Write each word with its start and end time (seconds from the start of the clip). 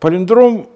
Палиндром 0.00 0.68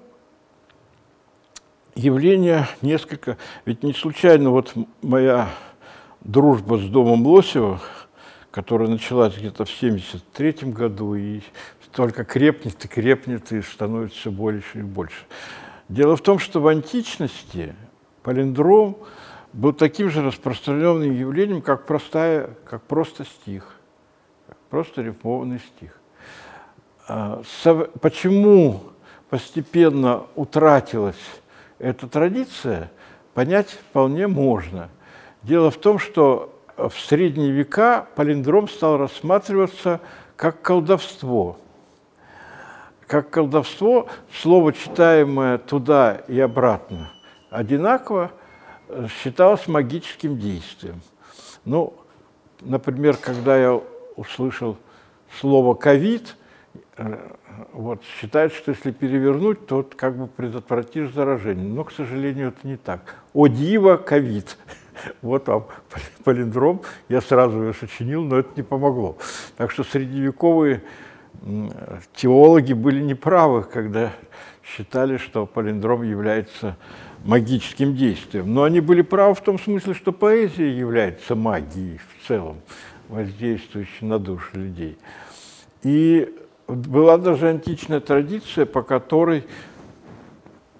явление 1.94 2.66
несколько, 2.80 3.38
ведь 3.64 3.84
не 3.84 3.92
случайно 3.92 4.50
вот 4.50 4.74
моя 5.00 5.48
дружба 6.22 6.76
с 6.78 6.88
домом 6.88 7.24
Лосева, 7.24 7.80
которая 8.50 8.88
началась 8.88 9.36
где-то 9.36 9.64
в 9.64 9.70
73 9.70 10.72
году 10.72 11.14
и 11.14 11.40
только 11.92 12.24
крепнет 12.24 12.84
и 12.84 12.88
крепнет 12.88 13.52
и 13.52 13.62
становится 13.62 14.18
все 14.18 14.30
больше 14.32 14.80
и 14.80 14.82
больше. 14.82 15.24
Дело 15.88 16.16
в 16.16 16.20
том, 16.22 16.40
что 16.40 16.60
в 16.60 16.66
античности 16.66 17.76
палиндром 18.24 18.96
был 19.52 19.72
таким 19.72 20.10
же 20.10 20.22
распространенным 20.22 21.12
явлением, 21.12 21.62
как, 21.62 21.86
простая, 21.86 22.50
как 22.64 22.82
просто 22.82 23.24
стих, 23.24 23.76
как 24.48 24.58
просто 24.68 25.02
рифмованный 25.02 25.60
стих. 25.60 26.00
А, 27.06 27.42
почему 28.00 28.80
постепенно 29.32 30.24
утратилась 30.36 31.16
эта 31.78 32.06
традиция, 32.06 32.92
понять 33.32 33.70
вполне 33.70 34.26
можно. 34.26 34.90
Дело 35.42 35.70
в 35.70 35.78
том, 35.78 35.98
что 35.98 36.54
в 36.76 36.92
средние 36.92 37.50
века 37.50 38.06
палиндром 38.14 38.68
стал 38.68 38.98
рассматриваться 38.98 40.00
как 40.36 40.60
колдовство. 40.60 41.56
Как 43.06 43.30
колдовство, 43.30 44.06
слово, 44.42 44.74
читаемое 44.74 45.56
туда 45.56 46.20
и 46.28 46.38
обратно, 46.38 47.10
одинаково 47.48 48.32
считалось 49.08 49.66
магическим 49.66 50.38
действием. 50.38 51.00
Ну, 51.64 51.94
например, 52.60 53.16
когда 53.16 53.56
я 53.56 53.80
услышал 54.14 54.76
слово 55.40 55.72
«ковид», 55.72 56.36
вот, 57.72 58.02
считают, 58.04 58.52
что 58.52 58.72
если 58.72 58.90
перевернуть, 58.90 59.66
то 59.66 59.88
как 59.96 60.16
бы 60.16 60.26
предотвратишь 60.26 61.12
заражение. 61.12 61.66
Но, 61.66 61.84
к 61.84 61.92
сожалению, 61.92 62.48
это 62.48 62.66
не 62.66 62.76
так. 62.76 63.16
О 63.32 63.46
диво, 63.46 63.96
ковид. 63.96 64.56
Вот 65.22 65.48
вам 65.48 65.66
палиндром. 66.24 66.82
Я 67.08 67.22
сразу 67.22 67.58
его 67.58 67.72
сочинил, 67.72 68.22
но 68.22 68.38
это 68.38 68.50
не 68.56 68.62
помогло. 68.62 69.16
Так 69.56 69.70
что 69.70 69.84
средневековые 69.84 70.82
теологи 72.14 72.74
были 72.74 73.00
неправы, 73.00 73.62
когда 73.64 74.12
считали, 74.62 75.16
что 75.16 75.46
палиндром 75.46 76.02
является 76.02 76.76
магическим 77.24 77.96
действием. 77.96 78.52
Но 78.52 78.64
они 78.64 78.80
были 78.80 79.02
правы 79.02 79.34
в 79.34 79.40
том 79.40 79.58
смысле, 79.58 79.94
что 79.94 80.12
поэзия 80.12 80.70
является 80.70 81.34
магией 81.34 81.98
в 81.98 82.28
целом, 82.28 82.60
воздействующей 83.08 84.06
на 84.06 84.18
души 84.18 84.50
людей. 84.54 84.98
И 85.82 86.32
была 86.74 87.18
даже 87.18 87.48
античная 87.48 88.00
традиция, 88.00 88.66
по 88.66 88.82
которой 88.82 89.44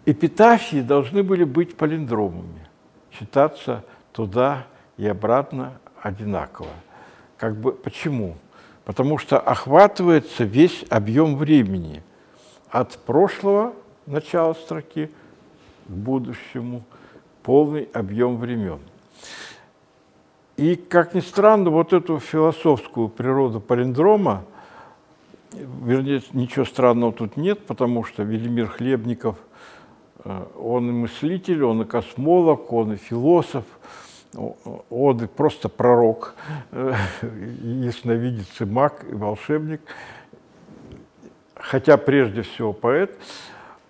эпитафии 0.07 0.81
должны 0.81 1.23
были 1.23 1.45
быть 1.45 1.77
палиндромами, 1.77 2.67
читаться 3.11 3.85
туда 4.13 4.67
и 4.97 5.07
обратно 5.07 5.75
одинаково. 6.01 6.69
Как 7.37 7.57
бы, 7.57 7.73
почему? 7.73 8.37
Потому 8.85 9.19
что 9.19 9.39
охватывается 9.39 10.45
весь 10.45 10.85
объем 10.91 11.37
времени 11.37 12.03
от 12.71 12.99
прошлого 12.99 13.75
начала 14.07 14.55
строки 14.55 15.11
к 15.87 15.91
будущему, 15.91 16.83
полный 17.43 17.89
объем 17.93 18.37
времен. 18.37 18.81
И, 20.57 20.77
как 20.77 21.15
ни 21.15 21.21
странно, 21.21 21.71
вот 21.71 21.93
эту 21.93 22.19
философскую 22.19 23.09
природу 23.09 23.61
палиндрома 23.61 24.45
вернее, 25.53 26.23
ничего 26.33 26.65
странного 26.65 27.13
тут 27.13 27.37
нет, 27.37 27.67
потому 27.67 28.05
что 28.05 28.23
Велимир 28.23 28.69
Хлебников, 28.69 29.37
э, 30.25 30.45
он 30.59 30.89
и 30.89 30.93
мыслитель, 30.93 31.65
он 31.65 31.83
и 31.83 31.85
космолог, 31.85 32.73
он 32.73 32.95
и 32.95 32.97
философ, 32.97 33.65
он 34.35 35.23
и 35.23 35.27
просто 35.27 35.69
пророк, 35.69 36.35
э, 36.71 36.95
ясновидец 37.63 38.61
и 38.61 38.65
маг, 38.65 39.05
и 39.11 39.15
волшебник, 39.15 39.83
хотя 41.55 41.97
прежде 41.97 42.43
всего 42.43 42.73
поэт, 42.73 43.17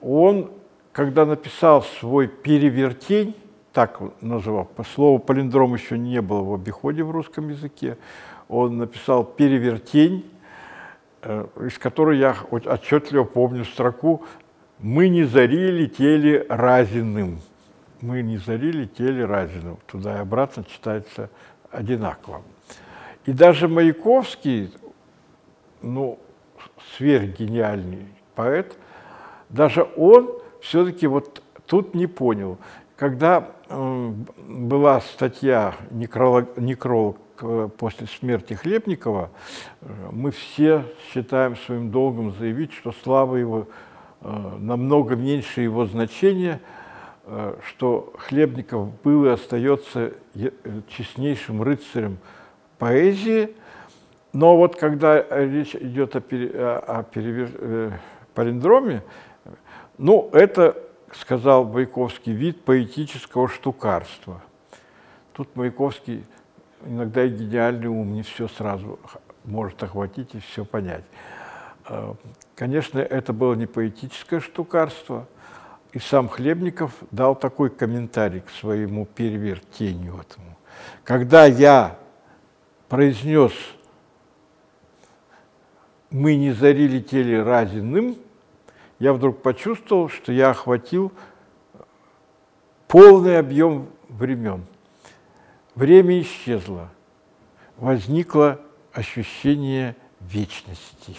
он, 0.01 0.51
когда 0.93 1.25
написал 1.25 1.83
свой 1.83 2.27
«Перевертень», 2.27 3.37
так 3.73 4.01
называл, 4.21 4.67
по 4.67 4.85
слову 4.85 5.19
«палиндром» 5.19 5.75
еще 5.75 5.97
не 5.97 6.21
было 6.21 6.43
в 6.43 6.55
обиходе 6.55 7.03
в 7.05 7.11
русском 7.11 7.49
языке, 7.49 7.97
он 8.49 8.79
написал 8.79 9.25
«Перевертень», 9.25 10.32
из 11.23 11.79
которой 11.79 12.19
я 12.19 12.37
отчетливо 12.51 13.25
помню 13.25 13.65
строку 13.65 14.25
«Мы 14.79 15.09
не 15.09 15.25
зари 15.25 15.71
летели 15.71 16.45
разиным». 16.49 17.41
«Мы 18.01 18.23
не 18.23 18.39
зари 18.39 18.73
летели 18.73 19.23
разиным». 19.23 19.79
Туда 19.87 20.17
и 20.17 20.21
обратно 20.21 20.65
читается 20.65 21.31
одинаково. 21.71 22.43
И 23.25 23.33
даже 23.33 23.69
Маяковский, 23.69 24.75
ну, 25.81 26.19
сверхгениальный 26.97 28.09
поэт, 28.35 28.77
даже 29.49 29.87
он 29.97 30.31
все-таки 30.61 31.07
вот 31.07 31.43
тут 31.67 31.95
не 31.95 32.09
понял. 32.09 32.59
Когда 32.97 33.49
э, 33.69 34.13
была 34.49 35.01
статья 35.01 35.75
некролог, 35.91 36.57
некролог 36.57 37.19
Э, 37.19 37.22
после 37.77 38.07
смерти 38.07 38.55
Хлебникова 38.55 39.31
э, 39.81 39.87
мы 40.11 40.31
все 40.31 40.85
считаем 41.13 41.57
своим 41.57 41.91
долгом 41.91 42.33
заявить, 42.33 42.73
что 42.73 42.93
слава 42.93 43.37
его 43.37 43.69
э, 44.21 44.57
намного 44.59 45.17
меньше 45.17 45.61
его 45.61 45.87
значения, 45.87 46.61
что 47.65 48.13
Хлебников 48.19 49.01
был 49.03 49.27
и 49.27 49.29
остается 49.29 50.13
честнейшим 50.89 51.63
рыцарем 51.63 52.19
поэзии, 52.79 53.55
но 54.33 54.57
вот 54.57 54.75
когда 54.75 55.25
речь 55.31 55.77
идет 55.77 56.17
о, 56.17 56.21
пере, 56.21 56.51
о 56.51 57.05
перевер... 57.05 58.01
палиндроме, 58.35 59.05
ну, 59.99 60.31
это, 60.33 60.77
сказал 61.13 61.65
Маяковский, 61.65 62.33
вид 62.33 62.65
поэтического 62.65 63.49
штукарства. 63.49 64.43
Тут 65.33 65.55
Маяковский 65.55 66.25
иногда 66.87 67.25
и 67.25 67.31
гениальный 67.31 67.89
ум 67.89 68.15
не 68.15 68.23
все 68.23 68.49
сразу 68.49 68.99
может 69.45 69.83
охватить 69.83 70.35
и 70.35 70.41
все 70.41 70.65
понять. 70.65 71.05
А, 71.85 72.15
конечно, 72.55 72.99
это 72.99 73.33
было 73.33 73.55
не 73.55 73.67
поэтическое 73.67 74.41
штукарство, 74.41 75.27
и 75.93 75.99
сам 75.99 76.29
Хлебников 76.29 76.93
дал 77.11 77.35
такой 77.35 77.71
комментарий 77.71 78.41
к 78.41 78.51
своему 78.51 79.05
перевертению 79.07 80.21
этому. 80.21 80.57
Когда 81.05 81.45
я 81.45 81.99
произнес 82.89 83.53
«мы 86.11 86.37
не 86.37 86.53
зари 86.53 86.89
летели 86.89 87.37
разиным», 87.37 88.17
я 88.99 89.13
вдруг 89.13 89.43
почувствовал, 89.43 90.09
что 90.09 90.31
я 90.33 90.51
охватил 90.51 91.13
полный 92.87 93.39
объем 93.39 93.89
времен. 94.09 94.65
Время 95.75 96.21
исчезло, 96.21 96.91
возникло 97.79 98.61
ощущение 98.93 99.97
вечности. 100.21 101.17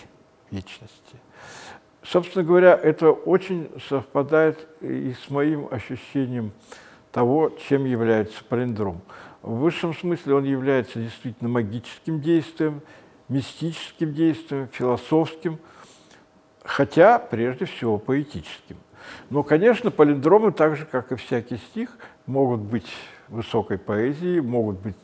вечности. 0.51 1.17
Собственно 2.03 2.45
говоря, 2.45 2.75
это 2.75 3.11
очень 3.11 3.69
совпадает 3.89 4.67
и 4.81 5.13
с 5.13 5.29
моим 5.31 5.67
ощущением 5.71 6.51
того, 7.11 7.51
чем 7.67 7.85
является 7.85 8.43
палиндром. 8.43 9.01
В 9.41 9.55
высшем 9.55 9.95
смысле 9.95 10.35
он 10.35 10.43
является 10.43 10.99
действительно 10.99 11.49
магическим 11.49 12.21
действием, 12.21 12.81
мистическим 13.29 14.13
действием, 14.13 14.67
философским, 14.71 15.57
хотя 16.63 17.17
прежде 17.17 17.65
всего 17.65 17.97
поэтическим. 17.97 18.77
Но, 19.29 19.41
конечно, 19.41 19.89
палиндромы, 19.89 20.51
так 20.51 20.75
же, 20.75 20.85
как 20.85 21.11
и 21.11 21.15
всякий 21.15 21.57
стих, 21.57 21.97
могут 22.25 22.61
быть 22.61 22.87
высокой 23.27 23.77
поэзии, 23.77 24.39
могут 24.39 24.79
быть 24.79 24.95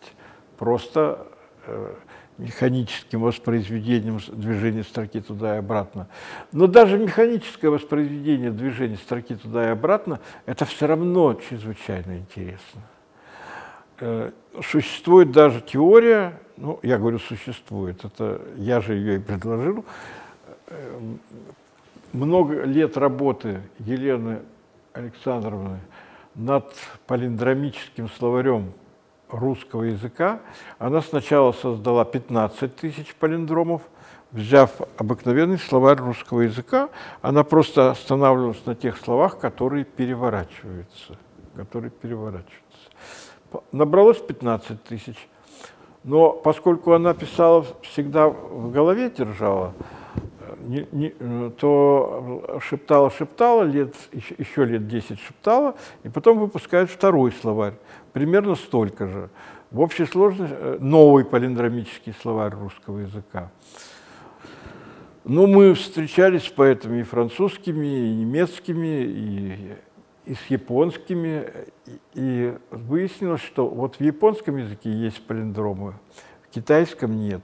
просто 0.58 1.28
э, 1.66 1.94
механическим 2.40 3.22
воспроизведением 3.22 4.20
движения 4.30 4.84
строки 4.84 5.20
туда 5.20 5.56
и 5.56 5.60
обратно. 5.60 6.08
Но 6.52 6.68
даже 6.68 6.98
механическое 6.98 7.70
воспроизведение 7.70 8.52
движения 8.52 8.96
строки 8.96 9.36
туда 9.36 9.66
и 9.66 9.72
обратно– 9.72 10.20
это 10.46 10.66
все 10.66 10.88
равно 10.88 11.34
чрезвычайно 11.34 12.18
интересно. 12.18 12.82
Э, 14.00 14.32
существует 14.64 15.32
даже 15.32 15.62
теория, 15.62 16.40
ну, 16.56 16.80
я 16.82 16.98
говорю, 16.98 17.20
существует, 17.20 18.06
это 18.06 18.42
я 18.56 18.80
же 18.80 18.94
ее 18.94 19.18
и 19.18 19.20
предложил, 19.20 19.84
э, 20.68 21.00
много 22.14 22.64
лет 22.64 22.98
работы 22.98 23.62
Елены 23.80 24.40
Александровны 24.94 25.80
над 26.36 26.74
палиндромическим 27.08 28.10
словарем 28.10 28.74
русского 29.30 29.84
языка. 29.84 30.42
Она 30.78 31.02
сначала 31.02 31.52
создала 31.52 32.06
15 32.06 32.76
тысяч 32.76 33.16
палиндромов 33.16 33.82
взяв 34.32 34.72
обыкновенный 34.98 35.58
словарь 35.58 35.98
русского 35.98 36.42
языка, 36.42 36.90
она 37.22 37.44
просто 37.44 37.92
останавливалась 37.92 38.64
на 38.66 38.76
тех 38.76 38.98
словах, 38.98 39.40
которые 39.40 39.86
переворачиваются. 39.86 41.18
Которые 41.56 41.92
переворачиваются. 41.92 42.54
Набралось 43.72 44.20
15 44.20 44.84
тысяч. 44.84 45.18
Но 46.04 46.32
поскольку 46.32 46.94
она 46.94 47.14
писала 47.14 47.66
всегда 47.82 48.30
в 48.30 48.72
голове 48.72 49.10
держала, 49.10 49.74
не, 50.70 50.88
не, 50.92 51.50
то 51.52 52.60
шептала-шептала, 52.62 53.64
лет, 53.64 53.96
еще, 54.38 54.66
лет 54.66 54.88
10 54.88 55.20
шептала, 55.20 55.76
и 56.04 56.10
потом 56.10 56.40
выпускает 56.40 56.92
второй 56.92 57.32
словарь, 57.32 57.74
примерно 58.14 58.56
столько 58.56 59.08
же. 59.08 59.30
В 59.72 59.80
общей 59.80 60.06
сложности 60.06 60.56
э, 60.58 60.78
новый 60.80 61.26
палиндромический 61.26 62.14
словарь 62.22 62.54
русского 62.54 63.00
языка. 63.00 63.52
Ну, 65.24 65.48
мы 65.48 65.74
встречались 65.74 66.44
с 66.44 66.50
поэтами 66.50 67.00
и 67.02 67.04
французскими, 67.04 67.88
и 67.88 68.16
немецкими, 68.16 69.04
и, 69.04 69.76
и 70.26 70.36
с 70.36 70.46
японскими, 70.50 71.52
и, 71.86 72.00
и 72.14 72.54
выяснилось, 72.70 73.42
что 73.42 73.68
вот 73.68 73.96
в 73.96 74.02
японском 74.02 74.58
языке 74.58 74.92
есть 74.92 75.26
палиндромы, 75.26 75.96
в 76.44 76.54
китайском 76.54 77.20
нет. 77.20 77.42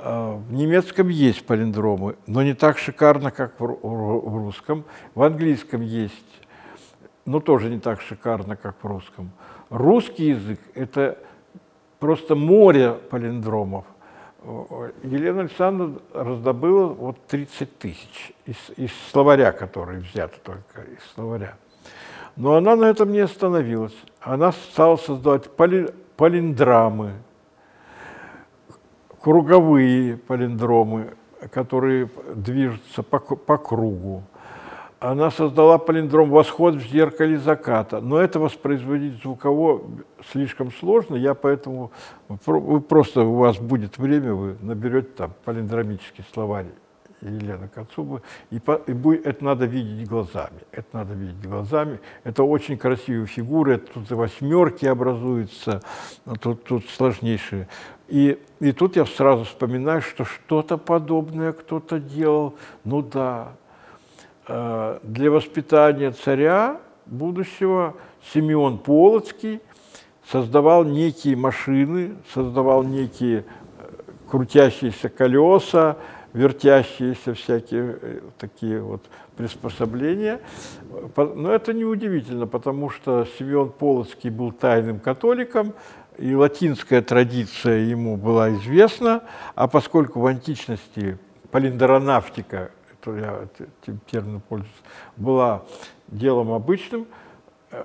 А 0.00 0.36
в 0.36 0.52
немецком 0.52 1.08
есть 1.08 1.44
палиндромы, 1.44 2.16
но 2.26 2.42
не 2.42 2.54
так 2.54 2.78
шикарно, 2.78 3.30
как 3.30 3.58
в, 3.58 3.64
русском. 3.64 4.84
В 5.14 5.22
английском 5.22 5.80
есть, 5.80 6.42
но 7.26 7.40
тоже 7.40 7.68
не 7.68 7.80
так 7.80 8.00
шикарно, 8.00 8.56
как 8.56 8.76
в 8.80 8.86
русском. 8.86 9.32
Русский 9.70 10.28
язык– 10.28 10.60
это 10.74 11.18
просто 11.98 12.34
море 12.34 12.92
палиндромов– 13.10 13.84
Елена 15.02 15.40
Александровна 15.40 15.98
раздобыла 16.14 16.86
вот 16.86 17.18
30 17.26 17.78
тысяч 17.78 18.32
из, 18.46 18.56
из 18.76 18.90
словаря, 19.10 19.52
который 19.52 19.98
взят 19.98 20.42
только 20.42 20.82
из 20.82 21.02
словаря. 21.14 21.56
Но 22.36 22.54
она 22.54 22.76
на 22.76 22.84
этом 22.84 23.10
не 23.10 23.18
остановилась. 23.18 23.96
Она 24.20 24.52
стала 24.52 24.96
создавать 24.96 25.50
поли, 25.50 25.88
палиндрамы, 26.16 27.14
круговые 29.20 30.16
палиндромы, 30.16 31.14
которые 31.50 32.08
движутся 32.34 33.02
по, 33.02 33.18
по 33.18 33.56
кругу. 33.58 34.22
Она 35.00 35.30
создала 35.30 35.78
палиндром 35.78 36.28
«Восход 36.28 36.74
в 36.74 36.80
зеркале 36.80 37.38
заката», 37.38 38.00
но 38.00 38.18
это 38.18 38.40
воспроизводить 38.40 39.22
звуково 39.22 39.82
слишком 40.32 40.72
сложно, 40.72 41.14
я 41.14 41.34
поэтому, 41.34 41.92
вы 42.28 42.80
просто 42.80 43.22
у 43.22 43.34
вас 43.34 43.58
будет 43.58 43.96
время, 43.96 44.34
вы 44.34 44.56
наберете 44.60 45.10
там 45.16 45.32
палиндромический 45.44 46.24
словарь 46.34 46.66
Елены 47.20 47.68
Кацубы, 47.68 48.22
и, 48.50 48.58
по, 48.58 48.74
и 48.74 48.92
будет, 48.92 49.24
это 49.24 49.44
надо 49.44 49.66
видеть 49.66 50.08
глазами, 50.08 50.60
это 50.72 50.88
надо 50.92 51.14
видеть 51.14 51.48
глазами, 51.48 52.00
это 52.24 52.42
очень 52.42 52.76
красивые 52.76 53.26
фигуры, 53.26 53.78
тут 53.78 54.10
восьмерки 54.10 54.86
образуются, 54.86 55.80
тут, 56.40 56.64
тут 56.64 56.88
сложнейшие. 56.90 57.68
И, 58.08 58.38
и 58.60 58.72
тут 58.72 58.96
я 58.96 59.06
сразу 59.06 59.44
вспоминаю, 59.44 60.02
что 60.02 60.24
что-то 60.24 60.78
подобное 60.78 61.52
кто-то 61.52 62.00
делал, 62.00 62.54
ну 62.84 63.02
да, 63.02 63.52
Э, 64.48 64.98
для 65.02 65.30
воспитания 65.30 66.10
царя 66.10 66.80
будущего 67.04 67.94
Симеон 68.32 68.78
Полоцкий 68.78 69.60
создавал 70.26 70.84
некие 70.84 71.36
машины, 71.36 72.16
создавал 72.32 72.82
некие 72.82 73.44
э, 73.44 73.84
крутящиеся 74.30 75.10
колеса, 75.10 75.98
вертящиеся 76.32 77.34
всякие 77.34 77.98
э, 78.00 78.20
такие 78.38 78.80
вот 78.80 79.02
приспособления. 79.36 80.40
Но 81.14 81.52
это 81.52 81.74
неудивительно, 81.74 82.46
потому 82.46 82.88
что 82.88 83.26
Симеон 83.38 83.70
Полоцкий 83.70 84.30
был 84.30 84.52
тайным 84.52 84.98
католиком, 84.98 85.74
и 86.18 86.34
латинская 86.34 87.00
традиция 87.00 87.78
ему 87.78 88.16
была 88.16 88.52
известна, 88.54 89.22
а 89.54 89.68
поскольку 89.68 90.20
в 90.20 90.26
античности 90.26 91.18
полиндеронавтика 91.50 92.70
что 93.08 93.16
я 93.16 93.48
этим 93.82 94.00
термином 94.10 94.42
пользуюсь, 94.42 94.72
была 95.16 95.62
делом 96.08 96.52
обычным, 96.52 97.06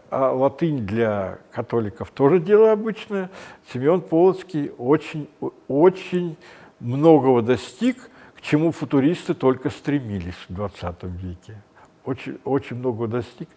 а 0.10 0.32
латынь 0.32 0.86
для 0.86 1.40
католиков 1.52 2.12
тоже 2.12 2.40
дело 2.40 2.72
обычное. 2.72 3.30
Семен 3.72 4.02
Полоцкий 4.02 4.72
очень, 4.78 5.30
очень 5.68 6.36
многого 6.80 7.42
достиг, 7.42 8.10
к 8.36 8.42
чему 8.42 8.72
футуристы 8.72 9.34
только 9.34 9.70
стремились 9.70 10.36
в 10.50 10.54
20 10.54 11.04
веке. 11.04 11.62
Очень, 12.06 12.40
очень 12.44 12.78
многого 12.78 13.08
достиг. 13.08 13.48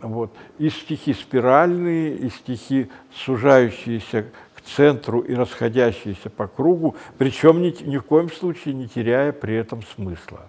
Вот. 0.00 0.34
И 0.58 0.70
стихи 0.70 1.12
спиральные, 1.12 2.16
и 2.16 2.30
стихи, 2.30 2.90
сужающиеся 3.14 4.26
к 4.54 4.60
центру 4.62 5.20
и 5.20 5.34
расходящиеся 5.34 6.30
по 6.30 6.46
кругу, 6.46 6.96
причем 7.18 7.62
ни, 7.62 7.74
ни 7.82 7.98
в 7.98 8.04
коем 8.04 8.30
случае 8.30 8.74
не 8.74 8.88
теряя 8.88 9.32
при 9.32 9.54
этом 9.54 9.82
смысла. 9.82 10.48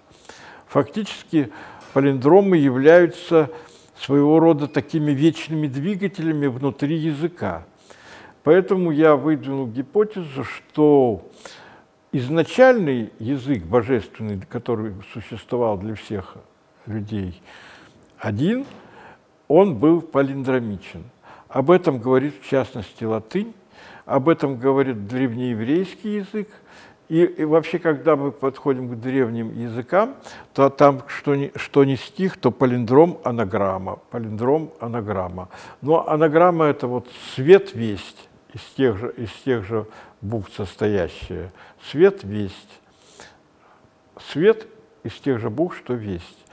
Фактически 0.68 1.52
палиндромы 1.94 2.58
являются 2.58 3.50
своего 3.98 4.40
рода 4.40 4.68
такими 4.68 5.12
вечными 5.12 5.68
двигателями 5.68 6.48
внутри 6.48 6.96
языка. 6.96 7.66
Поэтому 8.44 8.92
я 8.92 9.16
выдвинул 9.16 9.68
гипотезу, 9.68 10.44
что 10.44 11.30
изначальный 12.12 13.12
язык 13.20 13.64
божественный, 13.64 14.42
который 14.50 14.94
существовал 15.14 15.78
для 15.78 15.96
всех 15.96 16.38
людей, 16.88 17.42
один, 18.18 18.66
он 19.52 19.76
был 19.76 20.02
палиндромичен. 20.02 21.04
Об 21.50 21.72
этом 21.72 22.00
говорит 22.00 22.36
в 22.42 22.48
частности 22.48 23.04
латынь, 23.04 23.54
об 24.06 24.30
этом 24.30 24.58
говорит 24.58 25.08
древнееврейский 25.08 26.20
язык, 26.20 26.48
и, 27.10 27.24
и 27.24 27.44
вообще, 27.44 27.78
когда 27.78 28.16
мы 28.16 28.32
подходим 28.32 28.88
к 28.88 29.02
древним 29.02 29.54
языкам, 29.54 30.16
то 30.54 30.70
там 30.70 31.04
что 31.08 31.36
не, 31.36 31.52
что 31.58 31.84
не 31.84 31.98
стих, 31.98 32.38
то 32.38 32.52
палиндром 32.52 33.20
анаграмма, 33.26 34.00
палиндром 34.12 34.72
анаграмма. 34.80 35.50
Но 35.82 36.08
анаграмма– 36.08 36.66
это 36.68 36.88
вот 36.88 37.10
свет-весть, 37.36 38.30
из 38.54 38.62
тех 38.78 38.98
же, 38.98 39.14
из 39.18 39.32
тех 39.44 39.66
же 39.66 39.86
букв 40.22 40.54
состоящая. 40.56 41.52
Свет-весть. 41.90 42.80
Свет 44.32 44.68
из 45.04 45.14
тех 45.16 45.40
же 45.40 45.50
букв, 45.50 45.76
что 45.78 45.94
весть. 45.94 46.46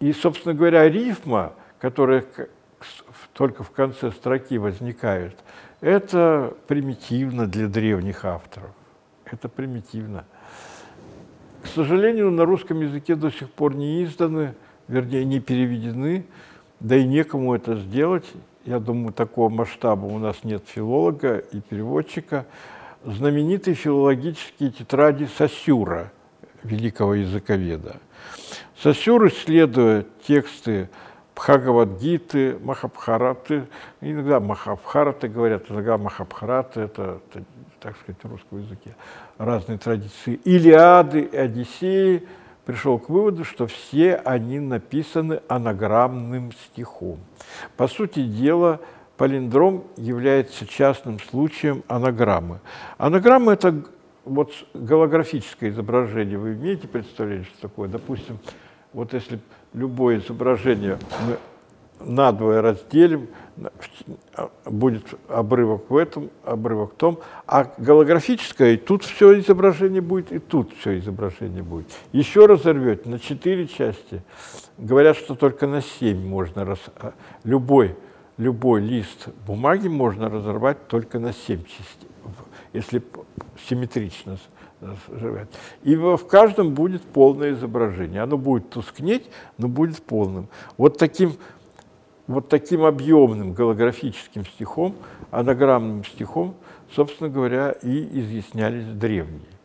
И, 0.00 0.12
собственно 0.12 0.54
говоря, 0.54 0.88
рифма, 0.88 1.52
которая 1.80 2.24
только 3.32 3.62
в 3.62 3.70
конце 3.70 4.10
строки 4.10 4.58
возникает, 4.58 5.36
это 5.80 6.54
примитивно 6.66 7.46
для 7.46 7.68
древних 7.68 8.24
авторов. 8.24 8.70
Это 9.24 9.48
примитивно. 9.48 10.24
К 11.62 11.66
сожалению, 11.66 12.30
на 12.30 12.44
русском 12.44 12.80
языке 12.80 13.16
до 13.16 13.30
сих 13.30 13.50
пор 13.50 13.74
не 13.74 14.04
изданы, 14.04 14.54
вернее, 14.88 15.24
не 15.24 15.40
переведены, 15.40 16.24
да 16.80 16.96
и 16.96 17.04
некому 17.04 17.54
это 17.54 17.74
сделать. 17.76 18.26
Я 18.64 18.78
думаю, 18.78 19.12
такого 19.12 19.48
масштаба 19.48 20.06
у 20.06 20.18
нас 20.18 20.44
нет 20.44 20.64
филолога 20.66 21.38
и 21.38 21.60
переводчика. 21.60 22.46
Знаменитые 23.04 23.74
филологические 23.74 24.70
тетради 24.70 25.28
Сосюра, 25.36 26.12
великого 26.62 27.14
языковеда. 27.14 27.96
Сосюр, 28.76 29.28
исследуя 29.28 30.04
тексты 30.26 30.88
Бхагавадгиты, 31.36 32.58
Махабхараты, 32.62 33.66
иногда 34.00 34.40
Махабхараты 34.40 35.28
говорят, 35.28 35.70
иногда 35.70 35.98
Махабхараты, 35.98 36.80
это, 36.80 37.20
это 37.30 37.44
так 37.78 37.94
сказать, 37.98 38.18
в 38.22 38.30
русском 38.30 38.62
языке, 38.62 38.96
разные 39.36 39.76
традиции, 39.76 40.40
Илиады, 40.44 41.26
Одиссеи, 41.26 42.26
пришел 42.64 42.98
к 42.98 43.10
выводу, 43.10 43.44
что 43.44 43.66
все 43.66 44.16
они 44.16 44.60
написаны 44.60 45.42
анаграммным 45.46 46.52
стихом. 46.52 47.18
По 47.76 47.86
сути 47.86 48.24
дела, 48.24 48.80
палиндром 49.18 49.84
является 49.98 50.66
частным 50.66 51.20
случаем 51.20 51.84
анаграммы. 51.86 52.60
Анаграмма– 52.96 53.52
это 53.54 53.84
вот 54.24 54.52
голографическое 54.72 55.68
изображение. 55.68 56.38
Вы 56.38 56.54
имеете 56.54 56.88
представление, 56.88 57.44
что 57.44 57.68
такое? 57.68 57.88
Допустим, 57.88 58.38
вот 58.96 59.12
если 59.12 59.38
любое 59.74 60.20
изображение 60.20 60.98
мы 61.26 61.36
надвое 62.00 62.62
разделим, 62.62 63.28
будет 64.64 65.04
обрывок 65.28 65.90
в 65.90 65.96
этом, 65.98 66.30
обрывок 66.44 66.94
в 66.94 66.96
том, 66.96 67.18
а 67.46 67.70
голографическое, 67.76 68.72
и 68.72 68.76
тут 68.78 69.04
все 69.04 69.38
изображение 69.38 70.00
будет, 70.00 70.32
и 70.32 70.38
тут 70.38 70.72
все 70.78 70.98
изображение 70.98 71.62
будет. 71.62 71.86
Еще 72.12 72.46
разорвете 72.46 73.06
на 73.10 73.18
четыре 73.18 73.66
части. 73.66 74.22
Говорят, 74.78 75.18
что 75.18 75.34
только 75.34 75.66
на 75.66 75.82
семь 75.82 76.26
можно 76.26 76.64
раз... 76.64 76.78
А, 76.98 77.12
любой, 77.44 77.96
любой 78.38 78.80
лист 78.80 79.28
бумаги 79.46 79.88
можно 79.88 80.30
разорвать 80.30 80.88
только 80.88 81.18
на 81.18 81.34
семь 81.34 81.64
частей, 81.64 82.08
если 82.72 83.02
симметрично 83.68 84.38
живет. 84.80 85.48
И 85.82 85.96
в 85.96 86.26
каждом 86.26 86.74
будет 86.74 87.02
полное 87.02 87.52
изображение. 87.52 88.22
Оно 88.22 88.36
будет 88.36 88.70
тускнеть, 88.70 89.28
но 89.58 89.68
будет 89.68 90.02
полным. 90.02 90.48
Вот 90.76 90.98
таким, 90.98 91.32
вот 92.26 92.48
таким 92.48 92.84
объемным 92.84 93.52
голографическим 93.52 94.44
стихом, 94.44 94.96
анаграммным 95.30 96.04
стихом, 96.04 96.54
собственно 96.94 97.30
говоря, 97.30 97.72
и 97.82 98.20
изъяснялись 98.20 98.86
древние. 98.86 99.56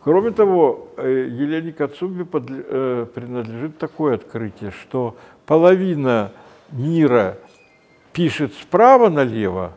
Кроме 0.00 0.30
того, 0.30 0.88
э, 0.96 1.28
Елене 1.30 1.72
Кацуби 1.72 2.26
э, 2.32 3.06
принадлежит 3.14 3.78
такое 3.78 4.14
открытие, 4.14 4.70
что 4.70 5.16
половина 5.44 6.32
мира 6.70 7.36
пишет 8.12 8.54
справа 8.54 9.08
налево, 9.10 9.72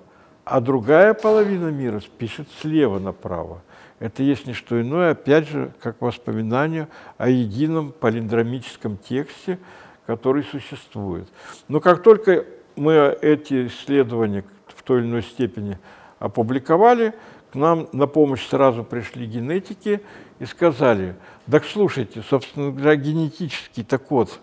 а 0.45 0.61
другая 0.61 1.13
половина 1.13 1.67
мира 1.67 2.01
пишет 2.17 2.47
слева 2.61 2.99
направо. 2.99 3.61
Это 4.01 4.23
есть 4.23 4.47
не 4.47 4.53
что 4.53 4.81
иное, 4.81 5.11
опять 5.11 5.47
же, 5.47 5.71
как 5.79 6.01
воспоминание 6.01 6.87
о 7.19 7.29
едином 7.29 7.91
палиндромическом 7.91 8.97
тексте, 8.97 9.59
который 10.07 10.43
существует. 10.43 11.29
Но 11.67 11.79
как 11.79 12.01
только 12.01 12.45
мы 12.75 12.93
эти 13.21 13.67
исследования 13.67 14.43
в 14.65 14.81
той 14.81 15.01
или 15.01 15.05
иной 15.05 15.21
степени 15.21 15.77
опубликовали, 16.17 17.13
к 17.51 17.55
нам 17.55 17.89
на 17.91 18.07
помощь 18.07 18.47
сразу 18.47 18.83
пришли 18.83 19.27
генетики 19.27 20.01
и 20.39 20.45
сказали, 20.45 21.15
так 21.49 21.63
слушайте, 21.63 22.23
собственно 22.27 22.71
говоря, 22.71 22.95
генетический-то 22.95 23.99
код 23.99 24.39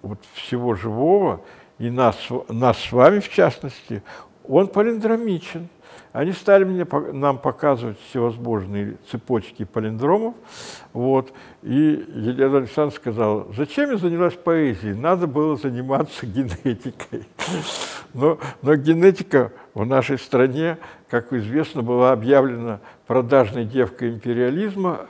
вот 0.00 0.20
всего 0.32 0.74
живого, 0.74 1.42
и 1.78 1.90
нас, 1.90 2.16
нас 2.48 2.78
с 2.78 2.92
вами 2.92 3.20
в 3.20 3.28
частности, 3.28 4.02
он 4.48 4.68
палиндромичен. 4.68 5.68
Они 6.12 6.32
стали 6.32 6.64
мне, 6.64 6.84
нам 7.12 7.38
показывать 7.38 7.96
всевозможные 8.08 8.96
цепочки 9.10 9.64
палиндромов. 9.64 10.34
Вот. 10.92 11.32
И 11.62 12.04
Елена 12.14 12.58
Александровна 12.58 12.90
сказала, 12.90 13.46
зачем 13.56 13.90
я 13.92 13.96
занялась 13.96 14.34
поэзией? 14.34 14.94
Надо 14.94 15.28
было 15.28 15.56
заниматься 15.56 16.26
генетикой. 16.26 17.28
Но, 18.12 18.38
но 18.62 18.74
генетика 18.74 19.52
в 19.72 19.86
нашей 19.86 20.18
стране, 20.18 20.78
как 21.08 21.32
известно, 21.32 21.82
была 21.82 22.10
объявлена 22.10 22.80
продажной 23.06 23.64
девкой 23.64 24.10
империализма, 24.10 25.06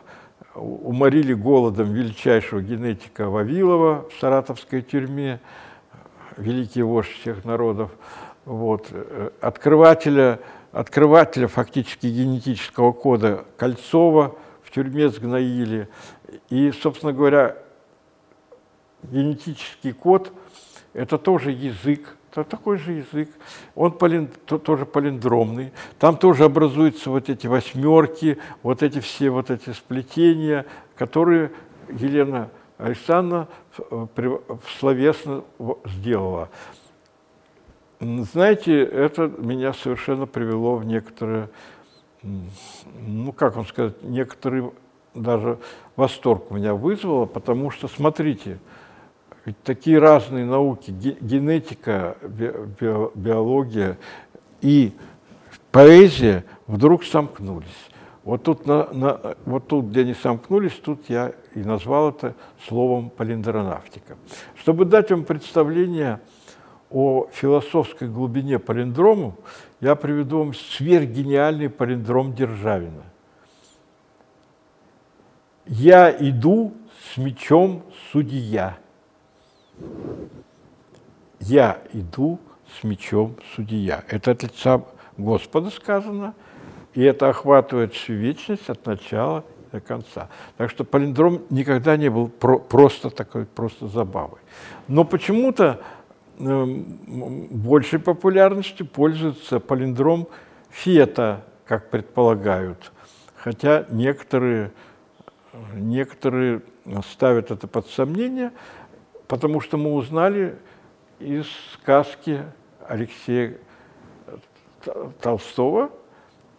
уморили 0.54 1.32
голодом 1.32 1.94
величайшего 1.94 2.60
генетика 2.60 3.30
Вавилова 3.30 4.06
в 4.10 4.20
саратовской 4.20 4.82
тюрьме, 4.82 5.40
великий 6.36 6.82
вождь 6.82 7.08
всех 7.08 7.46
народов, 7.46 7.90
вот, 8.44 8.88
э, 8.90 9.30
открывателя, 9.40 10.40
открывателя 10.72 11.48
фактически 11.48 12.06
генетического 12.06 12.92
кода 12.92 13.44
Кольцова 13.56 14.36
в 14.62 14.70
тюрьме 14.70 15.08
сгноили. 15.08 15.88
И, 16.48 16.70
собственно 16.72 17.12
говоря, 17.12 17.56
генетический 19.02 19.92
код– 19.92 20.32
это 20.92 21.18
тоже 21.18 21.50
язык, 21.50 22.16
это 22.30 22.44
такой 22.44 22.78
же 22.78 22.92
язык, 22.92 23.30
он 23.74 23.92
полин, 23.92 24.28
то, 24.46 24.58
тоже 24.58 24.86
полиндромный, 24.86 25.72
там 25.98 26.16
тоже 26.16 26.44
образуются 26.44 27.10
вот 27.10 27.28
эти 27.28 27.46
восьмерки, 27.46 28.38
вот 28.62 28.82
эти 28.82 29.00
все 29.00 29.30
вот 29.30 29.50
эти 29.50 29.70
сплетения, 29.70 30.66
которые 30.96 31.50
Елена 31.88 32.50
Александровна 32.78 33.48
словесно 34.78 35.44
сделала. 35.84 36.48
Знаете, 38.00 38.82
это 38.82 39.30
меня 39.38 39.74
совершенно 39.74 40.26
привело 40.26 40.76
в 40.76 40.86
некоторые, 40.86 41.50
ну 42.22 43.32
как 43.32 43.56
вам 43.56 43.66
сказать, 43.66 44.02
некоторый 44.02 44.70
даже 45.14 45.58
восторг 45.96 46.50
у 46.50 46.54
меня 46.54 46.74
вызвало, 46.74 47.26
потому 47.26 47.70
что, 47.70 47.88
смотрите, 47.88 48.58
ведь 49.44 49.62
такие 49.62 49.98
разные 49.98 50.46
науки, 50.46 50.90
генетика, 50.90 52.16
биология 53.14 53.98
и 54.62 54.94
поэзия 55.70 56.46
вдруг 56.66 57.04
сомкнулись. 57.04 57.68
Вот 58.22 58.44
тут, 58.44 58.66
на, 58.66 58.86
на, 58.92 59.36
вот 59.44 59.66
тут, 59.68 59.86
где 59.86 60.02
они 60.02 60.14
сомкнулись, 60.14 60.74
тут 60.74 61.08
я 61.08 61.32
и 61.54 61.60
назвал 61.60 62.10
это 62.10 62.34
словом 62.66 63.10
палиндронавтика. 63.10 64.16
Чтобы 64.56 64.84
дать 64.84 65.10
вам 65.10 65.24
представление 65.24 66.20
о 66.90 67.28
философской 67.32 68.08
глубине 68.08 68.58
палиндрому, 68.58 69.36
я 69.80 69.94
приведу 69.94 70.38
вам 70.38 70.54
сверхгениальный 70.54 71.70
палиндром 71.70 72.34
Державина. 72.34 73.04
«Я 75.66 76.10
иду 76.10 76.74
с 77.12 77.16
мечом 77.16 77.82
судья». 78.12 78.76
«Я 81.38 81.80
иду 81.92 82.38
с 82.78 82.84
мечом 82.84 83.36
судья». 83.54 84.04
Это 84.08 84.32
от 84.32 84.42
лица 84.42 84.84
Господа 85.16 85.70
сказано– 85.70 86.34
и 86.94 87.02
это 87.02 87.28
охватывает 87.28 87.94
всю 87.94 88.14
вечность 88.14 88.68
от 88.68 88.84
начала 88.86 89.44
до 89.70 89.80
конца. 89.80 90.28
Так 90.56 90.70
что 90.70 90.84
палиндром 90.84 91.42
никогда 91.50 91.96
не 91.96 92.08
был 92.10 92.28
про 92.28 92.58
просто 92.58 93.10
такой, 93.10 93.46
просто 93.46 93.86
забавой. 93.86 94.40
Но 94.88 95.04
почему-то 95.04 95.80
большей 96.40 97.98
популярностью 97.98 98.86
пользуется 98.86 99.60
палиндром 99.60 100.26
фета, 100.70 101.44
как 101.66 101.90
предполагают. 101.90 102.92
Хотя 103.36 103.86
некоторые, 103.90 104.72
некоторые 105.74 106.62
ставят 107.12 107.50
это 107.50 107.66
под 107.66 107.86
сомнение, 107.88 108.52
потому 109.28 109.60
что 109.60 109.76
мы 109.76 109.92
узнали 109.92 110.56
из 111.18 111.46
сказки 111.74 112.42
Алексея 112.88 113.58
Толстого, 115.20 115.90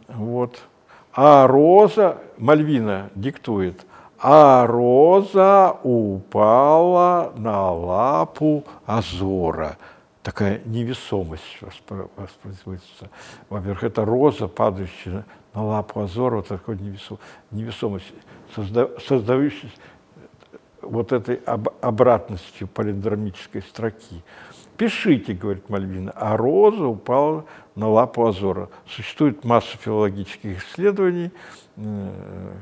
вот. 0.08 0.60
А 1.14 1.48
роза, 1.48 2.20
Мальвина 2.38 3.10
диктует, 3.16 3.86
а 4.22 4.68
роза 4.68 5.78
упала 5.84 7.34
на 7.36 7.72
лапу 7.72 8.64
Азора. 8.86 9.78
Такая 10.22 10.62
невесомость 10.66 11.60
воспроизводится. 12.16 13.10
Во-первых, 13.50 13.84
это 13.84 14.06
роза, 14.06 14.48
падающая 14.48 15.26
на 15.56 15.64
лапу 15.64 16.02
Азора, 16.02 16.38
вот 16.38 16.48
такой 16.48 16.78
невесом, 16.78 17.18
невесомость, 17.50 18.14
созда, 18.56 18.92
создающаяся 19.00 19.76
вот 20.84 21.12
этой 21.12 21.38
об, 21.38 21.70
обратностью 21.82 22.68
палиндромической 22.68 23.64
строки. 23.64 24.24
Пишите, 24.78 25.34
говорит 25.34 25.68
Мальвина, 25.70 26.12
а 26.16 26.38
роза 26.38 26.86
упала 26.86 27.46
на 27.76 27.90
лапу 27.90 28.28
Азора. 28.28 28.70
Существует 28.88 29.44
масса 29.44 29.78
филологических 29.78 30.64
исследований, 30.64 31.32
э, 31.78 32.54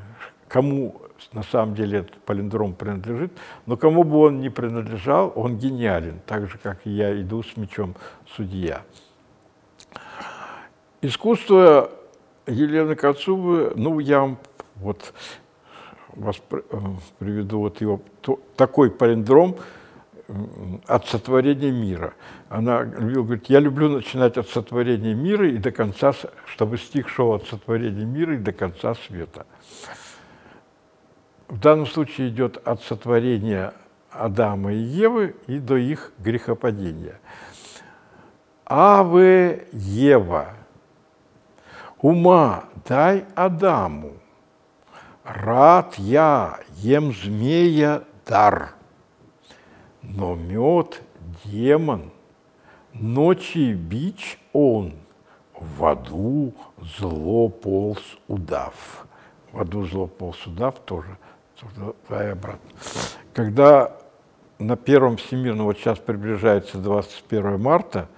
кому 0.48 0.96
на 1.32 1.42
самом 1.42 1.74
деле 1.74 2.00
этот 2.00 2.16
палиндром 2.22 2.74
принадлежит, 2.74 3.32
но 3.66 3.76
кому 3.76 4.04
бы 4.04 4.18
он 4.18 4.40
ни 4.40 4.48
принадлежал, 4.48 5.32
он 5.34 5.58
гениален, 5.58 6.20
так 6.26 6.48
же, 6.48 6.58
как 6.58 6.78
и 6.84 6.90
я 6.90 7.20
иду 7.20 7.42
с 7.42 7.56
мечом 7.56 7.94
судья. 8.36 8.82
Искусство 11.02 11.90
Елены 12.46 12.94
Кацубы, 12.94 13.72
ну, 13.76 13.98
я 14.00 14.20
вам 14.20 14.38
вот 14.76 15.14
вас 16.08 16.36
э, 16.50 16.60
приведу 17.18 17.60
вот 17.60 17.80
его 17.80 18.00
такой 18.56 18.90
палиндром– 18.90 19.56
от 20.86 21.06
сотворения 21.06 21.70
мира. 21.70 22.14
Она 22.48 22.82
любила 22.82 23.24
говорить, 23.24 23.48
я 23.50 23.60
люблю 23.60 23.88
начинать 23.88 24.36
от 24.36 24.48
сотворения 24.48 25.14
мира 25.14 25.48
и 25.48 25.56
до 25.56 25.72
конца, 25.72 26.12
чтобы 26.46 26.78
стих 26.78 27.08
шел 27.08 27.32
от 27.32 27.46
сотворения 27.46 28.04
мира 28.04 28.34
и 28.34 28.38
до 28.38 28.52
конца 28.52 28.94
света. 28.94 29.46
В 31.50 31.58
данном 31.58 31.86
случае 31.86 32.30
идет 32.30 32.56
от 32.66 32.82
сотворения 32.82 33.74
Адама 34.10 34.72
и 34.72 34.78
Евы 34.78 35.36
и 35.46 35.58
до 35.58 35.76
их 35.76 36.12
грехопадения. 36.18 37.20
Аве 38.64 39.68
Ева, 39.72 40.54
ума 42.00 42.64
дай 42.86 43.26
Адаму, 43.34 44.12
рад 45.24 45.96
я 45.96 46.60
ем 46.76 47.12
змея 47.12 48.04
дар– 48.24 48.74
но 50.02 50.34
мед 50.34 51.02
демон, 51.44 52.10
ночи 52.92 53.74
бич 53.74 54.38
он, 54.52 54.94
в 55.54 55.84
аду 55.84 56.54
зло 56.98 57.48
полз 57.48 58.02
удав. 58.28 59.06
В 59.52 59.60
аду 59.60 59.84
зло 59.84 60.06
полз 60.06 60.46
удав 60.46 60.78
тоже, 60.80 61.16
туда 61.60 62.24
и 62.26 62.30
обратно. 62.30 62.70
Когда 63.34 63.96
на 64.58 64.76
первом 64.76 65.16
всемирном, 65.16 65.66
вот 65.66 65.78
сейчас 65.78 65.98
приближается 65.98 66.78
21 66.78 67.60
марта, 67.60 68.08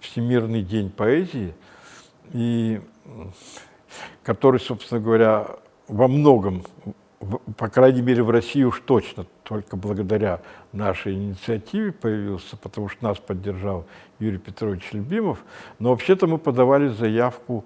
Всемирный 0.00 0.62
день 0.62 0.90
поэзии, 0.90 1.54
и 2.32 2.80
который, 4.22 4.60
собственно 4.60 5.00
говоря, 5.00 5.46
во 5.88 6.06
многом, 6.06 6.62
по 7.56 7.68
крайней 7.68 8.02
мере 8.02 8.22
в 8.22 8.30
России 8.30 8.62
уж 8.62 8.80
точно, 8.80 9.26
только 9.42 9.76
благодаря 9.76 10.40
нашей 10.72 11.14
инициативе 11.14 11.90
появился, 11.90 12.56
потому 12.56 12.88
что 12.88 13.02
нас 13.04 13.18
поддержал 13.18 13.86
Юрий 14.20 14.38
Петрович 14.38 14.92
Любимов. 14.92 15.42
Но 15.78 15.90
вообще-то 15.90 16.26
мы 16.26 16.38
подавали 16.38 16.88
заявку 16.88 17.64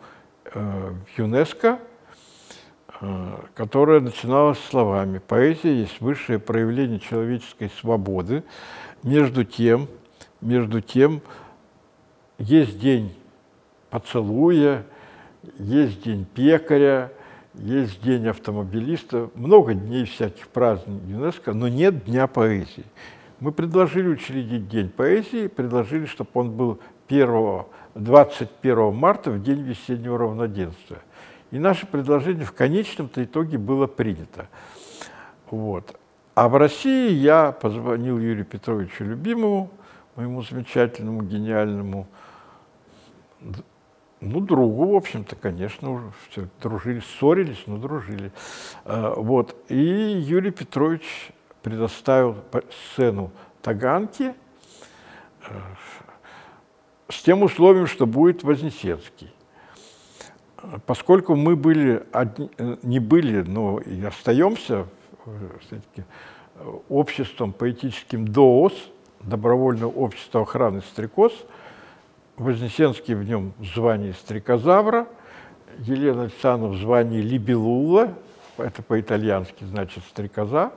э, 0.55 0.95
в 1.05 1.19
ЮНЕСКО, 1.19 1.81
которая 3.55 4.01
начиналась 4.01 4.59
словами 4.71 5.19
«Поэзия 5.19 5.81
есть 5.81 6.01
высшее 6.01 6.39
проявление 6.39 7.01
человеческой 7.01 7.71
свободы». 7.81 8.45
Между 9.03 9.45
тем, 9.45 9.89
между 10.41 10.81
тем, 10.81 11.21
есть 12.39 12.79
день 12.79 13.13
поцелуя, 13.91 14.85
есть 15.59 16.03
день 16.03 16.25
пекаря, 16.25 17.13
есть 17.55 18.01
день 18.03 18.29
автомобилиста, 18.29 19.31
много 19.35 19.75
дней 19.75 20.05
всяких 20.05 20.49
праздников 20.49 21.09
ЮНЕСКО, 21.09 21.53
но 21.53 21.69
нет 21.69 22.05
дня 22.05 22.27
поэзии. 22.27 22.85
Мы 23.41 23.51
предложили 23.53 24.09
учредить 24.09 24.69
день 24.69 24.89
поэзии, 24.89 25.49
предложили, 25.49 26.07
чтобы 26.07 26.31
он 26.35 26.53
был 26.53 26.79
1, 27.09 27.65
21 27.97 28.95
марта, 28.95 29.31
в 29.33 29.43
день 29.43 29.63
весеннего 29.63 30.17
равноденствия. 30.17 31.01
И 31.53 31.59
наше 31.59 31.87
предложение 31.87 32.45
в 32.45 32.53
конечном-то 32.53 33.23
итоге 33.23 33.59
было 33.59 33.87
принято. 33.87 34.49
Вот. 35.51 35.97
А 36.35 36.49
в 36.49 36.57
России 36.57 37.13
я 37.13 37.53
позвонил 37.53 38.19
Юрию 38.19 38.47
Петровичу 38.47 39.05
Любимову, 39.05 39.71
моему 40.17 40.43
замечательному, 40.43 41.23
гениальному 41.23 42.09
ну, 44.23 44.41
другу, 44.41 44.93
в 44.93 44.95
общем-то, 44.95 45.37
конечно, 45.37 45.93
уже 45.93 46.13
все, 46.31 46.49
дружили, 46.63 47.01
ссорились, 47.01 47.65
но 47.67 47.77
дружили. 47.77 48.33
А, 48.85 49.15
вот. 49.15 49.57
И 49.69 49.77
Юрий 49.77 50.53
Петрович 50.53 51.33
предоставил 51.61 52.37
сцену 52.93 53.33
Таганки 53.61 54.35
э, 55.49 55.55
с 57.09 57.21
тем 57.23 57.43
условием, 57.43 57.87
что 57.87 58.07
будет 58.07 58.43
Вознесенский. 58.45 59.33
Поскольку 60.87 61.35
мы 61.35 61.57
были, 61.57 62.03
э, 62.13 62.77
не 62.83 63.01
были, 63.01 63.43
но 63.43 63.79
и 63.79 64.03
остаемся 64.05 64.87
э, 65.27 66.03
обществом 66.89 67.53
поэтическим 67.53 68.27
ДООС, 68.27 68.73
Добровольное 69.21 69.87
общество 69.87 70.43
охраны 70.43 70.81
стрекоз– 70.81 71.33
Вознесенский 72.37 73.15
в 73.15 73.25
нем 73.25 73.53
в 73.59 73.65
звании 73.67 74.13
стрекозавра, 74.13 75.07
Елена 75.79 76.23
Александровна 76.23 76.77
в 76.77 76.81
звании 76.81 77.21
либелула, 77.21 78.15
это 78.57 78.83
по-итальянски 78.83 79.65
значит 79.65 80.03
стрекоза, 80.05 80.73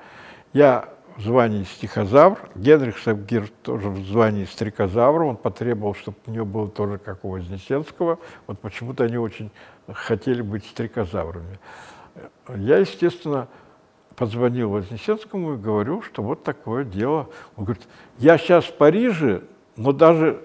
я 0.53 0.89
в 1.15 1.21
звании 1.21 1.63
стихозавр, 1.63 2.37
Генрих 2.55 2.97
Сабгир 2.99 3.49
тоже 3.63 3.89
в 3.89 4.05
звании 4.05 4.45
стрекозавра, 4.45 5.23
он 5.25 5.37
потребовал, 5.37 5.95
чтобы 5.95 6.17
у 6.27 6.31
него 6.31 6.45
было 6.45 6.69
тоже 6.69 6.97
как 6.97 7.23
у 7.23 7.29
Вознесенского, 7.29 8.19
вот 8.47 8.59
почему-то 8.59 9.05
они 9.05 9.17
очень 9.17 9.51
хотели 9.91 10.41
быть 10.41 10.65
стрекозаврами. 10.65 11.59
Я, 12.55 12.77
естественно, 12.77 13.47
позвонил 14.15 14.69
Вознесенскому 14.69 15.55
и 15.55 15.57
говорю, 15.57 16.01
что 16.01 16.21
вот 16.21 16.43
такое 16.43 16.83
дело. 16.83 17.29
Он 17.55 17.65
говорит, 17.65 17.87
я 18.17 18.37
сейчас 18.37 18.65
в 18.65 18.73
Париже, 18.73 19.43
но 19.75 19.91
даже 19.91 20.41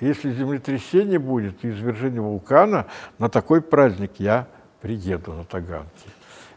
если 0.00 0.32
землетрясение 0.32 1.18
будет 1.18 1.64
и 1.64 1.70
извержение 1.70 2.20
вулкана, 2.20 2.86
на 3.18 3.28
такой 3.28 3.60
праздник 3.60 4.12
я 4.18 4.46
приеду 4.80 5.32
на 5.32 5.44
Таганке. 5.44 6.10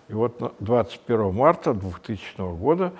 И 0.07 0.13
вот 0.13 0.55
21 0.59 1.33
марта 1.33 1.73
2000 1.73 2.55
года 2.57 2.93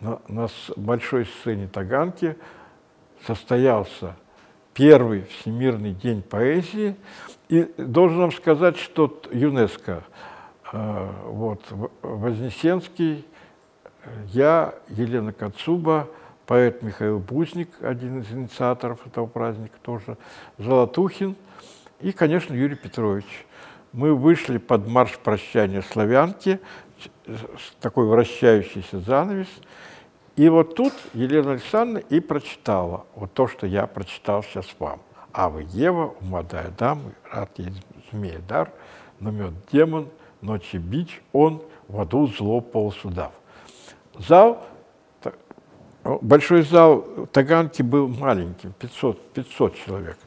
на, 0.00 0.20
на 0.28 0.48
большой 0.76 1.26
сцене 1.26 1.68
Таганки 1.68 2.36
состоялся 3.26 4.16
первый 4.74 5.22
Всемирный 5.24 5.92
день 5.92 6.22
поэзии. 6.22 6.96
И 7.48 7.72
должен 7.78 8.18
вам 8.18 8.32
сказать, 8.32 8.76
что 8.76 9.20
ЮНЕСКО, 9.30 10.02
э, 10.72 11.10
вот, 11.26 11.62
Вознесенский, 12.02 13.26
я, 14.28 14.74
Елена 14.88 15.32
Кацуба, 15.32 16.08
поэт 16.46 16.82
Михаил 16.82 17.18
Бузник, 17.18 17.70
один 17.80 18.20
из 18.20 18.30
инициаторов 18.30 19.06
этого 19.06 19.26
праздника 19.26 19.76
тоже, 19.82 20.16
Золотухин 20.58 21.36
и, 22.00 22.12
конечно, 22.12 22.54
Юрий 22.54 22.76
Петрович. 22.76 23.46
Мы 23.92 24.14
вышли 24.14 24.58
под 24.58 24.88
марш 24.88 25.18
прощания 25.18 25.82
славянки, 25.82 26.60
такой 27.80 28.06
вращающийся 28.06 29.00
занавес, 29.00 29.48
и 30.36 30.48
вот 30.48 30.74
тут 30.74 30.92
Елена 31.12 31.52
Александровна 31.52 32.04
и 32.08 32.20
прочитала 32.20 33.06
вот 33.14 33.32
то, 33.32 33.46
что 33.46 33.66
я 33.66 33.86
прочитал 33.86 34.42
сейчас 34.42 34.66
вам. 34.78 35.00
А 35.32 35.48
вы, 35.48 35.66
Ева, 35.70 36.14
молодая 36.20 36.70
дама, 36.76 37.12
рад 37.30 37.50
ей 37.58 37.72
змея 38.10 38.40
дар, 38.48 38.70
но 39.20 39.30
мед 39.30 39.54
демон, 39.72 40.08
ночи 40.40 40.76
бич 40.76 41.22
он, 41.32 41.62
в 41.88 42.00
аду 42.00 42.26
зло 42.26 42.60
полсудав. 42.60 43.32
Зал 44.18 44.64
Большой 46.04 46.62
зал 46.62 47.02
Таганки 47.32 47.80
был 47.80 48.08
маленьким, 48.08 48.72
500, 48.72 49.32
500 49.32 49.76
человек. 49.76 50.18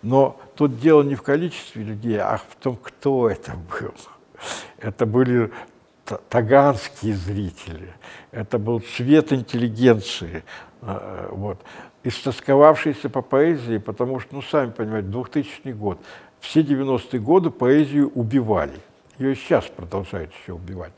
Но 0.00 0.40
тут 0.54 0.80
дело 0.80 1.02
не 1.02 1.14
в 1.14 1.22
количестве 1.22 1.82
людей, 1.82 2.18
а 2.18 2.38
в 2.38 2.56
том, 2.56 2.76
кто 2.76 3.28
это 3.28 3.52
был. 3.52 3.92
Это 4.78 5.04
были 5.04 5.52
таганские 6.28 7.14
зрители, 7.14 7.92
это 8.30 8.58
был 8.58 8.80
цвет 8.80 9.32
интеллигенции, 9.32 10.44
а, 10.82 11.28
вот, 11.30 11.58
истосковавшийся 12.04 13.08
по 13.08 13.22
поэзии, 13.22 13.78
потому 13.78 14.20
что, 14.20 14.36
ну, 14.36 14.42
сами 14.42 14.70
понимаете, 14.70 15.08
2000 15.08 15.72
год, 15.72 15.98
все 16.40 16.60
90-е 16.60 17.20
годы 17.20 17.50
поэзию 17.50 18.10
убивали. 18.14 18.78
Ее 19.18 19.34
сейчас 19.34 19.64
продолжают 19.64 20.30
еще 20.42 20.52
убивать. 20.52 20.92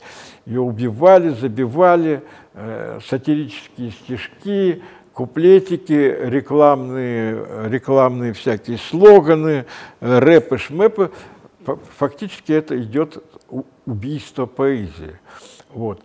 Ее 0.45 0.59
убивали, 0.59 1.29
забивали, 1.29 2.21
э, 2.53 2.99
сатирические 3.07 3.91
стишки, 3.91 4.83
куплетики, 5.13 6.17
рекламные, 6.21 7.69
рекламные 7.69 8.33
всякие 8.33 8.77
слоганы, 8.77 9.65
э, 10.01 10.19
рэпы, 10.19 10.57
шмепы. 10.57 11.11
Фактически 11.97 12.51
это 12.51 12.79
идет 12.81 13.23
убийство 13.85 14.45
поэзии. 14.45 15.19
Вот. 15.69 16.01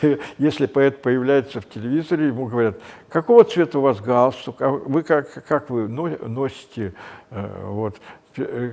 Если 0.38 0.66
поэт 0.66 1.00
появляется 1.02 1.60
в 1.60 1.68
телевизоре, 1.68 2.28
ему 2.28 2.46
говорят, 2.46 2.80
какого 3.08 3.44
цвета 3.44 3.78
у 3.78 3.82
вас 3.82 4.00
галстук, 4.00 4.60
а 4.60 4.70
вы 4.70 5.02
как, 5.02 5.44
как 5.46 5.70
вы 5.70 5.88
носите, 5.88 6.94
э, 7.30 7.64
вот, 7.66 7.96
Э, 8.36 8.72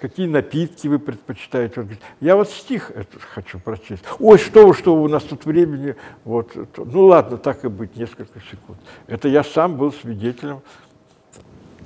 какие 0.00 0.28
напитки 0.28 0.86
вы 0.86 0.98
предпочитаете. 0.98 1.80
Он 1.80 1.86
говорит, 1.86 2.02
я 2.20 2.36
вот 2.36 2.48
стих 2.48 2.90
этот 2.90 3.22
хочу 3.22 3.58
прочесть. 3.58 4.04
Ой, 4.20 4.38
что 4.38 4.72
что 4.74 4.94
у 4.94 5.08
нас 5.08 5.24
тут 5.24 5.44
времени. 5.44 5.96
Вот, 6.24 6.52
ну 6.76 7.06
ладно, 7.06 7.36
так 7.36 7.64
и 7.64 7.68
быть, 7.68 7.96
несколько 7.96 8.40
секунд. 8.40 8.78
Это 9.08 9.28
я 9.28 9.42
сам 9.42 9.76
был 9.76 9.92
свидетелем. 9.92 10.60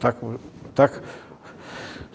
Так, 0.00 0.16
так 0.74 1.02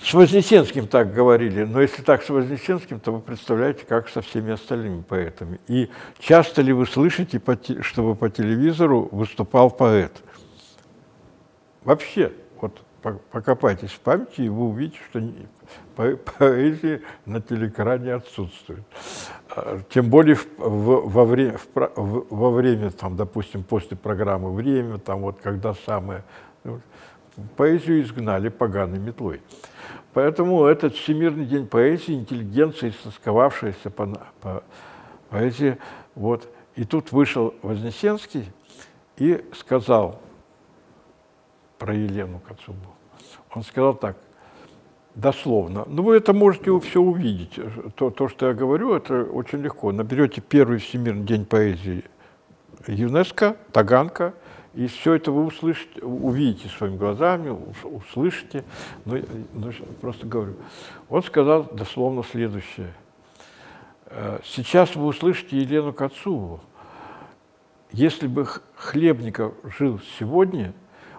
с 0.01 0.13
Вознесенским 0.13 0.87
так 0.87 1.13
говорили, 1.13 1.63
но 1.63 1.81
если 1.81 2.01
так 2.01 2.23
с 2.23 2.29
Вознесенским, 2.29 2.99
то 2.99 3.11
вы 3.11 3.19
представляете, 3.19 3.85
как 3.85 4.07
со 4.09 4.21
всеми 4.21 4.53
остальными 4.53 5.01
поэтами. 5.01 5.59
И 5.67 5.89
часто 6.19 6.61
ли 6.61 6.71
вы 6.71 6.85
слышите, 6.85 7.41
чтобы 7.81 8.15
по 8.15 8.29
телевизору 8.29 9.09
выступал 9.11 9.69
поэт? 9.69 10.13
Вообще, 11.83 12.31
вот 12.61 12.81
покопайтесь 13.31 13.91
в 13.91 13.99
памяти, 13.99 14.41
и 14.41 14.49
вы 14.49 14.65
увидите, 14.65 14.99
что 15.09 15.21
поэзия 16.37 17.01
на 17.25 17.41
телекране 17.41 18.13
отсутствует. 18.13 18.83
А, 19.49 19.81
тем 19.89 20.09
более 20.09 20.35
в, 20.35 20.47
в, 20.57 21.09
во, 21.09 21.25
время, 21.25 21.57
в, 21.75 22.25
во 22.29 22.51
время, 22.51 22.91
там, 22.91 23.15
допустим, 23.15 23.63
после 23.63 23.97
программы 23.97 24.53
«Время», 24.53 24.97
там 24.97 25.21
вот 25.21 25.39
когда 25.41 25.73
самое... 25.85 26.23
Поэзию 27.55 28.01
изгнали 28.01 28.49
поганой 28.49 28.99
метлой. 28.99 29.41
Поэтому 30.13 30.65
этот 30.65 30.95
Всемирный 30.95 31.45
день 31.45 31.67
поэзии, 31.67 32.13
интеллигенция, 32.13 32.89
истосковавшаяся 32.89 33.89
по, 33.89 34.07
по 34.41 34.63
поэзии, 35.29 35.77
вот. 36.15 36.47
И 36.75 36.85
тут 36.85 37.11
вышел 37.11 37.53
Вознесенский 37.61 38.51
и 39.17 39.43
сказал, 39.53 40.21
про 41.79 41.95
Елену 41.95 42.39
Кацубу. 42.39 42.93
Он 43.55 43.63
сказал 43.63 43.95
так, 43.95 44.17
дословно. 45.15 45.85
Ну, 45.87 46.03
вы 46.03 46.17
это 46.17 46.33
можете 46.33 46.77
все 46.81 47.01
увидеть. 47.01 47.57
То, 47.95 48.11
то, 48.11 48.27
что 48.27 48.49
я 48.49 48.53
говорю, 48.53 48.93
это 48.93 49.23
очень 49.23 49.59
легко. 49.59 49.91
Наберете 49.91 50.41
первый 50.41 50.77
Всемирный 50.77 51.25
день 51.25 51.45
поэзии 51.45 52.03
ЮНЕСКО, 52.85 53.55
Таганка, 53.71 54.33
и 54.73 54.87
все 54.87 55.15
это 55.15 55.31
вы 55.31 55.45
услышите, 55.45 56.01
увидите 56.01 56.69
своими 56.69 56.97
глазами, 56.97 57.55
услышите. 57.83 58.63
Но, 59.05 59.17
но 59.53 59.71
просто 59.99 60.27
говорю. 60.27 60.55
Он 61.09 61.23
сказал 61.23 61.63
дословно 61.63 62.23
следующее. 62.23 62.93
Э, 64.05 64.39
сейчас 64.43 64.95
вы 64.95 65.07
услышите 65.07 65.57
Елену 65.59 65.91
Кацулу. 65.91 66.61
Если 67.91 68.27
бы 68.27 68.45
Хлебников 68.75 69.53
жил 69.77 69.99
сегодня, 70.19 70.73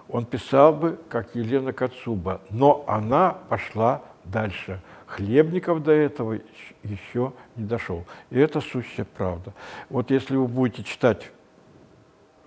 он 0.07 0.25
писал 0.25 0.73
бы, 0.73 0.97
как 1.09 1.35
Елена 1.35 1.73
Кацуба, 1.73 2.41
но 2.49 2.85
она 2.87 3.31
пошла 3.49 4.01
дальше. 4.23 4.81
Хлебников 5.07 5.83
до 5.83 5.91
этого 5.91 6.39
еще 6.83 7.33
не 7.57 7.65
дошел. 7.65 8.05
И 8.29 8.39
это 8.39 8.61
сущая 8.61 9.05
правда. 9.05 9.53
Вот 9.89 10.09
если 10.09 10.37
вы 10.37 10.47
будете 10.47 10.83
читать 10.83 11.31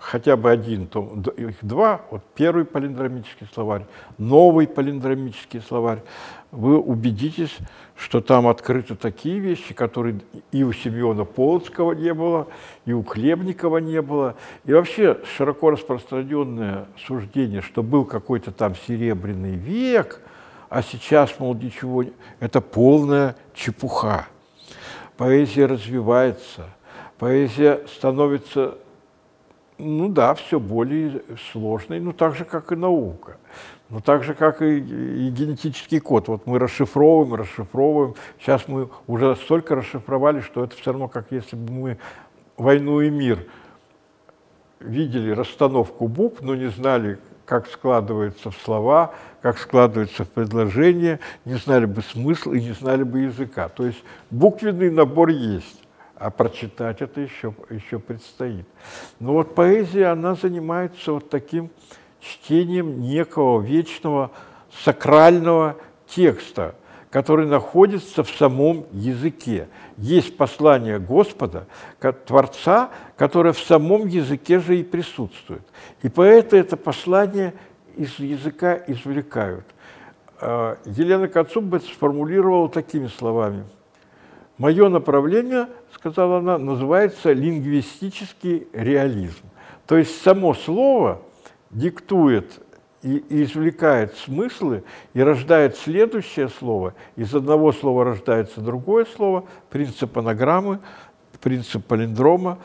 хотя 0.05 0.37
бы 0.37 0.51
один, 0.51 0.87
то 0.87 1.15
их 1.37 1.57
два, 1.63 2.03
вот 2.11 2.23
первый 2.35 2.67
палиндромический 2.67 3.49
словарь, 3.55 3.87
новый 4.19 4.67
палиндромический 4.67 5.63
словарь, 5.63 6.03
вы 6.51 6.79
убедитесь, 6.79 7.57
что 7.97 8.21
там 8.21 8.47
открыты 8.47 8.97
такие 8.97 9.39
вещи, 9.39 9.73
которые 9.73 10.21
и 10.53 10.63
у 10.63 10.73
Семена 10.73 11.25
Полоцкого 11.25 11.93
не 11.93 12.13
было, 12.13 12.49
и 12.85 12.93
у 12.93 13.03
Хлебникова 13.03 13.79
не 13.79 14.03
было. 14.03 14.37
И 14.67 14.75
вообще 14.75 15.19
широко 15.37 15.71
распространенное 15.71 16.87
суждение, 17.07 17.63
что 17.63 17.83
был 17.83 18.05
какой-то 18.05 18.53
там 18.53 18.75
серебряный 18.87 19.57
век, 19.57 20.21
а 20.69 20.83
сейчас, 20.83 21.39
мол, 21.39 21.55
ничего, 21.55 22.05
это 22.41 22.61
полная 22.61 23.37
чепуха. 23.55 24.27
Поэзия 25.17 25.65
развивается, 25.65 26.69
поэзия 27.19 27.81
становится 27.97 28.77
ну 29.85 30.09
да, 30.09 30.35
все 30.35 30.59
более 30.59 31.23
сложный, 31.53 32.01
ну 32.01 32.13
так 32.13 32.35
же, 32.35 32.45
как 32.45 32.73
и 32.73 32.77
наука. 32.77 33.37
Ну 33.91 34.01
так 34.01 34.25
же, 34.25 34.35
как 34.35 34.63
и, 34.63 34.79
и 34.79 35.31
генетический 35.31 36.01
код. 36.01 36.29
Вот 36.29 36.47
мы 36.47 36.59
расшифровываем, 36.59 37.35
расшифровываем. 37.35 38.15
Сейчас 38.41 38.67
мы 38.67 38.89
уже 39.07 39.37
столько 39.37 39.75
расшифровали, 39.75 40.41
что 40.41 40.65
это 40.65 40.75
все 40.77 40.93
равно, 40.93 41.09
как 41.09 41.27
если 41.31 41.55
бы 41.55 41.73
мы 41.73 41.99
«Войну 42.57 43.01
и 43.01 43.11
мир» 43.11 43.47
видели 44.81 45.31
расстановку 45.31 46.09
букв, 46.09 46.41
но 46.41 46.55
не 46.55 46.69
знали, 46.69 47.19
как 47.45 47.69
складывается 47.69 48.51
в 48.51 48.57
слова, 48.57 49.15
как 49.43 49.59
складывается 49.59 50.25
в 50.25 50.29
предложение, 50.31 51.21
не 51.45 51.55
знали 51.55 51.85
бы 51.85 52.03
смысл 52.03 52.53
и 52.53 52.61
не 52.61 52.73
знали 52.73 53.03
бы 53.03 53.21
языка. 53.21 53.69
То 53.69 53.87
есть 53.87 54.03
буквенный 54.31 54.91
набор 54.91 55.29
есть 55.29 55.84
а 56.17 56.31
прочитать 56.31 57.03
это 57.03 57.21
еще, 57.21 57.55
еще 57.71 57.99
предстоит. 57.99 58.67
Но 59.21 59.33
вот 59.33 59.55
поэзия, 59.55 60.07
она 60.07 60.35
занимается 60.35 61.13
вот 61.13 61.29
таким 61.29 61.71
чтением 62.21 63.01
некого 63.01 63.61
вечного 63.61 64.31
сакрального 64.85 65.77
текста, 66.07 66.75
который 67.11 67.47
находится 67.47 68.25
в 68.25 68.31
самом 68.31 68.87
языке. 68.93 69.69
Есть 69.97 70.37
послание 70.37 70.99
Господа, 70.99 71.67
Творца, 72.27 72.91
которое 73.17 73.53
в 73.53 73.61
самом 73.61 74.07
языке 74.07 74.59
же 74.59 74.79
и 74.79 74.83
присутствует. 74.83 75.63
И 76.03 76.09
поэты 76.09 76.57
это 76.57 76.77
послание 76.77 77.55
из 77.97 78.19
языка 78.19 78.81
извлекают. 78.89 79.65
А, 80.41 80.79
Елена 80.85 81.29
Кацуба 81.29 81.79
сформулировала 81.79 82.69
такими 82.69 83.07
словами. 83.07 83.65
«Мое 84.59 84.89
направление 84.89 85.69
сказала 85.95 86.39
она, 86.39 86.59
называется 86.59 87.33
лингвистический 87.33 88.67
реализм. 88.73 89.45
То 89.87 89.97
есть 89.97 90.21
само 90.23 90.55
слово 90.55 91.23
диктует 91.71 92.61
и, 93.03 93.25
извлекает 93.29 94.17
смыслы 94.17 94.85
и 95.13 95.23
рождает 95.23 95.77
следующее 95.77 96.49
слово. 96.49 96.95
Из 97.17 97.35
одного 97.35 97.73
слова 97.73 98.05
рождается 98.05 98.61
другое 98.61 99.05
слово, 99.05 99.45
принцип 99.71 100.17
анаграммы, 100.17 100.81
принцип 101.41 101.85
палиндрома. 101.85 102.59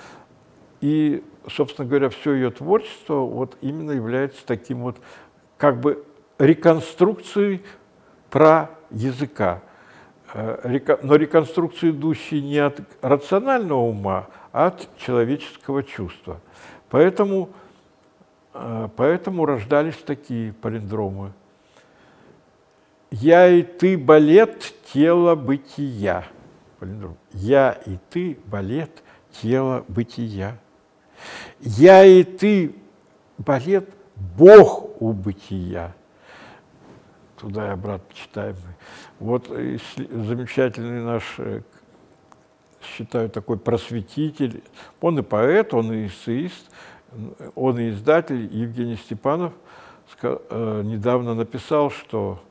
И, 0.81 1.23
собственно 1.47 1.87
говоря, 1.87 2.09
все 2.09 2.33
ее 2.33 2.51
творчество 2.51 3.15
вот 3.15 3.57
именно 3.61 3.91
является 3.91 4.45
таким 4.45 4.79
вот 4.81 4.97
как 5.57 5.81
бы 5.81 6.05
реконструкцией 6.37 7.61
про 8.29 8.69
языка. 8.91 9.61
Э, 10.33 10.97
но 11.01 11.15
реконструкцию 11.15 11.91
идущие 11.91 12.41
не 12.41 12.57
от 12.57 12.81
рационального 13.01 13.79
ума, 13.79 14.27
а 14.51 14.67
от 14.67 14.87
человеческого 14.97 15.83
чувства. 15.83 16.39
Поэтому, 16.89 17.49
э, 18.53 18.89
поэтому 18.95 19.45
рождались 19.45 19.97
такие 19.97 20.53
палиндромы. 20.53 21.33
«Я 23.11 23.47
и 23.47 23.63
ты– 23.63 23.97
балет, 23.97 24.73
тело 24.93 25.33
бытия». 25.33 26.25
Палиндром. 26.79 27.17
«Я 27.33 27.71
и 27.71 27.97
ты– 28.11 28.37
балет, 28.45 29.03
тело 29.41 29.83
бытия». 29.87 30.57
«Я 31.59 32.05
и 32.05 32.23
ты– 32.23 32.75
балет, 33.39 33.89
Бог 34.15 35.01
у 35.01 35.11
бытия» 35.11 35.93
туда 37.39 37.67
и 37.67 37.71
обратно 37.71 38.13
читаем. 38.13 38.55
Вот 39.19 39.47
замечательный 39.47 41.03
наш, 41.03 41.23
э, 41.39 41.61
считаю, 42.81 43.29
такой 43.29 43.57
просветитель, 43.57 44.63
он 45.01 45.19
и 45.19 45.21
поэт, 45.21 45.73
он 45.73 45.91
и 45.91 46.07
эссеист, 46.07 46.71
он 47.55 47.79
и 47.79 47.89
издатель 47.89 48.47
Евгений 48.55 48.95
Степанов 48.95 49.53
э, 50.21 50.81
недавно 50.85 51.35
написал, 51.35 51.91
что, 51.91 52.41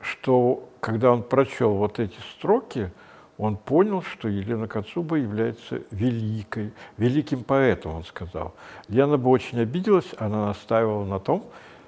что 0.00 0.68
когда 0.80 1.12
он 1.12 1.22
прочел 1.22 1.74
вот 1.74 1.98
эти 1.98 2.18
строки, 2.36 2.92
он 3.38 3.56
понял, 3.56 4.02
что 4.02 4.28
Елена 4.28 4.68
Кацуба 4.68 5.16
является 5.16 5.82
великой, 5.90 6.74
великим 6.98 7.42
поэтом, 7.42 7.94
он 7.94 8.04
сказал. 8.04 8.54
Лена 8.88 9.16
бы 9.16 9.30
очень 9.30 9.60
обиделась, 9.60 10.14
она 10.18 10.48
настаивала 10.48 11.06
на 11.06 11.18
том, 11.18 11.46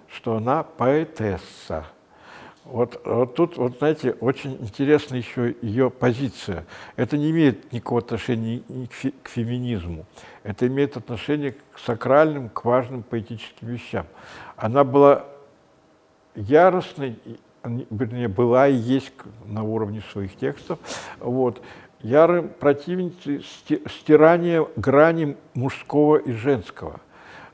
что 0.08 0.36
она 0.36 0.62
поэтесса. 0.62 1.84
Вот, 2.64 3.00
вот 3.04 3.34
тут, 3.34 3.58
вот 3.58 3.78
знаете, 3.78 4.12
очень 4.20 4.54
интересна 4.54 5.16
еще 5.16 5.54
ее 5.60 5.90
позиция. 5.90 6.64
Это 6.96 7.18
не 7.18 7.30
имеет 7.30 7.72
никакого 7.72 8.00
отношения 8.00 8.62
к, 8.88 8.92
фе, 8.92 9.12
к 9.22 9.28
феминизму. 9.28 10.06
Это 10.44 10.66
имеет 10.66 10.96
отношение 10.96 11.52
к 11.52 11.78
сакральным, 11.78 12.48
к 12.48 12.64
важным 12.64 13.02
поэтическим 13.02 13.68
вещам. 13.68 14.06
Она 14.56 14.82
была 14.82 15.26
яростной, 16.34 17.18
вернее, 17.62 18.28
была 18.28 18.66
и 18.66 18.74
есть 18.74 19.12
на 19.44 19.62
уровне 19.62 20.02
своих 20.12 20.34
текстов, 20.36 20.78
вот, 21.20 21.60
ярым 22.00 22.48
противницей 22.48 23.44
стирания 24.00 24.66
грани 24.76 25.36
мужского 25.52 26.16
и 26.16 26.32
женского. 26.32 27.00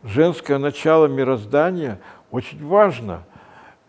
Женское 0.04 0.58
начало 0.58 1.06
мироздания– 1.06 2.00
очень 2.30 2.64
важно, 2.64 3.24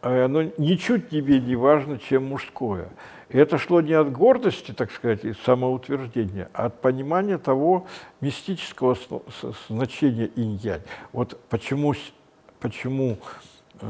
оно 0.01 0.43
ничуть 0.57 1.11
не 1.11 1.21
менее 1.21 1.57
важно, 1.57 1.99
чем 1.99 2.25
мужское. 2.25 2.89
И 3.29 3.37
это 3.37 3.57
шло 3.57 3.81
не 3.81 3.93
от 3.93 4.11
гордости, 4.11 4.71
так 4.71 4.91
сказать, 4.91 5.23
и 5.23 5.33
самоутверждения, 5.45 6.49
а 6.53 6.65
от 6.65 6.81
понимания 6.81 7.37
того 7.37 7.87
мистического 8.19 8.97
значения 9.69 10.29
инь-янь. 10.35 10.81
Вот 11.13 11.39
почему, 11.49 11.93
почему 12.59 13.17
э, 13.79 13.87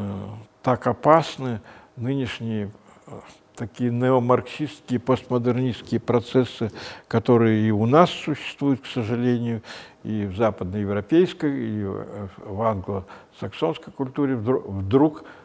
так 0.62 0.86
опасны 0.86 1.60
нынешние 1.95 2.71
э, 3.08 3.12
такие 3.56 3.89
неомарксистские, 3.89 5.00
постмодернистские 5.00 6.00
процессы, 6.00 6.71
которые 7.08 7.67
и 7.67 7.71
у 7.71 7.88
нас 7.88 8.12
существуют, 8.12 8.82
к 8.82 8.86
сожалению, 8.86 9.63
и 10.04 10.26
в 10.26 10.36
западноевропейской, 10.36 11.52
и 11.52 11.84
в 11.84 12.62
англо-саксонской 12.62 13.91
культуре, 13.93 14.36
вдруг, 14.36 14.67
вдруг 14.67 15.24
э, 15.24 15.40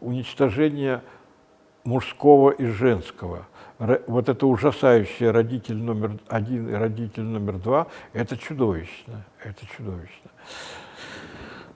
уничтожение 0.00 1.02
мужского 1.84 2.50
и 2.50 2.66
женского. 2.66 3.46
Вот 3.78 4.28
это 4.28 4.46
ужасающее 4.46 5.30
родитель 5.30 5.76
номер 5.76 6.18
один 6.28 6.68
и 6.68 6.72
родитель 6.72 7.22
номер 7.22 7.58
два, 7.58 7.86
это 8.12 8.36
чудовищно, 8.36 9.24
это 9.42 9.64
чудовищно. 9.66 10.30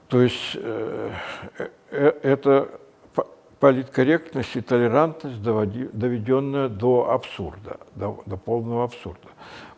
То 0.09 0.21
есть 0.21 0.51
э, 0.55 1.11
э, 1.89 2.13
это 2.21 2.69
политкорректность 3.59 4.55
и 4.55 4.61
толерантность, 4.61 5.41
доведенная 5.41 6.67
до 6.67 7.09
абсурда, 7.09 7.79
до, 7.95 8.21
до 8.25 8.37
полного 8.37 8.83
абсурда. 8.83 9.29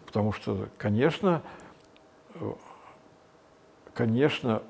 Потому 0.05 0.33
что, 0.33 0.67
конечно, 0.77 1.41
конечно, 3.93 4.63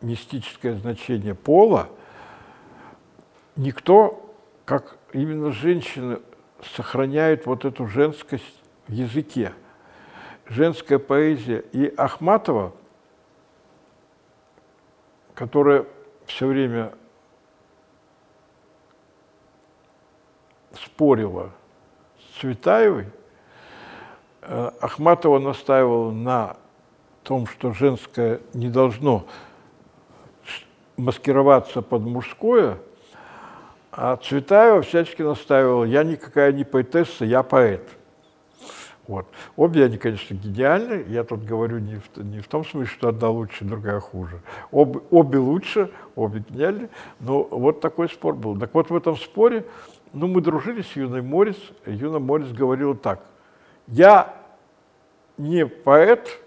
мистическое 0.00 0.74
значение 0.74 1.34
пола 1.34 1.90
никто, 3.58 4.34
как 4.64 4.96
именно 5.12 5.52
женщины, 5.52 6.20
сохраняет 6.74 7.44
вот 7.44 7.64
эту 7.64 7.86
женскость 7.86 8.62
в 8.86 8.92
языке. 8.92 9.52
Женская 10.46 10.98
поэзия 10.98 11.58
и 11.72 11.92
Ахматова, 11.94 12.72
которая 15.34 15.84
все 16.26 16.46
время 16.46 16.92
спорила 20.74 21.50
с 22.18 22.40
Цветаевой. 22.40 23.06
Э, 24.42 24.70
Ахматова 24.80 25.38
настаивала 25.38 26.10
на 26.10 26.56
том, 27.24 27.46
что 27.46 27.72
женское 27.72 28.40
не 28.54 28.68
должно 28.68 29.26
маскироваться 30.96 31.82
под 31.82 32.02
мужское, 32.02 32.78
а 34.00 34.16
Цветаева 34.16 34.82
всячески 34.82 35.22
настаивала, 35.22 35.82
я 35.82 36.04
никакая 36.04 36.52
не 36.52 36.62
поэтесса, 36.62 37.24
я 37.24 37.42
поэт. 37.42 37.82
Вот. 39.08 39.26
Обе 39.56 39.84
они, 39.86 39.98
конечно, 39.98 40.34
гениальны. 40.34 41.04
Я 41.08 41.24
тут 41.24 41.42
говорю 41.42 41.80
не 41.80 41.96
в, 41.96 42.22
не 42.22 42.38
в 42.38 42.46
том 42.46 42.64
смысле, 42.64 42.86
что 42.94 43.08
одна 43.08 43.28
лучше, 43.28 43.64
другая 43.64 43.98
хуже. 43.98 44.40
Об, 44.70 45.02
обе 45.10 45.38
лучше, 45.38 45.90
обе 46.14 46.44
гениальны. 46.48 46.90
Но 47.18 47.42
вот 47.42 47.80
такой 47.80 48.08
спор 48.08 48.36
был. 48.36 48.56
Так 48.56 48.72
вот 48.72 48.88
в 48.88 48.94
этом 48.94 49.16
споре, 49.16 49.64
ну, 50.12 50.28
мы 50.28 50.42
дружили 50.42 50.82
с 50.82 50.94
Юной 50.94 51.22
Морис. 51.22 51.58
Юна 51.84 52.20
Морис 52.20 52.52
говорила 52.52 52.94
так. 52.94 53.24
Я 53.88 54.32
не 55.38 55.66
поэт 55.66 56.38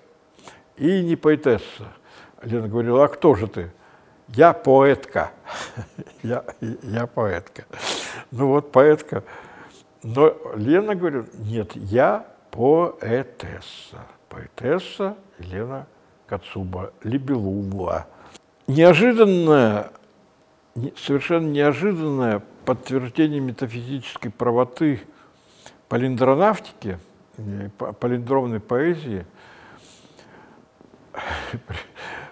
и 0.77 1.03
не 1.03 1.17
поэтесса. 1.17 1.91
Лена 2.43 2.69
говорила, 2.69 3.03
а 3.03 3.07
кто 3.09 3.35
же 3.35 3.47
ты? 3.47 3.71
Я 4.33 4.53
поэтка. 4.53 5.31
я, 6.23 6.43
я 6.61 7.07
поэтка. 7.07 7.65
Ну 8.31 8.47
вот 8.47 8.71
поэтка. 8.71 9.23
Но 10.03 10.35
Лена 10.55 10.95
говорит, 10.95 11.33
нет, 11.33 11.75
я 11.75 12.25
поэтесса. 12.51 14.05
Поэтесса 14.29 15.17
Елена 15.39 15.85
Кацуба 16.27 16.93
Либелула. 17.03 18.07
Неожиданное, 18.67 19.91
совершенно 20.95 21.47
неожиданное 21.47 22.41
подтверждение 22.65 23.41
метафизической 23.41 24.31
правоты 24.31 25.01
палиндронавтики, 25.89 26.99
палиндромной 27.99 28.61
поэзии 28.61 29.25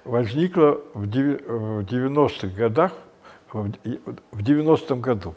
возникло 0.10 0.82
в 0.93 1.04
90-х 1.06 2.48
годах, 2.48 2.93
в 3.52 3.69
90-м 4.34 5.02
году. 5.02 5.36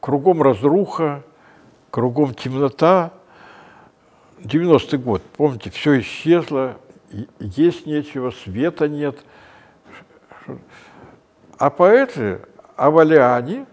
Кругом 0.00 0.42
разруха, 0.42 1.22
кругом 1.90 2.34
темнота, 2.34 3.12
90-й 4.38 4.98
год, 4.98 5.22
помните, 5.36 5.70
все 5.70 6.00
исчезло, 6.00 6.76
есть 7.38 7.86
нечего, 7.86 8.30
света 8.30 8.88
нет. 8.88 9.18
А 11.58 11.70
поэты, 11.70 12.40
Авалиане 12.76 13.66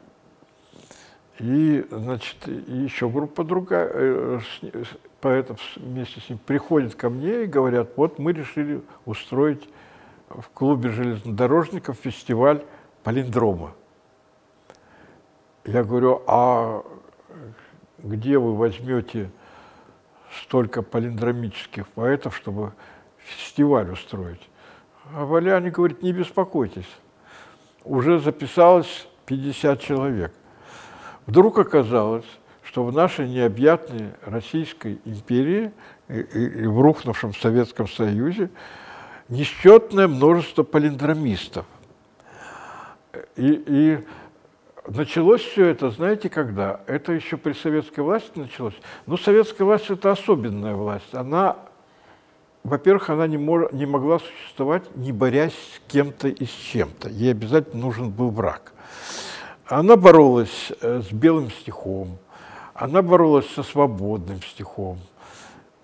и, 1.39 1.85
значит, 1.89 2.35
еще 2.67 3.09
группа 3.09 3.43
другая 3.43 3.89
э, 3.91 4.39
поэтов 5.21 5.59
вместе 5.77 6.19
с 6.19 6.29
ним 6.29 6.37
приходят 6.45 6.95
ко 6.95 7.09
мне 7.09 7.45
и 7.45 7.47
говорят, 7.47 7.91
вот 7.95 8.19
мы 8.19 8.33
решили 8.33 8.81
устроить 9.05 9.67
в 10.29 10.49
клубе 10.49 10.89
железнодорожников 10.89 11.97
фестиваль 11.97 12.63
палиндрома. 13.03 13.73
Я 15.65 15.83
говорю, 15.83 16.21
а 16.27 16.83
где 17.99 18.37
вы 18.37 18.55
возьмете 18.55 19.29
столько 20.41 20.81
палиндромических 20.81 21.87
поэтов, 21.89 22.35
чтобы 22.35 22.73
фестиваль 23.17 23.91
устроить. 23.91 24.49
А 25.13 25.25
Валяне 25.25 25.71
говорит, 25.71 26.03
не 26.03 26.13
беспокойтесь, 26.13 26.89
уже 27.83 28.19
записалось 28.19 29.07
50 29.25 29.81
человек. 29.81 30.33
Вдруг 31.25 31.57
оказалось, 31.57 32.25
что 32.63 32.83
в 32.83 32.93
нашей 32.93 33.27
необъятной 33.27 34.13
Российской 34.23 34.99
империи 35.05 35.71
и, 36.07 36.19
и, 36.19 36.63
и 36.63 36.67
в 36.67 36.79
рухнувшем 36.79 37.33
Советском 37.33 37.87
Союзе 37.87 38.49
несчетное 39.29 40.07
множество 40.07 40.63
палиндромистов. 40.63 41.65
И, 43.35 43.63
и 43.65 43.99
Началось 44.89 45.41
все 45.41 45.67
это, 45.67 45.91
знаете, 45.91 46.29
когда? 46.29 46.81
Это 46.87 47.11
еще 47.11 47.37
при 47.37 47.53
советской 47.53 47.99
власти 47.99 48.31
началось. 48.39 48.73
Но 49.05 49.17
советская 49.17 49.65
власть– 49.65 49.87
это 49.89 50.11
особенная 50.11 50.73
власть. 50.73 51.13
Она, 51.13 51.57
во-первых, 52.63 53.11
она 53.11 53.27
не, 53.27 53.37
мож, 53.37 53.71
не 53.71 53.85
могла 53.85 54.17
существовать, 54.17 54.83
не 54.95 55.11
борясь 55.11 55.53
с 55.53 55.91
кем-то 55.91 56.27
и 56.27 56.43
с 56.43 56.49
чем-то. 56.49 57.09
Ей 57.09 57.31
обязательно 57.31 57.83
нужен 57.83 58.09
был 58.09 58.31
враг. 58.31 58.73
Она 59.67 59.95
боролась 59.95 60.71
э, 60.81 61.01
с 61.07 61.11
белым 61.13 61.51
стихом, 61.51 62.17
она 62.73 63.03
боролась 63.03 63.47
со 63.51 63.61
свободным 63.61 64.41
стихом 64.41 64.97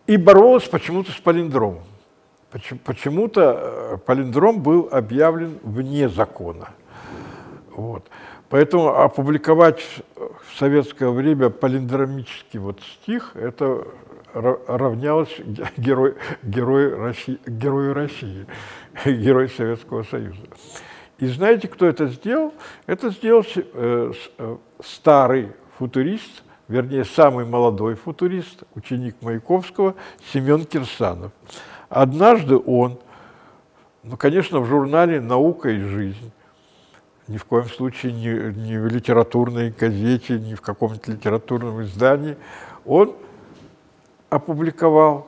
и 0.07 0.17
боролась 0.17 0.63
почему-то 0.63 1.11
с 1.11 1.19
палиндромом. 1.19 1.83
Почему-то 2.83 3.41
э, 3.41 3.97
палиндром 4.05 4.61
был 4.61 4.87
объявлен 4.91 5.59
вне 5.63 6.09
закона. 6.09 6.69
Вот. 7.71 8.07
Поэтому 8.49 8.95
опубликовать 8.95 9.81
в 10.15 10.57
советское 10.57 11.09
время 11.09 11.49
палиндромический 11.49 12.59
вот 12.59 12.79
стих, 12.81 13.31
это 13.35 13.85
равнялось 14.33 15.35
герой, 15.77 16.15
герой 16.43 16.93
России, 16.93 17.39
герою 17.45 17.93
России, 17.93 18.45
герой 19.05 19.49
Советского 19.49 20.03
Союза. 20.03 20.41
И 21.17 21.27
знаете, 21.27 21.67
кто 21.67 21.85
это 21.85 22.07
сделал? 22.07 22.53
Это 22.85 23.09
сделал 23.09 23.45
э, 23.55 24.11
э, 24.37 24.57
старый 24.83 25.53
футурист, 25.77 26.43
вернее, 26.67 27.05
самый 27.05 27.45
молодой 27.45 27.95
футурист, 27.95 28.63
ученик 28.75 29.15
Маяковского, 29.21 29.95
Семен 30.33 30.65
Кирсанов. 30.65 31.31
Однажды 31.95 32.57
он, 32.57 32.99
ну, 34.03 34.17
конечно, 34.17 34.59
в 34.59 34.65
журнале 34.65 35.21
«Наука 35.21 35.69
и 35.69 35.79
жизнь», 35.79 36.29
ни 37.29 37.37
в 37.37 37.45
коем 37.45 37.69
случае 37.69 38.11
не, 38.11 38.53
не 38.53 38.77
в 38.77 38.87
литературной 38.87 39.71
газете, 39.71 40.37
ни 40.37 40.55
в 40.55 40.61
каком-то 40.61 41.09
литературном 41.09 41.81
издании. 41.83 42.35
Он 42.85 43.15
опубликовал 44.29 45.25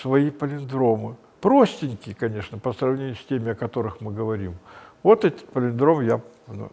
свои 0.00 0.30
палиндромы. 0.30 1.16
Простенькие, 1.42 2.14
конечно, 2.14 2.56
по 2.58 2.72
сравнению 2.72 3.16
с 3.16 3.24
теми, 3.26 3.50
о 3.50 3.54
которых 3.54 4.00
мы 4.00 4.10
говорим. 4.10 4.54
Вот 5.02 5.26
этот 5.26 5.44
палиндром 5.50 6.00
я 6.00 6.22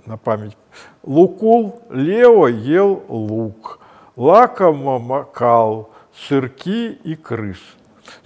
на 0.06 0.16
память. 0.16 0.56
Лукул 1.04 1.82
Лео 1.90 2.48
ел 2.48 3.04
лук, 3.10 3.82
лакомо 4.16 5.00
макал, 5.00 5.92
сырки 6.14 6.94
и 6.94 7.16
крыс. 7.16 7.60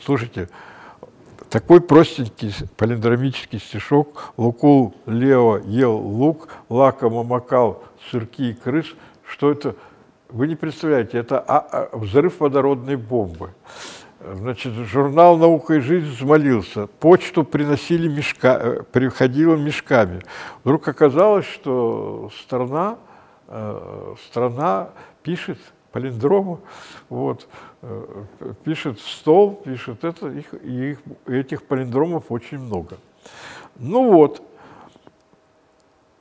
Слушайте, 0.03 0.49
такой 1.49 1.81
простенький 1.81 2.53
палиндромический 2.77 3.59
стишок 3.59 4.33
«Лукул 4.37 4.95
Лео 5.05 5.57
ел 5.57 5.95
лук, 5.95 6.47
лакомо 6.69 7.23
макал 7.23 7.83
сырки 8.09 8.49
и 8.49 8.53
крыс», 8.53 8.87
что 9.23 9.51
это, 9.51 9.75
вы 10.29 10.47
не 10.47 10.55
представляете, 10.55 11.17
это 11.17 11.39
а, 11.39 11.59
а, 11.59 11.97
взрыв 11.97 12.39
водородной 12.39 12.95
бомбы. 12.95 13.51
Значит, 14.19 14.73
журнал 14.73 15.37
«Наука 15.37 15.75
и 15.75 15.79
жизнь» 15.79 16.09
взмолился, 16.09 16.87
почту 16.87 17.43
приносили 17.43 18.07
мешка, 18.07 18.57
э, 18.59 18.83
приходила 18.91 19.55
мешками. 19.55 20.21
Вдруг 20.63 20.87
оказалось, 20.87 21.45
что 21.45 22.31
страна, 22.41 22.97
э, 23.47 24.15
страна 24.29 24.89
пишет 25.23 25.59
палиндрому, 25.93 26.59
вот, 27.07 27.47
э, 27.83 28.23
пишет 28.65 28.99
стол, 28.99 29.61
пишет 29.63 30.03
это, 30.03 30.27
их, 30.27 30.53
и 30.53 30.91
их, 30.91 30.99
этих 31.27 31.63
палиндромов 31.63 32.25
очень 32.29 32.59
много. 32.59 32.97
Ну 33.77 34.11
вот, 34.11 34.41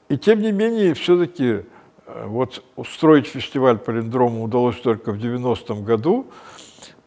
и 0.08 0.18
тем 0.18 0.40
не 0.40 0.52
менее, 0.52 0.92
все-таки 0.92 1.64
э, 2.06 2.26
вот 2.26 2.62
устроить 2.76 3.26
фестиваль 3.26 3.78
палиндрома 3.78 4.42
удалось 4.42 4.78
только 4.78 5.11
в 5.11 5.16
90-м 5.16 5.85
году. 5.85 6.26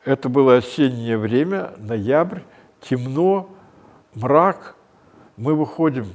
Это 0.04 0.28
было 0.28 0.58
осеннее 0.58 1.18
время, 1.18 1.74
ноябрь, 1.78 2.40
темно, 2.82 3.50
мрак. 4.16 4.76
Мы 5.38 5.54
выходим 5.54 6.08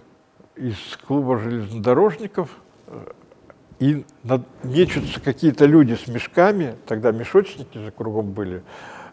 из 0.57 0.77
клуба 1.07 1.39
железнодорожников, 1.39 2.51
и 3.81 4.05
мечутся 4.63 5.21
какие-то 5.21 5.65
люди 5.65 5.95
с 5.95 6.07
мешками, 6.07 6.77
тогда 6.87 7.11
мешочники 7.13 7.79
же 7.79 7.91
кругом 7.91 8.31
были, 8.31 8.63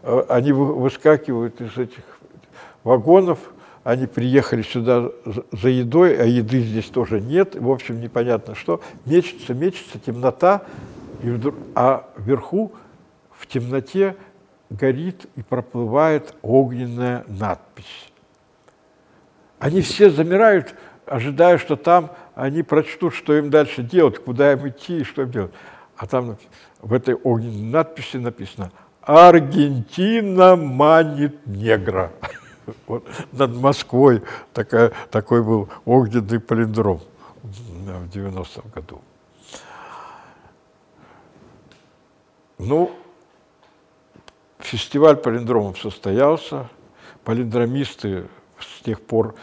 э, 0.03 0.23
они 0.27 0.51
выскакивают 0.51 1.61
из 1.61 1.77
этих 1.77 2.03
вагонов, 2.83 3.39
они 3.85 4.05
приехали 4.05 4.61
сюда 4.61 5.09
за 5.53 5.69
едой, 5.69 6.21
а 6.21 6.25
еды 6.25 6.59
здесь 6.59 6.87
тоже 6.87 7.21
нет, 7.21 7.55
в 7.55 7.71
общем, 7.71 8.01
непонятно 8.01 8.53
что. 8.53 8.81
Мечется, 9.05 9.53
мечется, 9.53 9.97
темнота, 9.99 10.63
и 11.23 11.29
вдруг, 11.29 11.55
а 11.73 12.09
вверху 12.17 12.73
в 13.31 13.47
темноте 13.47 14.17
горит 14.69 15.27
и 15.37 15.43
проплывает 15.43 16.35
огненная 16.41 17.23
надпись. 17.27 18.11
Они 19.59 19.79
все 19.79 20.09
замирают, 20.09 20.75
ожидая, 21.05 21.57
что 21.57 21.77
там 21.77 22.11
они 22.37 22.61
прочтут, 22.61 23.15
что 23.15 23.35
им 23.35 23.49
дальше 23.49 23.81
делать, 23.81 24.23
куда 24.23 24.53
им 24.53 24.67
идти 24.69 24.99
и 24.99 25.03
что 25.03 25.23
им 25.23 25.31
делать. 25.31 25.51
а 25.97 26.05
там 26.05 26.37
в 26.79 26.93
этой 26.93 27.15
огненной 27.15 27.71
надписи 27.71 28.17
написано 28.17 28.71
«Аргентина 29.01 30.55
манит 30.55 31.45
негра». 31.47 32.11
Вот 32.85 33.07
над 33.31 33.55
Москвой 33.55 34.23
такая, 34.53 34.91
такой 35.09 35.41
был 35.41 35.69
огненный 35.85 36.39
палиндром 36.39 36.99
в 37.41 38.09
90-м 38.13 38.69
году. 38.75 39.01
Ну, 42.57 42.91
фестиваль 44.59 45.15
палиндромов 45.15 45.79
состоялся, 45.79 46.69
палиндромисты 47.23 48.27
с 48.59 48.83
тех 48.83 49.01
пор 49.01 49.35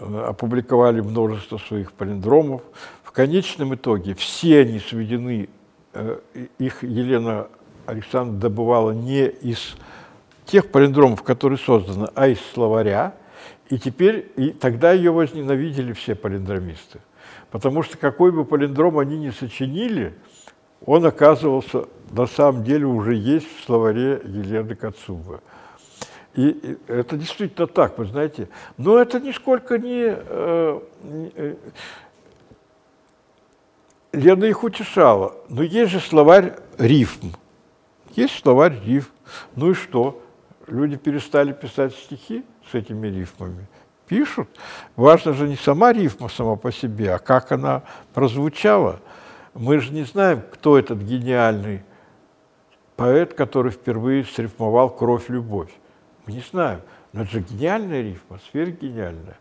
опубликовали 0.00 1.00
множество 1.00 1.58
своих 1.58 1.92
палиндромов. 1.92 2.62
В 3.02 3.12
конечном 3.12 3.74
итоге 3.74 4.14
все 4.14 4.60
они 4.60 4.78
сведены, 4.78 5.48
э, 5.92 6.18
их 6.58 6.82
Елена 6.82 7.48
Александровна 7.86 8.40
добывала 8.40 8.90
не 8.90 9.26
из 9.26 9.76
тех 10.44 10.70
палиндромов, 10.70 11.22
которые 11.22 11.58
созданы, 11.58 12.08
а 12.14 12.28
из 12.28 12.40
словаря. 12.52 13.14
И 13.68 13.78
теперь, 13.78 14.30
и 14.36 14.50
тогда 14.50 14.92
ее 14.92 15.10
возненавидели 15.10 15.92
все 15.92 16.14
палиндромисты. 16.14 17.00
Потому 17.50 17.82
что 17.82 17.98
какой 17.98 18.32
бы 18.32 18.44
палиндром 18.44 18.98
они 18.98 19.18
ни 19.18 19.30
сочинили, 19.30 20.14
он 20.84 21.04
оказывался, 21.06 21.86
на 22.10 22.26
самом 22.26 22.64
деле, 22.64 22.86
уже 22.86 23.14
есть 23.14 23.46
в 23.58 23.64
словаре 23.64 24.20
Елены 24.24 24.74
Кацуба. 24.74 25.40
И 26.36 26.78
это 26.86 27.16
действительно 27.16 27.66
так, 27.66 27.98
вы 27.98 28.04
знаете. 28.04 28.48
Но 28.76 28.98
это 28.98 29.18
нисколько 29.18 29.78
не... 29.78 30.04
Э, 30.06 30.80
не 31.02 31.32
э, 31.34 31.54
Лена 34.12 34.44
их 34.44 34.62
утешала. 34.62 35.34
Но 35.48 35.62
есть 35.62 35.92
же 35.92 36.00
словарь 36.00 36.54
рифм. 36.78 37.32
Есть 38.14 38.38
словарь 38.42 38.78
рифм. 38.84 39.10
Ну 39.56 39.70
и 39.70 39.74
что? 39.74 40.22
Люди 40.66 40.96
перестали 40.96 41.52
писать 41.52 41.94
стихи 41.94 42.44
с 42.70 42.74
этими 42.74 43.08
рифмами. 43.08 43.66
Пишут. 44.06 44.48
Важно 44.94 45.32
же 45.32 45.48
не 45.48 45.56
сама 45.56 45.92
рифма 45.92 46.28
сама 46.28 46.56
по 46.56 46.70
себе, 46.70 47.14
а 47.14 47.18
как 47.18 47.50
она 47.50 47.82
прозвучала. 48.12 49.00
Мы 49.54 49.80
же 49.80 49.90
не 49.90 50.04
знаем, 50.04 50.42
кто 50.52 50.78
этот 50.78 50.98
гениальный 50.98 51.82
поэт, 52.94 53.32
который 53.32 53.72
впервые 53.72 54.24
срифмовал 54.24 54.90
«Кровь-любовь». 54.90 55.70
Не 56.26 56.42
знаем. 56.50 56.80
Но 57.12 57.22
это 57.22 57.30
же 57.30 57.40
гениальная 57.40 58.02
рифма, 58.02 58.38
сверхгениальная. 58.50 59.38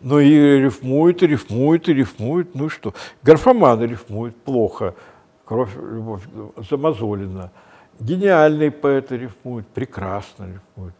Но 0.00 0.20
и 0.20 0.58
рифмует, 0.58 1.22
и 1.22 1.26
рифмует, 1.26 1.88
и 1.88 1.94
рифмует. 1.94 2.54
Ну 2.54 2.68
что? 2.68 2.94
Графоманы 3.22 3.84
рифмуют 3.84 4.36
плохо. 4.36 4.94
Кровь, 5.44 5.74
любовь 5.76 6.22
замазолена. 6.68 7.50
Гениальные 8.00 8.70
поэты 8.70 9.16
рифмуют, 9.16 9.66
прекрасно 9.68 10.46
рифмуют. 10.46 10.94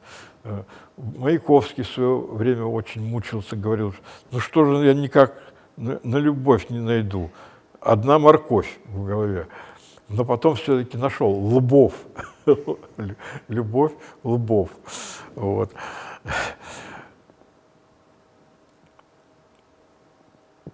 Э, 0.44 0.62
Маяковский 0.97 1.83
в 1.83 1.88
свое 1.88 2.16
время 2.18 2.64
очень 2.64 3.03
мучился, 3.03 3.57
говорил, 3.57 3.94
ну 4.31 4.38
что 4.38 4.64
же 4.64 4.87
я 4.87 4.94
никак 4.94 5.35
на 5.77 6.16
любовь 6.16 6.70
не 6.70 6.79
найду. 6.79 7.31
Одна 7.81 8.18
морковь 8.18 8.79
в 8.87 9.05
голове. 9.05 9.49
Но 10.16 10.24
потом 10.24 10.55
все-таки 10.55 10.96
нашел 10.96 11.29
Лбов. 11.33 11.92
Любовь, 13.48 13.92
Лбов. 14.22 14.70
Вот. 15.35 15.72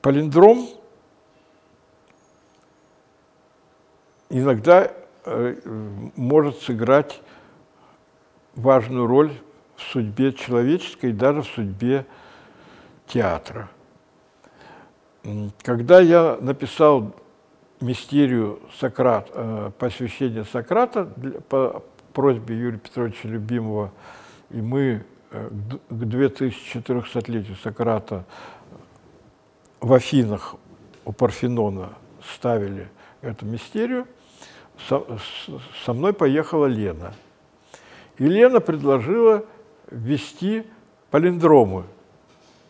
Палиндром 0.03 0.68
иногда 4.29 4.92
э, 5.24 5.57
может 6.16 6.61
сыграть 6.61 7.22
важную 8.55 9.07
роль 9.07 9.33
в 9.76 9.83
судьбе 9.83 10.35
человеческой, 10.35 11.12
даже 11.12 11.42
в 11.42 11.46
судьбе 11.46 12.05
театра. 13.07 13.70
Когда 15.62 16.00
я 16.00 16.37
написал 16.40 17.14
мистерию 17.80 18.60
Сократ, 18.78 19.30
э, 19.32 19.70
посвящение 19.78 20.44
Сократа 20.44 21.06
по 21.48 21.82
просьбе 22.12 22.58
Юрия 22.58 22.78
Петровича 22.78 23.28
Любимого, 23.28 23.92
и 24.50 24.60
мы 24.60 25.04
э, 25.30 25.48
к 25.88 25.92
2400-летию 25.92 27.56
Сократа 27.62 28.24
в 29.80 29.92
Афинах 29.92 30.56
у 31.04 31.12
Парфенона 31.12 31.90
ставили 32.34 32.88
эту 33.22 33.46
мистерию, 33.46 34.06
со, 34.88 35.04
со 35.84 35.92
мной 35.92 36.12
поехала 36.12 36.66
Лена. 36.66 37.14
И 38.18 38.24
Лена 38.24 38.60
предложила 38.60 39.44
ввести 39.90 40.64
палиндромы 41.10 41.84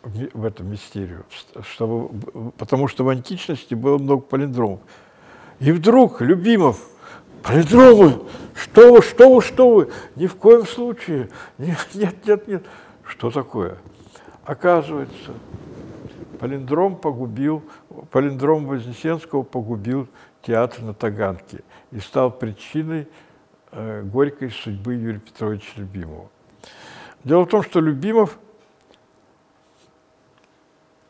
в 0.03 0.45
эту 0.45 0.65
мистерию, 0.65 1.25
чтобы, 1.63 2.11
потому 2.53 2.89
что 2.89 3.05
в 3.05 3.09
античности 3.09 3.75
было 3.75 3.99
много 3.99 4.23
палиндромов. 4.23 4.81
И 5.59 5.73
вдруг 5.73 6.23
Любимов, 6.23 6.81
палиндромы, 7.43 8.23
что 8.55 8.95
вы, 8.95 9.03
что 9.03 9.35
вы, 9.35 9.43
что 9.43 9.75
вы, 9.75 9.91
ни 10.17 10.27
в 10.27 10.37
коем 10.37 10.67
случае, 10.67 11.29
нет, 11.59 11.89
нет, 11.95 12.27
нет, 12.27 12.49
нет. 12.49 12.65
Что 13.05 13.31
такое? 13.31 13.77
Оказывается, 14.45 15.35
палиндром 16.39 16.97
погубил, 16.97 17.63
палиндром 18.11 18.67
Вознесенского 18.67 19.43
погубил 19.43 20.09
театр 20.43 20.83
на 20.83 20.95
Таганке 20.95 21.61
и 21.91 22.01
стал 22.01 22.31
причиной 22.31 23.07
э, 23.73 24.03
горькой 24.03 24.51
судьбы 24.51 24.95
Юрия 24.95 25.19
Петровича 25.19 25.73
Любимого. 25.77 26.31
Дело 27.23 27.45
в 27.45 27.49
том, 27.49 27.63
что 27.63 27.81
Любимов– 27.81 28.39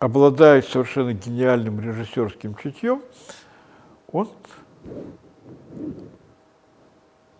обладает 0.00 0.66
совершенно 0.66 1.12
гениальным 1.12 1.78
режиссерским 1.78 2.56
чутьем, 2.56 3.02
он, 4.10 4.28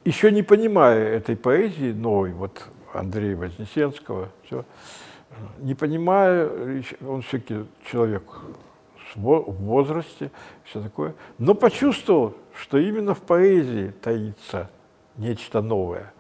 еще 0.05 0.31
не 0.31 0.43
понимая 0.43 1.17
этой 1.17 1.37
поэзии 1.37 1.93
новой, 1.93 2.33
вот 2.33 2.63
Андрея 2.93 3.35
Вознесенского, 3.35 4.29
все, 4.45 4.65
не 5.59 5.75
понимая, 5.75 6.83
он 7.07 7.23
все-таки 7.23 7.65
человек 7.91 8.25
в 9.15 9.65
возрасте, 9.65 10.31
все 10.65 10.83
такое, 10.83 11.15
но 11.39 11.55
почувствовал, 11.55 12.37
что 12.55 12.77
именно 12.77 13.15
в 13.15 13.23
поэзии 13.23 13.93
таится 14.03 14.71
нечто 15.17 15.63
новое. 15.63 16.13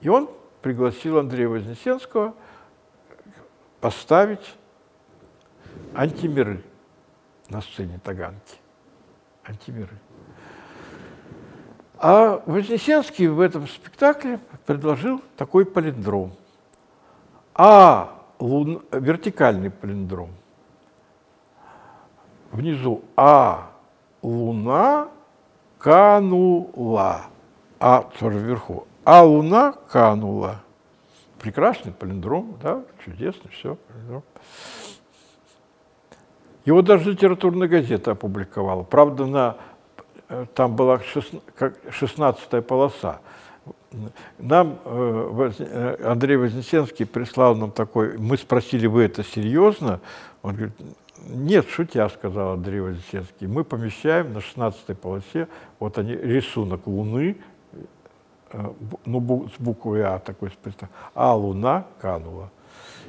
И 0.00 0.08
он 0.08 0.28
пригласил 0.60 1.18
Андрея 1.18 1.48
Вознесенского 1.48 2.34
поставить 3.80 4.56
антимиры 5.94 6.62
на 7.48 7.60
сцене 7.60 8.00
Таганки. 8.02 8.56
Антимиры. 9.44 9.98
А 11.98 12.42
Вознесенский 12.46 13.28
в 13.28 13.40
этом 13.40 13.68
спектакле 13.68 14.40
предложил 14.66 15.22
такой 15.36 15.64
палиндром. 15.64 16.32
А 17.54 18.22
лун... 18.38 18.82
вертикальный 18.90 19.70
палиндром. 19.70 20.30
Внизу 22.50 23.02
А 23.16 23.70
луна 24.20 25.08
канула. 25.78 27.22
А 27.78 28.02
тоже 28.18 28.38
вверху. 28.38 28.86
А 29.04 29.22
луна 29.22 29.72
канула. 29.90 30.60
Прекрасный 31.38 31.92
палиндром, 31.92 32.56
да, 32.62 32.82
чудесный, 33.04 33.50
все, 33.50 33.76
палиндром. 33.76 34.22
Его 36.64 36.82
даже 36.82 37.10
литературная 37.10 37.68
газета 37.68 38.12
опубликовала. 38.12 38.84
Правда, 38.84 39.26
на, 39.26 39.56
э, 40.28 40.46
там 40.54 40.76
была 40.76 41.00
16 41.90 42.64
полоса. 42.64 43.20
Нам 44.38 44.78
э, 44.84 45.52
э, 45.58 45.96
Андрей 46.04 46.36
Вознесенский 46.36 47.04
прислал 47.04 47.56
нам 47.56 47.72
такой, 47.72 48.16
мы 48.16 48.36
спросили, 48.36 48.86
вы 48.86 49.02
это 49.02 49.24
серьезно? 49.24 50.00
Он 50.42 50.54
говорит, 50.54 50.74
нет, 51.28 51.68
шутя, 51.68 52.08
сказал 52.08 52.52
Андрей 52.52 52.80
Вознесенский, 52.80 53.46
мы 53.48 53.64
помещаем 53.64 54.32
на 54.32 54.40
16 54.40 54.98
полосе, 54.98 55.48
вот 55.78 55.98
они, 55.98 56.14
рисунок 56.14 56.86
Луны, 56.86 57.36
ну, 59.06 59.48
с 59.48 59.60
буквой 59.60 60.04
А 60.04 60.18
такой, 60.18 60.50
а 61.14 61.34
Луна 61.34 61.86
канула. 62.00 62.50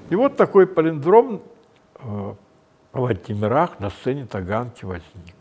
И 0.09 0.15
вот 0.15 0.37
такой 0.37 0.67
палиндром 0.67 1.41
в 2.93 3.73
на 3.79 3.89
сцене 3.89 4.25
Таганки 4.25 4.85
возник. 4.85 5.35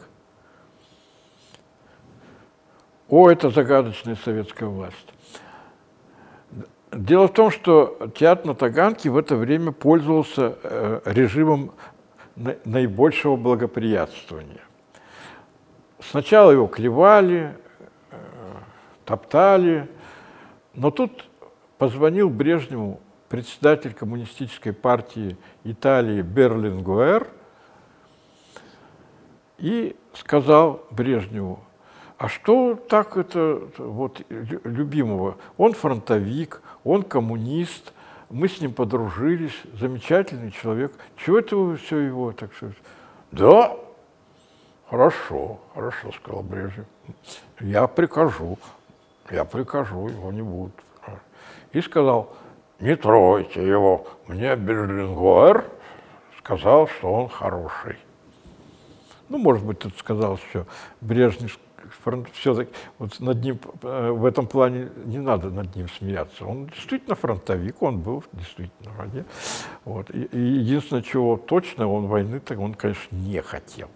О, 3.08 3.30
это 3.30 3.50
загадочная 3.50 4.16
советская 4.16 4.68
власть. 4.68 5.12
Дело 6.90 7.28
в 7.28 7.32
том, 7.32 7.50
что 7.50 7.98
театр 8.14 8.46
на 8.46 8.54
Таганке 8.54 9.10
в 9.10 9.18
это 9.18 9.36
время 9.36 9.72
пользовался 9.72 10.56
э, 10.62 11.00
режимом 11.04 11.72
наибольшего 12.36 13.36
благоприятствования. 13.36 14.62
сначала 16.00 16.50
его 16.50 16.66
клевали, 16.66 17.54
э, 18.10 18.16
топтали, 19.04 19.88
но 20.74 20.90
тут 20.90 21.26
позвонил 21.76 22.30
Брежневу 22.30 23.00
председатель 23.28 23.92
коммунистической 23.92 24.72
партии 24.72 25.36
Италии 25.64 26.22
Берлингуэр 26.22 27.26
и 29.62 29.96
сказал 30.12 30.84
Брежневу, 30.90 31.60
а 32.18 32.28
что 32.28 32.74
так 32.74 33.16
это 33.16 33.62
вот 33.78 34.20
любимого? 34.28 35.36
Он 35.56 35.72
фронтовик, 35.72 36.60
он 36.82 37.04
коммунист, 37.04 37.92
мы 38.28 38.48
с 38.48 38.60
ним 38.60 38.74
подружились, 38.74 39.56
замечательный 39.78 40.50
человек. 40.50 40.92
Чего 41.16 41.38
это 41.38 41.56
вы 41.56 41.76
все 41.76 41.98
его 41.98 42.32
так 42.32 42.52
что? 42.54 42.72
Да, 43.30 43.76
хорошо, 44.90 45.60
хорошо, 45.74 46.10
сказал 46.10 46.42
Брежнев. 46.42 46.86
Я 47.60 47.86
прикажу, 47.86 48.58
я 49.30 49.44
прикажу, 49.44 50.08
его 50.08 50.32
не 50.32 50.42
будут. 50.42 50.74
И 51.70 51.80
сказал, 51.80 52.34
не 52.80 52.96
тройте 52.96 53.64
его, 53.64 54.08
мне 54.26 54.56
Берлингуэр 54.56 55.64
сказал, 56.38 56.88
что 56.88 57.12
он 57.12 57.28
хороший. 57.28 57.96
Ну, 59.32 59.38
может 59.38 59.64
быть, 59.64 59.78
тут 59.78 59.96
сказал, 59.96 60.36
что 60.36 60.66
Брежнев 61.00 61.58
все-таки 62.34 62.70
вот 62.98 63.18
над 63.18 63.42
ним 63.42 63.58
э, 63.82 64.10
в 64.10 64.26
этом 64.26 64.46
плане 64.46 64.90
не 65.06 65.20
надо 65.20 65.48
над 65.48 65.74
ним 65.74 65.88
смеяться. 65.88 66.44
Он 66.44 66.66
действительно 66.66 67.14
фронтовик, 67.14 67.80
он 67.80 68.00
был 68.00 68.22
действительно 68.34 68.90
в 68.90 68.96
войне. 68.98 69.24
Вот. 69.86 70.10
И, 70.10 70.24
и 70.24 70.38
единственное, 70.38 71.00
чего 71.00 71.38
точно, 71.38 71.88
он 71.88 72.08
войны 72.08 72.40
так 72.40 72.58
он, 72.58 72.74
конечно, 72.74 73.16
не 73.16 73.40
хотел. 73.40 73.88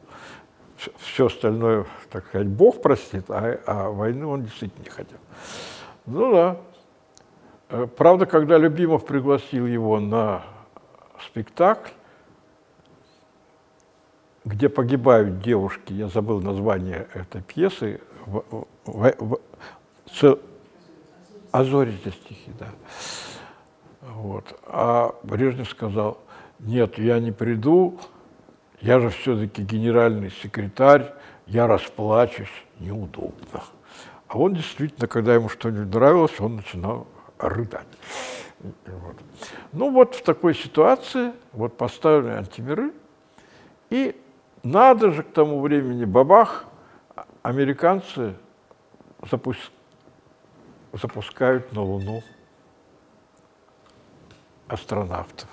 Все 1.01 1.27
остальное, 1.27 1.85
так 2.11 2.27
сказать, 2.29 2.49
Бог 2.49 2.81
простит, 2.81 3.27
а, 3.29 3.61
а 3.67 3.91
войны 3.91 4.25
он 4.25 4.45
действительно 4.45 4.85
не 4.85 4.91
хотел. 4.91 5.19
Ну 6.07 6.33
да. 6.33 6.57
Э, 7.69 7.87
правда, 7.95 8.25
когда 8.25 8.57
Любимов 8.57 9.05
пригласил 9.05 9.67
его 9.67 10.01
на 10.01 10.45
спектакль, 11.27 11.91
где 14.47 14.69
погибают 14.69 15.41
девушки, 15.41 15.93
я 15.93 16.07
забыл 16.07 16.41
название 16.41 17.09
этой 17.13 17.43
пьесы, 17.43 18.01
в, 18.25 18.45
в, 18.85 19.15
в, 19.19 19.41
с, 20.11 20.39
«Азорите 21.51 22.13
стихи», 22.13 22.53
да. 22.59 22.69
Вот. 24.03 24.59
А 24.67 25.17
Брежнев 25.25 25.69
сказал, 25.69 26.19
нет, 26.61 26.97
я 26.97 27.19
не 27.19 27.33
приду, 27.33 27.99
я 28.81 29.01
же 29.01 29.11
все-таки 29.11 29.63
генеральный 29.63 30.31
секретарь, 30.31 31.13
я 31.47 31.67
расплачусь, 31.67 32.53
неудобно. 32.79 33.65
А 34.29 34.39
он 34.39 34.55
действительно, 34.55 35.09
когда 35.09 35.35
ему 35.35 35.49
что-нибудь 35.49 35.93
нравилось, 35.93 36.39
он 36.39 36.57
начинал 36.57 37.09
рыдать. 37.39 37.87
Вот. 38.61 39.17
Ну 39.73 39.91
вот 39.91 40.15
в 40.15 40.23
такой 40.23 40.55
ситуации 40.55 41.33
вот 41.53 41.77
поставлены 41.77 42.35
антимиры, 42.35 42.93
и 43.91 44.15
надо 44.67 45.13
же 45.13 45.23
к 45.23 45.33
тому 45.33 45.61
времени, 45.61 46.05
бабах, 46.05 46.65
американцы 47.43 48.35
запуск... 49.31 49.71
запускают 50.93 51.73
на 51.73 51.83
Луну 51.83 52.23
астронавтов. 54.67 55.49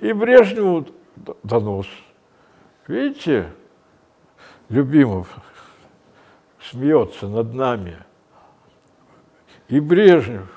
И 0.00 0.12
Брежневу 0.14 0.86
донос. 1.42 1.86
Видите, 2.88 3.52
Любимов 4.70 5.28
смеется 6.62 7.28
над 7.28 7.52
нами. 7.52 7.98
И 9.68 9.80
Брежнев, 9.80 10.48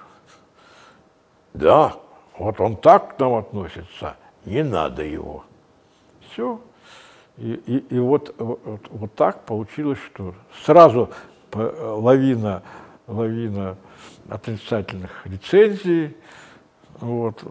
да, 1.54 1.96
вот 2.38 2.62
он 2.62 2.78
так 2.78 3.18
к 3.18 3.20
нам 3.20 3.36
относится, 3.36 4.16
не 4.46 4.64
надо 4.64 5.04
его 5.04 5.44
все. 6.38 6.62
И, 7.38 7.54
и, 7.54 7.96
и 7.96 8.00
вот, 8.00 8.34
вот, 8.38 8.82
вот 8.90 9.16
так 9.16 9.44
получилось, 9.46 10.00
что 10.06 10.36
сразу 10.64 11.10
лавина, 11.54 12.62
лавина 13.08 13.76
отрицательных 14.30 15.26
рецензий. 15.26 16.16
Вот. 17.00 17.44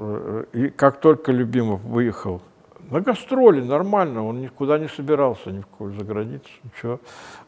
И 0.52 0.68
как 0.68 1.00
только 1.00 1.32
Любимов 1.32 1.80
выехал 1.82 2.42
на 2.90 3.00
гастроли, 3.00 3.60
нормально, 3.60 4.24
он 4.24 4.40
никуда 4.40 4.78
не 4.78 4.88
собирался, 4.88 5.50
ни 5.50 5.60
в 5.60 5.66
какую 5.66 5.92
за 5.94 6.04
границу, 6.04 6.48
ничего. 6.62 7.00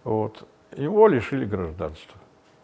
Вот. 0.05 0.47
Его 0.77 1.09
лишили 1.09 1.45
гражданства. 1.45 2.19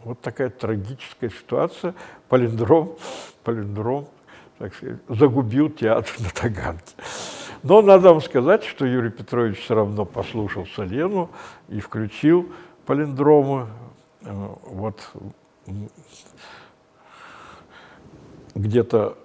Вот 0.04 0.20
такая 0.20 0.50
трагическая 0.50 1.30
ситуация. 1.30 1.94
Полиндром, 2.28 2.96
полиндром 3.42 4.08
так 4.58 4.74
сказать, 4.74 4.98
загубил 5.08 5.70
театр 5.70 6.12
на 6.20 6.30
Таганке. 6.30 6.94
Но 7.64 7.80
надо 7.80 8.10
вам 8.10 8.20
сказать, 8.20 8.62
что 8.62 8.84
Юрий 8.84 9.08
Петрович 9.08 9.58
все 9.58 9.74
равно 9.74 10.04
послушал 10.04 10.66
Солену 10.66 11.30
и 11.68 11.80
включил 11.80 12.52
палиндромы. 12.84 13.68
Э, 14.20 14.48
вот 14.66 15.00
где-то, 18.54 19.16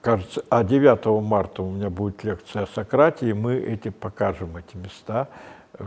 кажется, 0.00 0.42
а 0.50 0.64
9 0.64 1.22
марта 1.22 1.62
у 1.62 1.70
меня 1.70 1.88
будет 1.88 2.24
лекция 2.24 2.64
о 2.64 2.66
Сократе, 2.66 3.30
и 3.30 3.32
мы 3.32 3.54
эти 3.54 3.90
покажем, 3.90 4.56
эти 4.56 4.76
места. 4.76 5.28
Э, 5.74 5.84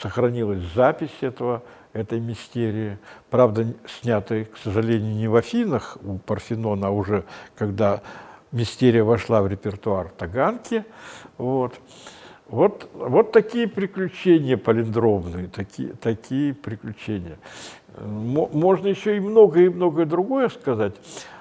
сохранилась 0.00 0.62
запись 0.74 1.18
этого, 1.20 1.62
этой 1.92 2.18
мистерии. 2.18 2.96
Правда, 3.28 3.66
снятой, 4.00 4.46
к 4.46 4.56
сожалению, 4.56 5.14
не 5.14 5.28
в 5.28 5.36
Афинах 5.36 5.98
у 6.02 6.16
Парфенона, 6.16 6.86
а 6.86 6.90
уже 6.92 7.24
когда 7.58 8.00
мистерия 8.52 9.04
вошла 9.04 9.42
в 9.42 9.48
репертуар 9.48 10.08
Таганки. 10.08 10.84
Вот. 11.36 11.74
Вот, 12.48 12.88
вот 12.94 13.32
такие 13.32 13.68
приключения 13.68 14.56
палиндромные, 14.56 15.48
такие, 15.48 15.90
такие 15.92 16.54
приключения. 16.54 17.38
Можно 18.00 18.88
еще 18.88 19.18
и 19.18 19.20
многое 19.20 19.66
и 19.66 19.68
многое 19.68 20.06
другое 20.06 20.48
сказать, 20.48 20.94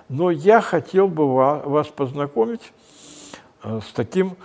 но 0.10 0.32
я 0.32 0.60
хотел 0.60 1.08
бы 1.08 1.34
вас 1.34 1.88
познакомить 1.88 2.74
э, 3.64 3.80
с 3.82 3.94
таким 3.94 4.36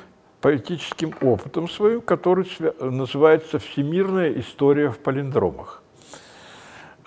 поэтическим 0.41 1.15
опытом 1.21 1.69
своим, 1.69 2.01
который 2.01 2.47
называется 2.81 3.59
«Всемирная 3.59 4.33
история 4.39 4.91
в 4.91 4.99
палиндромах». 4.99 5.82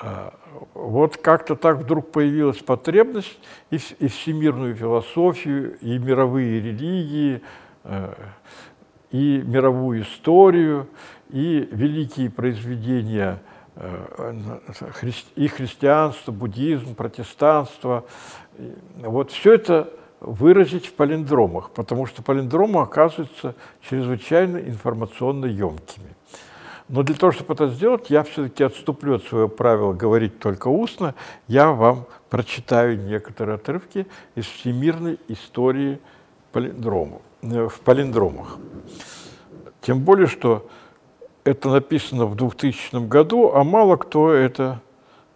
Э, 0.05 0.29
вот 0.73 1.17
как-то 1.17 1.55
так 1.55 1.77
вдруг 1.77 2.11
появилась 2.11 2.59
потребность 2.59 3.39
и, 3.71 3.79
и 3.99 4.07
всемирную 4.07 4.75
философию, 4.75 5.77
и 5.79 5.97
мировые 5.97 6.61
религии, 6.61 7.41
э, 7.83 8.13
и 9.11 9.41
мировую 9.43 10.03
историю, 10.03 10.87
и 11.29 11.67
великие 11.71 12.29
произведения 12.29 13.41
э, 13.75 14.59
и 15.35 15.47
христианство, 15.47 16.31
буддизм, 16.31 16.93
протестанство. 16.93 18.05
Вот 18.97 19.31
все 19.31 19.55
это 19.55 19.91
выразить 20.19 20.85
в 20.85 20.93
палиндромах, 20.93 21.71
потому 21.71 22.05
что 22.05 22.21
палиндромы 22.21 22.81
оказываются 22.81 23.55
чрезвычайно 23.81 24.57
информационно 24.57 25.45
емкими. 25.45 26.15
Но 26.87 27.01
для 27.01 27.15
того, 27.15 27.31
чтобы 27.31 27.53
это 27.55 27.67
сделать, 27.67 28.09
я 28.09 28.23
все-таки 28.23 28.63
отступлю 28.63 29.15
от 29.15 29.23
своего 29.23 29.47
правила 29.47 29.93
говорить 29.93 30.39
только 30.39 30.67
устно. 30.67 31.15
Я 31.47 31.71
вам 31.71 32.05
прочитаю 32.29 32.99
некоторые 32.99 33.55
отрывки 33.55 34.05
из 34.35 34.45
всемирной 34.45 35.19
истории 35.27 35.99
палиндромов, 36.51 37.21
э, 37.41 37.67
в 37.67 37.79
палиндромах. 37.79 38.57
Тем 39.81 40.01
более, 40.01 40.27
что 40.27 40.69
это 41.43 41.69
написано 41.69 42.27
в 42.27 42.35
2000 42.35 43.07
году, 43.07 43.51
а 43.53 43.63
мало 43.63 43.97
кто 43.97 44.31
это 44.31 44.81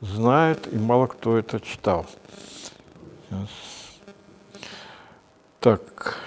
знает 0.02 0.72
и 0.72 0.78
мало 0.78 1.08
кто 1.08 1.38
это 1.38 1.60
читал. 1.60 2.06
Сейчас. 3.28 3.50
Так, 5.60 6.18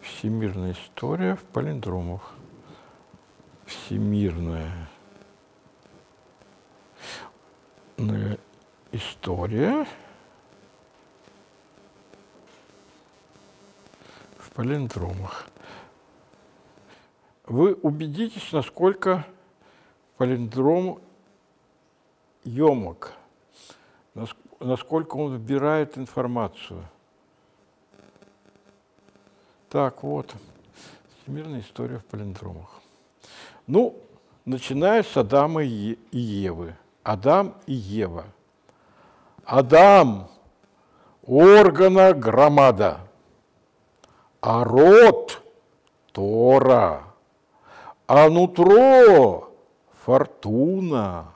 всемирная 0.00 0.72
история 0.72 1.36
в 1.36 1.42
палиндромах 1.52 2.34
всемирная 3.70 4.88
история 8.90 9.86
в 14.38 14.50
палиндромах. 14.50 15.46
Вы 17.46 17.74
убедитесь, 17.74 18.52
насколько 18.52 19.24
палиндром 20.16 21.00
емок, 22.42 23.14
насколько 24.58 25.16
он 25.16 25.30
выбирает 25.32 25.96
информацию. 25.96 26.84
Так, 29.68 30.02
вот, 30.02 30.34
всемирная 31.22 31.60
история 31.60 31.98
в 31.98 32.04
палиндромах. 32.06 32.79
Ну, 33.66 33.96
начиная 34.44 35.02
с 35.02 35.16
Адама 35.16 35.62
и 35.62 35.96
Евы. 36.12 36.76
Адам 37.02 37.54
и 37.66 37.72
Ева. 37.72 38.24
Адам– 39.44 40.28
органа 41.26 42.12
громада, 42.12 43.00
а 44.40 44.64
род– 44.64 45.42
Тора, 46.12 47.04
а 48.06 48.28
нутро– 48.28 49.50
фортуна, 50.04 51.32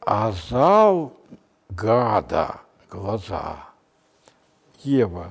а 0.00 0.32
зал– 0.32 1.12
гада, 1.70 2.60
глаза, 2.90 3.56
Ева, 4.82 5.30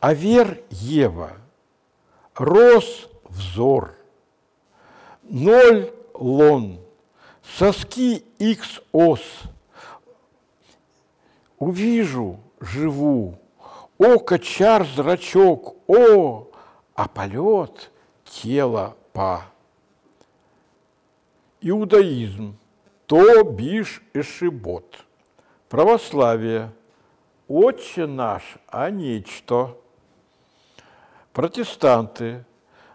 а 0.00 0.14
вер– 0.14 0.62
Ева, 0.70 1.32
рос– 2.34 3.08
взор, 3.24 3.94
ноль– 5.22 5.92
лон, 6.14 6.80
соски– 7.42 8.24
икс 8.38 8.80
ос, 8.92 9.22
увижу– 11.58 12.40
живу, 12.60 13.38
око 13.98 14.38
чар 14.38 14.86
зрачок, 14.86 15.76
о, 15.88 16.48
а 16.94 17.08
полет 17.08 17.90
тело 18.24 18.96
па. 19.12 19.46
Иудаизм, 21.60 22.58
то 23.06 23.42
биш 23.44 24.02
эшибот. 24.14 25.04
Православие, 25.68 26.72
отче 27.48 28.06
наш, 28.06 28.56
а 28.68 28.90
нечто. 28.90 29.76
Протестанты, 31.32 32.44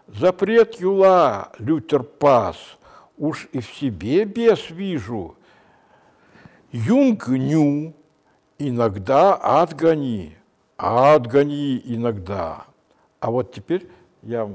запрет 0.06 0.80
юла, 0.80 1.52
Лютер 1.58 2.02
пас, 2.02 2.56
уж 3.16 3.48
и 3.52 3.60
в 3.60 3.66
себе 3.66 4.24
бес 4.24 4.70
вижу. 4.70 5.36
Юнг 6.70 7.28
ню, 7.28 7.94
иногда 8.58 9.34
отгони, 9.34 10.36
отгони 10.76 11.80
иногда. 11.84 12.66
А 13.20 13.30
вот 13.30 13.52
теперь 13.52 13.88
я 14.22 14.50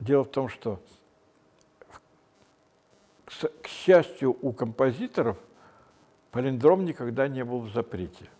Дело 0.00 0.24
в 0.24 0.30
том, 0.30 0.48
что, 0.48 0.80
к 3.62 3.66
счастью, 3.68 4.36
у 4.40 4.52
композиторов 4.52 5.36
палиндром 6.30 6.86
никогда 6.86 7.28
не 7.28 7.44
был 7.44 7.60
в 7.60 7.70
запрете. 7.70 8.30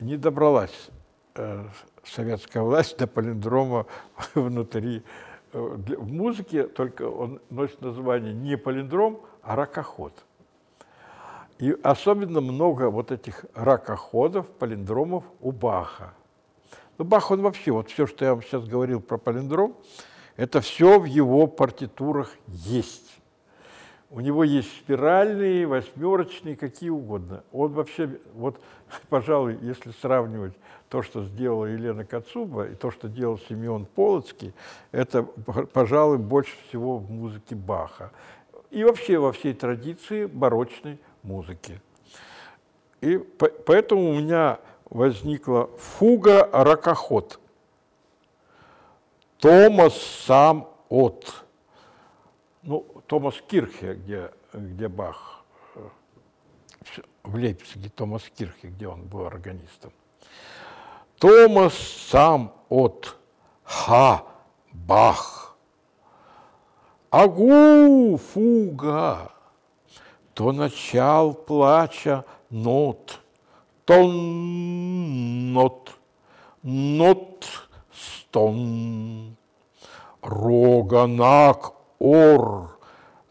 Не 0.00 0.18
добралась 0.18 0.90
э, 1.34 1.66
советская 2.06 2.62
власть 2.62 2.98
до 2.98 3.06
палиндрома 3.06 3.86
внутри. 4.34 5.02
Э, 5.52 5.58
в 5.58 6.12
музыке 6.12 6.64
только 6.64 7.08
он 7.08 7.40
носит 7.50 7.80
название 7.80 8.32
не 8.32 8.56
палиндром, 8.56 9.20
а 9.42 9.56
ракоход. 9.56 10.12
И 11.58 11.76
особенно 11.82 12.40
много 12.40 12.90
вот 12.90 13.12
этих 13.12 13.44
ракоходов, 13.54 14.48
палиндромов 14.48 15.24
у 15.40 15.52
Баха. 15.52 16.14
Ну, 16.98 17.04
Бах, 17.04 17.30
он 17.30 17.42
вообще, 17.42 17.70
вот 17.72 17.90
все, 17.90 18.06
что 18.06 18.24
я 18.24 18.34
вам 18.34 18.42
сейчас 18.42 18.66
говорил 18.66 19.00
про 19.00 19.18
палиндром, 19.18 19.76
это 20.36 20.60
все 20.60 20.98
в 20.98 21.04
его 21.04 21.46
партитурах 21.46 22.34
есть. 22.46 23.03
У 24.14 24.20
него 24.20 24.44
есть 24.44 24.70
спиральные, 24.76 25.66
восьмерочные, 25.66 26.54
какие 26.54 26.90
угодно. 26.90 27.42
Он 27.52 27.72
вообще, 27.72 28.20
вот, 28.34 28.60
пожалуй, 29.08 29.58
если 29.60 29.90
сравнивать 29.90 30.52
то, 30.88 31.02
что 31.02 31.24
сделала 31.24 31.64
Елена 31.66 32.04
Кацуба, 32.04 32.68
и 32.68 32.74
то, 32.76 32.92
что 32.92 33.08
делал 33.08 33.40
Семен 33.48 33.86
Полоцкий, 33.86 34.54
это, 34.92 35.24
пожалуй, 35.24 36.18
больше 36.18 36.52
всего 36.68 36.98
в 36.98 37.10
музыке 37.10 37.56
Баха. 37.56 38.12
И 38.70 38.84
вообще 38.84 39.18
во 39.18 39.32
всей 39.32 39.52
традиции 39.52 40.26
барочной 40.26 41.00
музыки. 41.24 41.80
И 43.00 43.18
поэтому 43.66 44.10
у 44.10 44.14
меня 44.14 44.60
возникла 44.90 45.68
фуга 45.76 46.48
ракоход. 46.52 47.40
Томас 49.40 50.00
сам 50.00 50.68
от. 50.88 51.44
Ну, 52.62 52.93
Томас 53.06 53.34
Кирхе, 53.46 53.94
где, 53.94 54.30
где 54.52 54.88
Бах, 54.88 55.44
э, 55.74 55.88
в 57.22 57.34
Лейпциге 57.34 57.90
Томас 57.90 58.22
Кирхе, 58.36 58.68
где 58.68 58.88
он 58.88 59.02
был 59.04 59.26
органистом. 59.26 59.92
Томас 61.18 61.74
сам 61.74 62.52
от 62.68 63.16
Ха 63.62 64.24
Бах. 64.72 65.56
Агу 67.10 68.18
фуга, 68.18 69.30
то 70.34 70.50
начал 70.50 71.32
плача 71.32 72.24
нот, 72.50 73.20
то 73.84 74.02
нот, 74.06 75.92
нот 76.62 77.46
стон, 77.92 79.36
роганак 80.22 81.74
ор, 82.00 82.73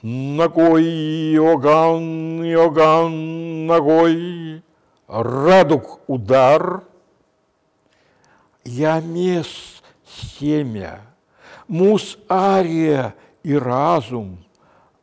ногой 0.03 0.83
йоган, 0.83 2.43
йоган 2.43 3.65
ногой, 3.65 4.61
радуг 5.07 6.01
удар, 6.07 6.83
я 8.65 8.99
мес 9.01 9.81
семя, 10.05 11.01
мус 11.67 12.17
ария 12.29 13.15
и 13.43 13.57
разум, 13.57 14.45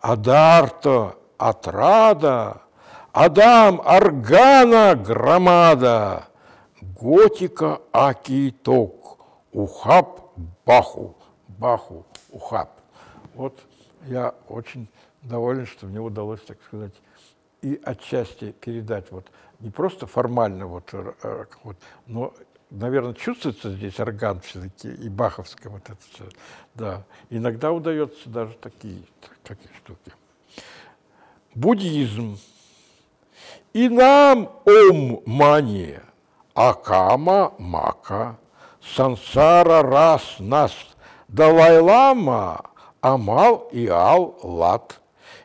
адарта 0.01 1.14
отрада, 1.38 2.62
Адам 3.12 3.80
органа 3.84 4.94
громада, 4.94 6.28
готика 6.80 7.80
акиток, 7.90 9.18
ухаб 9.53 10.20
баху, 10.64 11.16
баху, 11.48 12.07
ухаб. 12.30 12.68
Вот 13.34 13.59
я 14.07 14.34
очень 14.48 14.88
доволен, 15.22 15.66
что 15.66 15.86
мне 15.86 16.01
удалось, 16.01 16.40
так 16.42 16.59
сказать, 16.66 16.94
и 17.62 17.80
отчасти 17.84 18.53
передать 18.53 19.11
вот 19.11 19.26
не 19.61 19.70
просто 19.70 20.07
формально, 20.07 20.66
вот, 20.66 20.88
э, 20.92 21.44
вот 21.62 21.76
но, 22.07 22.32
наверное, 22.70 23.14
чувствуется 23.14 23.70
здесь 23.70 24.01
орган 24.01 24.40
все-таки 24.40 24.88
и 24.88 25.09
баховское 25.09 25.70
вот 25.70 25.82
это 25.84 25.98
все. 26.11 26.24
Да, 26.74 27.05
иногда 27.28 27.72
удается 27.72 28.28
даже 28.28 28.55
такие, 28.55 29.03
такие 29.42 29.70
штуки. 29.76 30.12
Буддизм. 31.55 32.38
И 33.72 33.88
нам 33.88 34.51
ом 34.64 35.22
мания, 35.26 36.03
акама 36.55 37.53
мака, 37.59 38.38
сансара 38.80 39.82
раз 39.82 40.36
нас, 40.38 40.72
Далай-лама, 41.28 42.69
амал 43.01 43.68
и 43.72 43.88
ал 43.88 44.38
лат, 44.42 45.01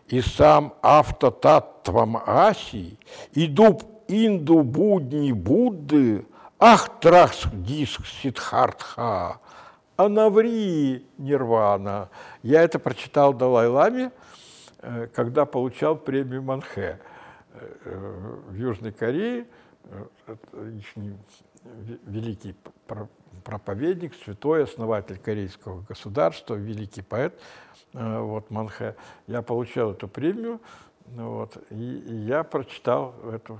и 0.08 0.22
сам 0.22 0.74
автотаттвам 0.82 2.18
аси, 2.26 3.00
и 3.34 3.48
дуб 3.48 3.84
инду 4.08 4.64
будни 4.64 5.32
Будды, 5.32 6.26
ах 6.60 7.00
трах 7.00 7.32
диск 7.54 8.06
Сидхартха, 8.06 9.40
а 9.98 10.10
наври 10.10 11.06
нирвана. 11.18 12.10
Я 12.44 12.62
это 12.62 12.80
прочитал 12.80 13.34
Далай-ламе, 13.34 14.12
Э, 14.86 15.08
когда 15.08 15.46
получал 15.46 15.98
премию 15.98 16.44
Манхэ 16.44 17.00
э, 17.54 18.30
в 18.50 18.54
Южной 18.54 18.92
Корее, 18.92 19.48
э, 19.86 20.06
великий 22.06 22.56
проповедник, 23.46 24.16
святой 24.16 24.64
основатель 24.64 25.18
корейского 25.18 25.82
государства, 25.82 26.56
великий 26.56 27.04
поэт, 27.04 27.40
вот 27.94 28.50
Манхэ. 28.50 28.96
Я 29.28 29.42
получал 29.42 29.92
эту 29.92 30.08
премию, 30.08 30.60
вот, 31.06 31.56
и, 31.70 31.98
и 31.98 32.16
я 32.16 32.44
прочитал 32.44 33.14
эту 33.32 33.60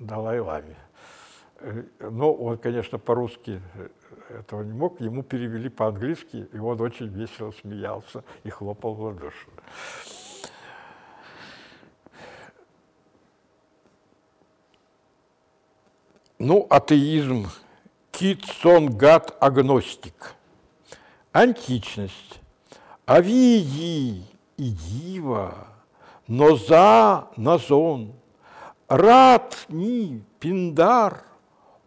Далай-Ламе. 0.00 0.76
Но 2.00 2.34
он, 2.34 2.58
конечно, 2.58 2.98
по-русски 2.98 3.62
этого 4.28 4.62
не 4.62 4.72
мог, 4.72 5.00
ему 5.00 5.22
перевели 5.22 5.68
по-английски, 5.68 6.48
и 6.52 6.58
он 6.58 6.80
очень 6.80 7.06
весело 7.06 7.52
смеялся 7.52 8.24
и 8.42 8.50
хлопал 8.50 8.94
в 8.94 9.00
ладоши. 9.02 9.48
Ну, 16.40 16.66
атеизм, 16.68 17.46
кит, 18.14 18.44
сон, 18.62 18.96
гад, 18.96 19.36
агностик. 19.40 20.34
Античность. 21.32 22.40
Авиди 23.06 24.24
и 24.56 24.70
дива, 24.70 25.68
но 26.26 26.56
за 26.56 27.28
назон, 27.36 28.14
рад 28.88 29.66
ни 29.68 30.22
пиндар, 30.40 31.24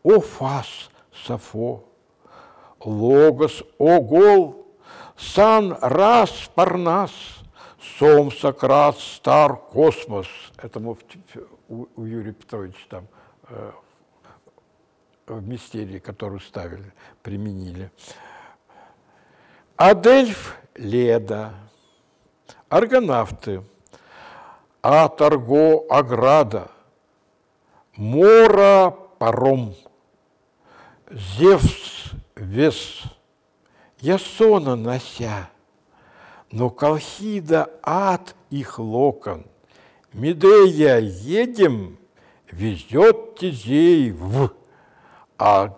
о 0.03 0.19
фас 0.19 0.67
сафо, 1.25 1.83
логос 2.79 3.63
огол 3.79 4.67
сан 5.17 5.75
раз 5.81 6.51
парнас, 6.53 7.11
сом 7.97 8.31
Сократ 8.31 8.99
стар 8.99 9.55
космос. 9.55 10.27
Это 10.61 10.79
мы 10.79 10.95
у, 11.67 11.87
у 11.95 12.05
Юрия 12.05 12.33
Петровича 12.33 12.85
там 12.89 13.07
э, 13.49 13.71
в 15.27 15.45
мистерии, 15.47 15.99
которую 15.99 16.39
ставили, 16.39 16.93
применили. 17.21 17.91
Адельф 19.75 20.57
Леда, 20.75 21.53
аргонавты, 22.69 23.63
Аторго 24.81 25.85
Аграда, 25.89 26.71
Мора 27.95 28.91
Паром, 29.19 29.75
Зевс 31.11 32.11
Вес, 32.35 33.03
Ясона 33.99 34.75
нося, 34.75 35.49
но 36.51 36.69
Колхида 36.69 37.69
ад 37.83 38.35
их 38.49 38.79
локон, 38.79 39.45
Медея 40.13 40.99
едем, 40.99 41.97
везет 42.51 43.37
тизей 43.37 44.11
в, 44.11 44.51
а 45.37 45.73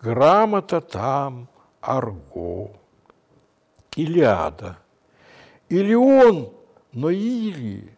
грамота 0.00 0.80
там 0.80 1.48
арго. 1.80 2.72
Илиада. 3.96 4.78
Или 5.68 5.94
он, 5.94 6.52
но 6.92 7.10
или. 7.10 7.90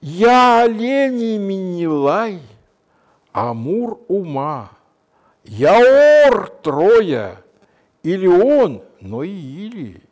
Я 0.00 0.62
олени 0.62 1.38
Минилай, 1.38 2.40
Амур 3.32 4.00
ума. 4.08 4.70
Я 5.44 5.78
ор 6.28 6.48
Троя, 6.62 7.42
или 8.02 8.26
он, 8.26 8.82
но 9.00 9.22
и 9.22 9.30
или. 9.30 10.02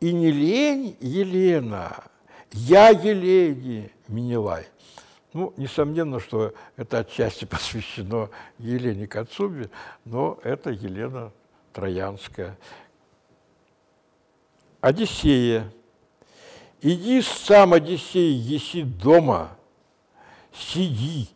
И 0.00 0.12
не 0.12 0.30
лень 0.30 0.96
Елена, 1.00 2.04
я 2.52 2.88
Елене 2.88 3.90
Минилай. 4.08 4.66
Ну, 5.32 5.54
несомненно, 5.56 6.20
что 6.20 6.52
это 6.76 6.98
отчасти 6.98 7.44
посвящено 7.46 8.28
Елене 8.58 9.06
Кацубе, 9.06 9.70
но 10.04 10.38
это 10.42 10.70
Елена 10.70 11.32
Троянская. 11.72 12.58
Одиссея. 14.80 15.72
Иди 16.80 17.22
сам, 17.22 17.72
Одиссей, 17.72 18.32
еси 18.32 18.82
дома, 18.82 19.56
сиди. 20.52 21.28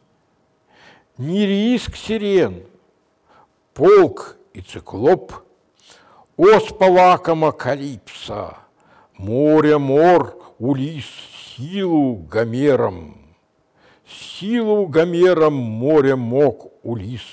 Не 1.17 1.47
риск 1.47 1.97
сирен, 1.97 2.67
полк 3.73 4.37
и 4.53 4.61
циклоп, 4.61 5.33
оспа 6.37 6.85
лакома 6.85 7.53
калипса, 7.53 8.59
море 9.17 9.79
мор, 9.79 10.37
улис, 10.59 11.07
силу 11.57 12.17
гомером. 12.17 13.26
Силу 14.09 14.87
гомером 14.87 15.55
море 15.55 16.17
мог 16.17 16.73
улис, 16.83 17.27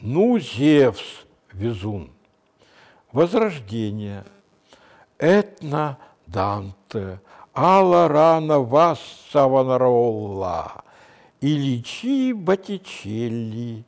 ну, 0.00 0.38
Зевс, 0.38 1.24
везун. 1.52 2.10
Возрождение– 3.12 4.24
Этна 5.20 5.98
Данте, 6.26 7.20
Алла 7.54 8.08
Рана 8.08 8.58
Вас 8.58 8.98
Саванаролла, 9.30 10.82
Ильичи 11.42 12.32
Боттичелли, 12.32 13.84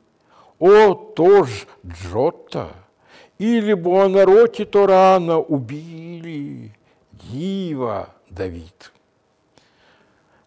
О 0.59 0.93
тож 0.93 1.65
Джотто, 1.85 2.69
или 3.39 3.73
Буонаротти 3.73 4.63
Торана 4.63 5.39
убили, 5.39 6.75
Дива 7.11 8.09
Давид. 8.29 8.91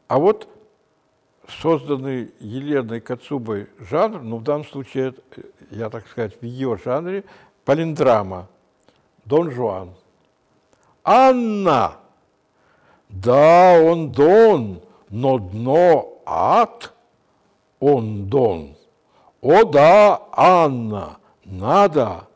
А 0.06 0.20
вот 0.20 0.48
созданный 1.48 2.32
Еленой 2.40 3.00
Кацубой 3.00 3.68
жанр, 3.78 4.22
ну, 4.22 4.38
в 4.38 4.42
данном 4.42 4.66
случае, 4.66 5.14
я 5.70 5.90
так 5.90 6.06
сказать, 6.08 6.40
в 6.40 6.44
ее 6.44 6.78
жанре, 6.84 7.24
палиндрама, 7.64 8.48
Дон 9.24 9.50
Жуан– 9.50 9.90
Анна. 11.06 11.98
Да, 13.08 13.80
он 13.80 14.10
дон, 14.10 14.82
но 15.08 15.38
дно 15.38 16.20
ад, 16.26 16.92
он 17.78 18.26
дон. 18.26 18.76
О 19.40 19.62
да, 19.62 20.20
Анна, 20.32 21.18
надо, 21.44 22.26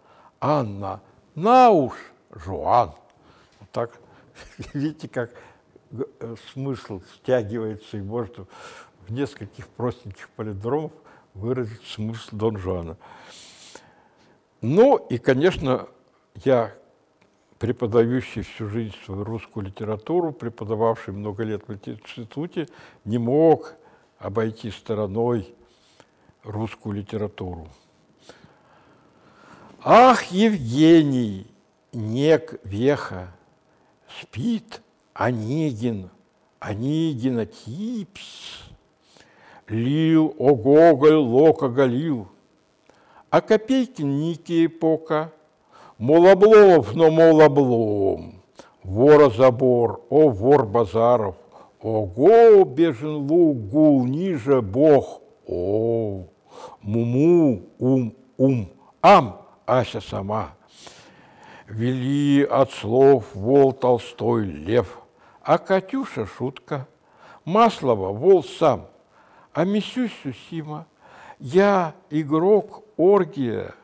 Анна, 0.41 1.01
на 1.35 1.71
уж, 1.71 1.95
Жуан. 2.31 2.93
Вот 3.59 3.71
так, 3.73 3.91
видите, 4.73 5.09
как 5.09 5.31
э, 5.91 6.37
смысл 6.53 7.01
стягивается 7.17 7.97
и 7.97 8.03
может 8.03 8.39
в 9.07 9.13
нескольких 9.13 9.69
простеньких 9.69 10.29
полидромах 10.31 10.93
выразить 11.35 11.83
смысл 11.87 12.37
Дон 12.37 12.57
Жуана. 12.59 12.97
Ну 14.61 14.97
и, 14.97 15.19
конечно, 15.19 15.89
я 16.45 16.75
преподающий 17.59 18.43
всю 18.43 18.69
жизнь 18.69 18.95
свою 19.05 19.23
русскую 19.25 19.67
литературу, 19.67 20.33
преподававший 20.33 21.13
много 21.13 21.45
лет 21.45 21.69
в 21.69 21.73
институте, 21.73 22.69
не 23.05 23.19
мог 23.19 23.75
обойти 24.19 24.71
стороной 24.71 25.55
русскую 26.43 26.95
литературу. 26.95 27.69
Ах, 29.83 30.25
Евгений, 30.25 31.47
нек 31.93 32.61
веха, 32.65 33.35
спит 34.21 34.81
Онегин, 35.13 36.11
Онегина 36.59 37.47
типс, 37.47 38.70
лил, 39.71 40.35
о 40.39 40.55
Гоголь, 40.55 41.15
лока 41.15 41.69
галил, 41.69 42.29
а 43.31 43.41
Копейкин 43.41 44.19
Ники 44.19 44.67
эпока– 44.67 45.33
Молобломов, 46.01 46.95
но 46.95 47.11
молоблом, 47.11 48.41
вора 48.83 49.29
забор, 49.29 50.01
о 50.09 50.31
вор 50.31 50.65
базаров, 50.65 51.35
ого, 51.83 52.65
бежен 52.65 53.17
лук, 53.31 53.59
гул, 53.69 54.07
ниже 54.07 54.63
бог, 54.63 55.21
о, 55.47 56.25
муму, 56.81 57.67
ум, 57.79 58.15
ум, 58.39 58.71
ам, 59.03 59.43
Ася 59.67 60.01
сама. 60.01 60.55
Вели 61.69 62.43
от 62.45 62.73
слов 62.73 63.27
вол 63.35 63.75
Толстой 63.75 64.47
лев, 64.47 65.01
а 65.43 65.59
Катюша 65.59 66.25
шутка, 66.25 66.89
Маслова 67.45 68.11
вол 68.11 68.43
сам, 68.43 68.87
а 69.53 69.65
Мисюсь 69.65 70.13
Сусима, 70.23 70.87
я 71.39 71.95
игрок 72.11 72.85
оргия, 72.97 73.75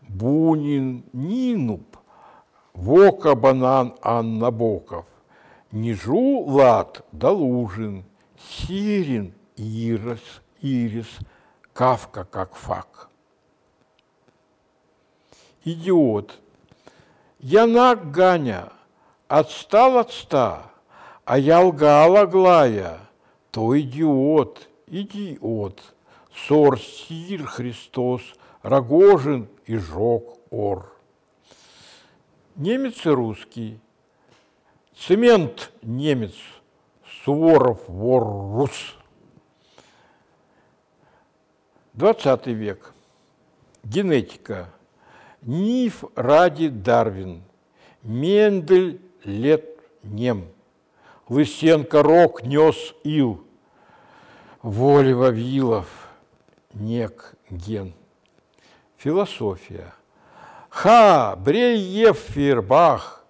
Бунин, 0.00 1.04
Нинуб, 1.12 1.98
Вока 2.72 3.34
Банан 3.34 3.94
Анна 4.02 4.50
Боков, 4.50 5.04
Нижу 5.70 6.40
Лад 6.46 7.04
Долужин, 7.12 8.04
Сирин 8.38 9.34
Ирис, 9.56 10.22
Ирис, 10.62 11.18
Кавка 11.72 12.24
как 12.24 12.54
фак. 12.54 13.08
Идиот. 15.64 16.38
Янак 17.40 18.10
Ганя, 18.10 18.72
отстал 19.28 19.98
от 19.98 20.12
ста, 20.12 20.72
а 21.24 21.38
я 21.38 21.60
лгала 21.60 22.26
Глая, 22.26 23.07
то 23.50 23.78
идиот, 23.78 24.68
идиот. 24.86 25.82
Сор 26.46 26.78
Сир 26.78 27.46
Христос, 27.46 28.22
Рогожин 28.62 29.48
и 29.66 29.76
жег 29.76 30.22
ор. 30.50 30.92
Немец 32.54 33.04
и 33.06 33.08
русский. 33.08 33.80
Цемент 34.96 35.72
немец, 35.82 36.34
Суворов 37.24 37.88
вор 37.88 38.24
рус. 38.24 38.96
20 41.94 42.46
век. 42.48 42.92
Генетика. 43.82 44.70
Ниф 45.42 46.04
ради 46.14 46.68
Дарвин. 46.68 47.42
Мендель 48.02 49.00
лет 49.24 49.64
нем. 50.02 50.46
Лысенко 51.28 52.02
рок 52.02 52.42
нес 52.42 52.94
ил. 53.04 53.44
Воли 54.62 55.12
Вавилов, 55.12 55.86
нек 56.72 57.34
ген. 57.50 57.94
Философия. 58.96 59.94
Ха, 60.70 61.36
Бреев 61.36 62.18
Фербах, 62.18 63.24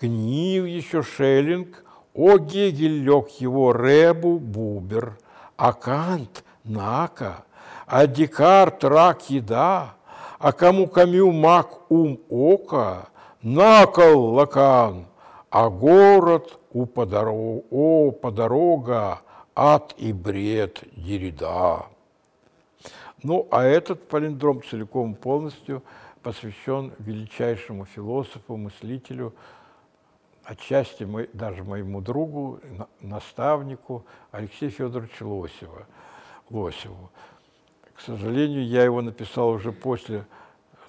гнил 0.00 0.64
еще 0.64 1.02
Шеллинг, 1.02 1.84
о 2.14 2.38
Гегель 2.38 3.02
лег 3.02 3.28
его 3.40 3.72
Ребу 3.72 4.38
Бубер, 4.38 5.18
а 5.56 5.72
Кант 5.72 6.44
Нака, 6.64 7.44
а 7.86 8.06
Декарт 8.06 8.84
рак 8.84 9.28
еда, 9.30 9.94
а 10.38 10.52
кому 10.52 10.86
камю 10.86 11.30
мак 11.32 11.90
ум 11.90 12.20
ока, 12.28 13.08
накол 13.42 14.34
лакан, 14.34 15.06
а 15.50 15.68
город 15.68 16.58
у 16.72 16.86
подорога, 16.86 17.64
о, 17.70 18.12
подорога, 18.12 19.20
ад 19.54 19.94
и 19.98 20.12
бред 20.12 20.84
Дерида. 20.92 21.86
Ну, 23.22 23.46
а 23.50 23.64
этот 23.64 24.08
палиндром 24.08 24.62
целиком 24.62 25.14
полностью 25.14 25.82
посвящен 26.22 26.92
величайшему 26.98 27.84
философу, 27.84 28.56
мыслителю, 28.56 29.34
отчасти 30.44 31.04
мы, 31.04 31.28
даже 31.32 31.64
моему 31.64 32.00
другу, 32.00 32.60
наставнику 33.00 34.06
Алексею 34.30 34.70
Федоровичу 34.70 35.28
Лосеву. 35.28 35.84
Лосеву. 36.48 37.10
К 37.94 38.00
сожалению, 38.00 38.64
я 38.66 38.84
его 38.84 39.02
написал 39.02 39.50
уже 39.50 39.72
после 39.72 40.26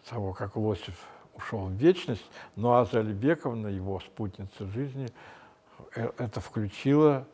того, 0.07 0.34
как 0.34 0.55
Лосев 0.55 0.95
ушел 1.42 1.66
в 1.66 1.72
вечность, 1.74 2.26
но 2.56 2.78
Аза 2.78 3.00
Алибековна, 3.00 3.68
его 3.68 4.00
спутница 4.00 4.68
жизни, 4.68 5.10
э, 5.96 6.12
это 6.18 6.39
включила 6.39 7.28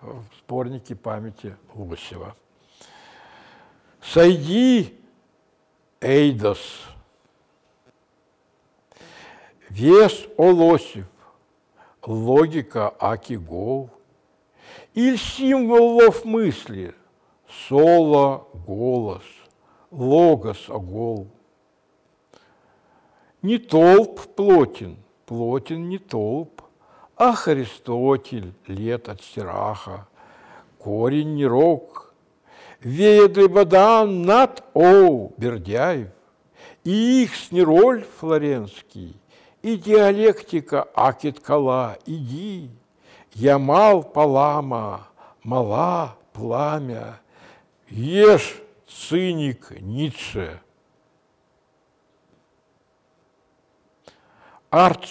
в 0.00 0.24
сборники 0.38 0.94
памяти 0.94 1.56
Лосева. 1.74 2.34
«Сойди, 4.00 4.98
Эйдос, 6.00 6.86
вес 9.68 10.26
о 10.38 10.50
Лосев, 10.50 11.04
логика 12.02 12.88
Акигол, 12.88 13.90
или 14.94 15.16
символов 15.16 16.24
мысли, 16.24 16.94
соло, 17.68 18.48
голос, 18.66 19.22
логос, 19.90 20.68
огол. 20.70 21.28
Не 23.42 23.58
толп 23.58 24.20
плотен, 24.36 24.96
плотен 25.26 25.88
не 25.88 25.98
толп, 25.98 26.62
а 27.16 27.34
Аристотель 27.46 28.52
лет 28.66 29.08
от 29.08 29.22
стираха, 29.22 30.06
корень 30.78 31.34
не 31.34 31.46
рок, 31.46 32.14
веды 32.80 33.48
бадан 33.48 34.22
над 34.22 34.62
О, 34.74 35.30
Бердяев, 35.38 36.08
и 36.84 37.22
их 37.22 37.34
снероль 37.34 38.04
флоренский, 38.18 39.16
и 39.62 39.76
диалектика 39.76 40.82
Акиткала, 40.94 41.96
иди, 42.04 42.70
Ямал 43.32 44.02
палама, 44.02 45.08
мала 45.42 46.16
пламя, 46.32 47.20
ешь, 47.88 48.60
циник 48.88 49.70
Ницше. 49.80 50.60
Арт 54.70 55.06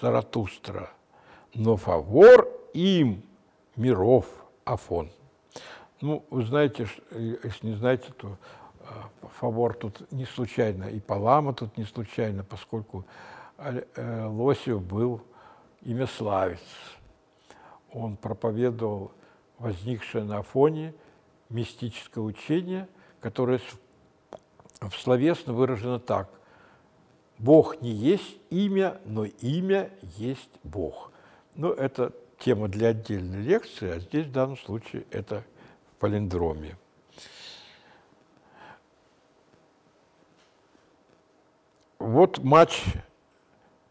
Заратустра, 0.00 0.90
но 1.54 1.76
фавор 1.76 2.48
им 2.72 3.22
миров 3.76 4.26
Афон. 4.64 5.10
Ну, 6.00 6.24
вы 6.30 6.44
знаете, 6.44 6.86
если 7.10 7.66
не 7.66 7.74
знаете, 7.74 8.12
то 8.16 8.36
а, 8.80 9.10
фавор 9.38 9.74
тут 9.74 10.10
не 10.12 10.24
случайно, 10.24 10.84
и 10.84 11.00
Палама 11.00 11.52
тут 11.52 11.76
не 11.76 11.84
случайно, 11.84 12.44
поскольку 12.44 13.04
э, 13.58 14.26
Лосев 14.26 14.82
был 14.82 15.20
имяславец 15.82 16.60
он 17.92 18.16
проповедовал 18.16 19.12
возникшее 19.58 20.24
на 20.24 20.42
фоне 20.42 20.94
мистическое 21.48 22.22
учение, 22.22 22.88
которое 23.20 23.60
в 24.80 24.94
словесно 24.96 25.52
выражено 25.52 25.98
так. 25.98 26.28
Бог 27.40 27.80
не 27.80 27.90
есть 27.90 28.36
имя, 28.50 29.00
но 29.04 29.24
имя 29.24 29.90
есть 30.16 30.50
Бог. 30.62 31.10
Ну, 31.56 31.72
это 31.72 32.12
тема 32.38 32.68
для 32.68 32.88
отдельной 32.88 33.42
лекции, 33.42 33.90
а 33.90 33.98
здесь 33.98 34.26
в 34.26 34.32
данном 34.32 34.56
случае 34.56 35.04
это 35.10 35.42
в 35.90 36.00
палиндроме. 36.00 36.76
Вот 41.98 42.38
матч 42.38 42.84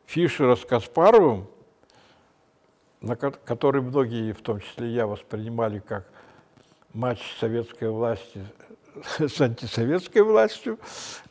Фишера 0.06 0.56
с 0.56 0.66
Каспаровым– 0.66 1.48
на 3.02 3.16
который 3.16 3.82
многие, 3.82 4.34
в 4.34 4.42
том 4.42 4.60
числе 4.60 4.90
я, 4.90 5.08
воспринимали 5.08 5.80
как 5.80 6.06
матч 6.94 7.20
советской 7.40 7.90
власти 7.90 8.46
с 9.20 9.42
антисоветской 9.42 10.22
властью, 10.22 10.80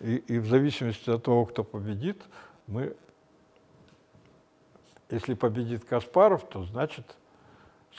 и, 0.01 0.16
и 0.16 0.39
в 0.39 0.47
зависимости 0.47 1.11
от 1.11 1.23
того, 1.23 1.47
кто 1.47 1.64
победит, 1.64 2.23
мы, 2.66 2.95
если 5.11 5.35
победит 5.35 5.85
Каспаров, 5.85 6.49
то 6.49 6.64
значит 6.64 7.16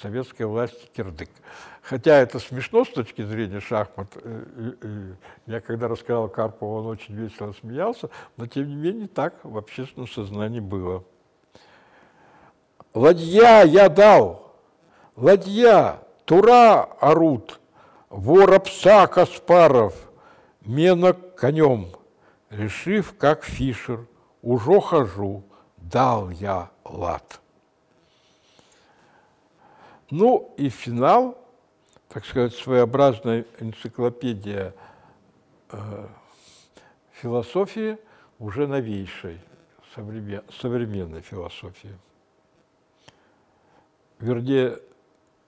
советская 0.01 0.47
власть 0.47 0.91
кирдык. 0.93 1.29
Хотя 1.81 2.17
это 2.17 2.39
смешно 2.39 2.85
с 2.85 2.89
точки 2.89 3.23
зрения 3.23 3.59
шахмат. 3.59 4.07
Я 5.45 5.61
когда 5.61 5.87
рассказал 5.87 6.29
Карпову, 6.29 6.79
он 6.79 6.87
очень 6.87 7.15
весело 7.15 7.53
смеялся, 7.53 8.09
но 8.37 8.45
тем 8.47 8.67
не 8.67 8.75
менее 8.75 9.07
так 9.07 9.33
в 9.43 9.57
общественном 9.57 10.07
сознании 10.07 10.59
было. 10.59 11.03
Ладья 12.93 13.63
я 13.63 13.89
дал, 13.89 14.55
ладья, 15.15 15.99
тура 16.25 16.83
орут, 16.83 17.58
вора 18.09 18.59
пса 18.59 19.07
Каспаров, 19.07 19.95
менок 20.61 21.35
конем, 21.39 21.87
решив, 22.49 23.15
как 23.17 23.43
Фишер, 23.43 24.07
уже 24.41 24.79
хожу, 24.81 25.43
дал 25.77 26.29
я 26.29 26.71
лад. 26.83 27.41
Ну 30.09 30.53
и 30.57 30.69
финал, 30.69 31.37
так 32.07 32.25
сказать, 32.25 32.55
своеобразная 32.55 33.45
энциклопедия 33.59 34.73
э, 35.71 36.07
философии, 37.11 37.97
уже 38.39 38.67
новейшей, 38.67 39.39
современ, 39.93 40.41
современной 40.59 41.21
философии 41.21 41.95
вернее, 44.19 44.79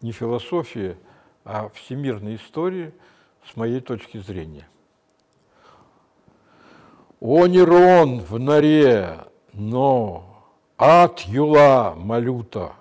не 0.02 0.12
философии, 0.12 0.98
а 1.44 1.70
всемирной 1.70 2.36
истории 2.36 2.94
с 3.52 3.56
моей 3.56 3.80
точки 3.80 4.18
зрения. 4.18 4.68
О, 7.20 7.46
Нерон 7.46 8.20
в 8.20 8.40
норе, 8.40 9.26
но 9.54 10.46
от 10.78 11.22
юла 11.22 11.94
малюта, 11.96 12.74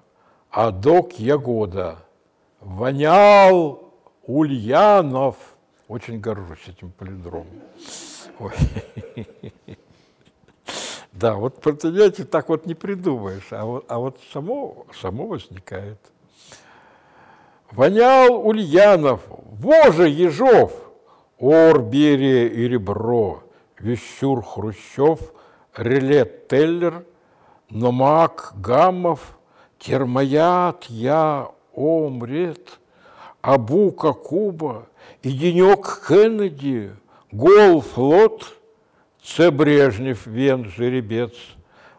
адок 0.50 1.12
ягода, 1.14 2.04
вонял 2.61 3.92
Ульянов. 4.24 5.36
Очень 5.88 6.20
горжусь 6.20 6.68
этим 6.68 6.92
полидромом. 6.92 7.61
Да, 11.12 11.34
вот, 11.34 11.61
понимаете, 11.61 12.24
так 12.24 12.48
вот 12.48 12.64
не 12.64 12.74
придумаешь, 12.74 13.48
а 13.50 13.64
вот, 13.66 13.84
а 13.88 13.98
вот 13.98 14.18
само, 14.32 14.86
само 14.98 15.26
возникает. 15.26 15.98
Вонял 17.73 18.47
Ульянов, 18.47 19.21
Боже, 19.29 20.09
Ежов, 20.09 20.73
Ор, 21.39 21.83
Берия 21.83 22.47
и 22.49 22.68
Ребро, 22.68 23.43
Вещур, 23.79 24.43
Хрущев, 24.43 25.21
Реле, 25.77 26.25
Теллер, 26.25 27.05
Номак, 27.71 28.53
Гаммов, 28.57 29.39
Термоят, 29.79 30.85
Я, 30.89 31.49
Омрет, 31.75 32.79
Абука, 33.41 34.12
Куба, 34.12 34.87
и 35.23 35.31
Кеннеди, 35.31 36.93
Гол, 37.31 37.81
Флот– 37.81 38.57
Це 39.25 39.51
Брежнев, 39.51 40.27
Вен, 40.27 40.64
Жеребец, 40.64 41.33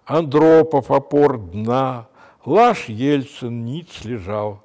Андропов, 0.05 0.91
опор 0.91 1.39
дна, 1.39 2.05
Лаш 2.45 2.89
Ельцин, 2.89 3.65
ниц 3.65 4.05
лежал. 4.05 4.59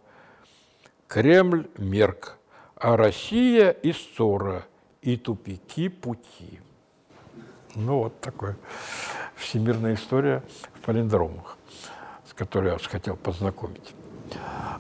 Кремль 1.09 1.69
мерк, 1.79 2.37
а 2.77 2.97
Россия 2.97 3.71
и 3.71 3.93
ссора, 3.93 4.67
и 5.03 5.17
тупики 5.17 5.89
пути. 5.89 6.61
Ну, 7.75 8.05
вот 8.05 8.21
такая 8.21 8.57
всемирная 9.37 9.95
история 9.95 10.43
в 10.75 10.81
палиндромах, 10.81 11.57
с 12.29 12.33
которой 12.35 12.67
я 12.67 12.73
вас 12.73 12.87
хотел 12.87 13.17
познакомить. 13.17 13.95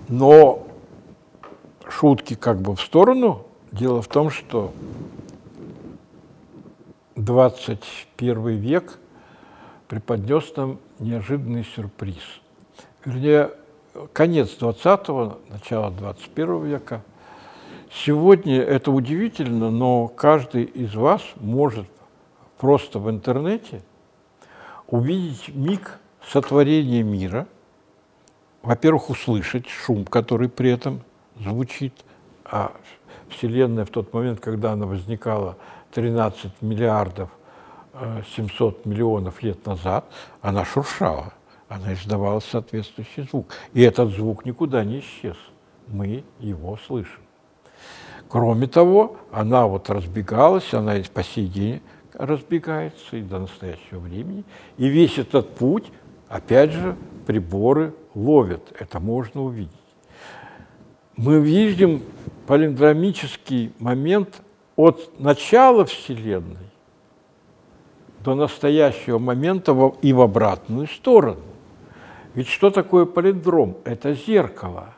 Но 0.09 0.67
шутки 1.89 2.35
как 2.35 2.61
бы 2.61 2.75
в 2.75 2.81
сторону. 2.81 3.47
Дело 3.73 4.01
в 4.01 4.09
том, 4.09 4.31
что 4.31 4.73
21 7.17 8.49
век 8.57 8.99
преподнес 9.89 10.55
нам 10.57 10.79
неожиданный 10.99 11.65
сюрприз. 11.65 12.23
Вернее, 13.05 13.51
конец 14.13 14.57
20-го, 14.59 15.39
начало 15.49 15.91
21 15.91 16.65
века. 16.65 17.03
Сегодня 17.93 18.61
это 18.61 18.91
удивительно, 18.91 19.71
но 19.71 20.09
каждый 20.09 20.65
из 20.65 20.95
вас 20.95 21.23
может 21.37 21.87
просто 22.59 22.99
в 22.99 23.11
интернете 23.11 23.83
увидеть 24.87 25.49
миг 25.55 25.99
сотворения 26.29 27.03
мира, 27.03 27.47
во-первых, 28.63 29.11
услышать 29.11 29.69
шум, 29.69 30.05
который 30.05 30.49
при 30.49 30.71
этом 30.71 31.03
звучит, 31.39 31.95
а 32.45 32.73
Вселенная 33.29 33.85
в 33.85 33.91
тот 33.91 34.13
момент, 34.13 34.41
когда 34.41 34.73
она 34.73 34.87
возникала 34.87 35.57
13 35.93 36.63
миллиардов 36.63 37.31
700 38.37 38.75
э, 38.85 38.89
миллионов 38.89 39.43
лет 39.43 39.65
назад, 39.67 40.05
она 40.43 40.65
шуршала, 40.65 41.33
она 41.69 41.95
издавала 41.95 42.41
соответствующий 42.41 43.27
звук. 43.31 43.55
И 43.73 43.83
этот 43.83 44.11
звук 44.11 44.45
никуда 44.45 44.85
не 44.85 45.01
исчез. 45.01 45.37
Мы 45.89 46.25
его 46.39 46.79
слышим. 46.87 47.21
Кроме 48.29 48.67
того, 48.67 49.17
она 49.31 49.67
вот 49.67 49.89
разбегалась, 49.91 50.75
она 50.75 50.99
и 50.99 51.03
по 51.05 51.23
сей 51.23 51.47
день 51.47 51.81
разбегается 52.13 53.17
и 53.17 53.23
до 53.23 53.41
настоящего 53.41 53.99
времени. 53.99 54.45
И 54.79 54.89
весь 54.89 55.19
этот 55.19 55.55
путь, 55.55 55.87
опять 56.29 56.73
же, 56.73 56.97
приборы 57.27 57.95
ловят. 58.15 58.73
Это 58.79 59.01
можно 59.01 59.43
увидеть. 59.43 59.71
Мы 61.17 61.41
видим 61.41 62.03
палиндромический 62.47 63.73
момент 63.79 64.43
от 64.77 65.19
начала 65.19 65.85
Вселенной 65.85 66.67
до 68.21 68.35
настоящего 68.35 69.19
момента 69.19 69.73
и 70.03 70.13
в 70.13 70.21
обратную 70.21 70.89
сторону. 70.89 71.41
Ведь 72.37 72.49
что 72.49 72.69
такое 72.71 73.07
палиндром? 73.07 73.79
Это 73.85 74.13
зеркало. 74.13 74.93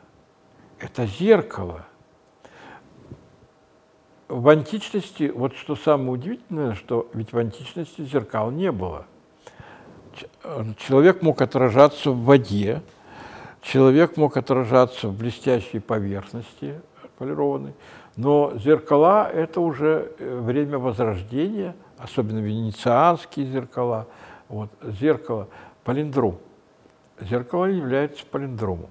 Это 0.81 1.07
зеркало. 1.07 1.87
В 4.27 4.49
античности, 4.49 5.31
вот 5.33 5.55
что 5.55 5.77
самое 5.77 6.11
удивительное, 6.11 6.75
что 6.75 7.09
ведь 7.15 7.33
в 7.33 7.39
античности 7.39 8.03
зеркал 8.03 8.51
не 8.51 8.73
было. 8.73 9.07
Человек 10.79 11.23
мог 11.23 11.41
отражаться 11.41 12.11
в 12.11 12.25
воде, 12.25 12.83
человек 13.63 14.17
мог 14.17 14.37
отражаться 14.37 15.07
в 15.07 15.17
блестящей 15.17 15.79
поверхности 15.79 16.81
полированной, 17.19 17.75
но 18.17 18.53
зеркала– 18.57 19.31
это 19.33 19.61
уже 19.61 20.13
э, 20.19 20.41
время 20.41 20.79
Возрождения, 20.79 21.77
особенно 21.99 22.41
венецианские 22.41 23.47
зеркала. 23.47 24.09
Вот, 24.49 24.71
зеркало– 24.83 25.49
палиндром. 25.85 26.39
Зеркало 27.21 27.67
является 27.67 28.25
палиндромом. 28.27 28.91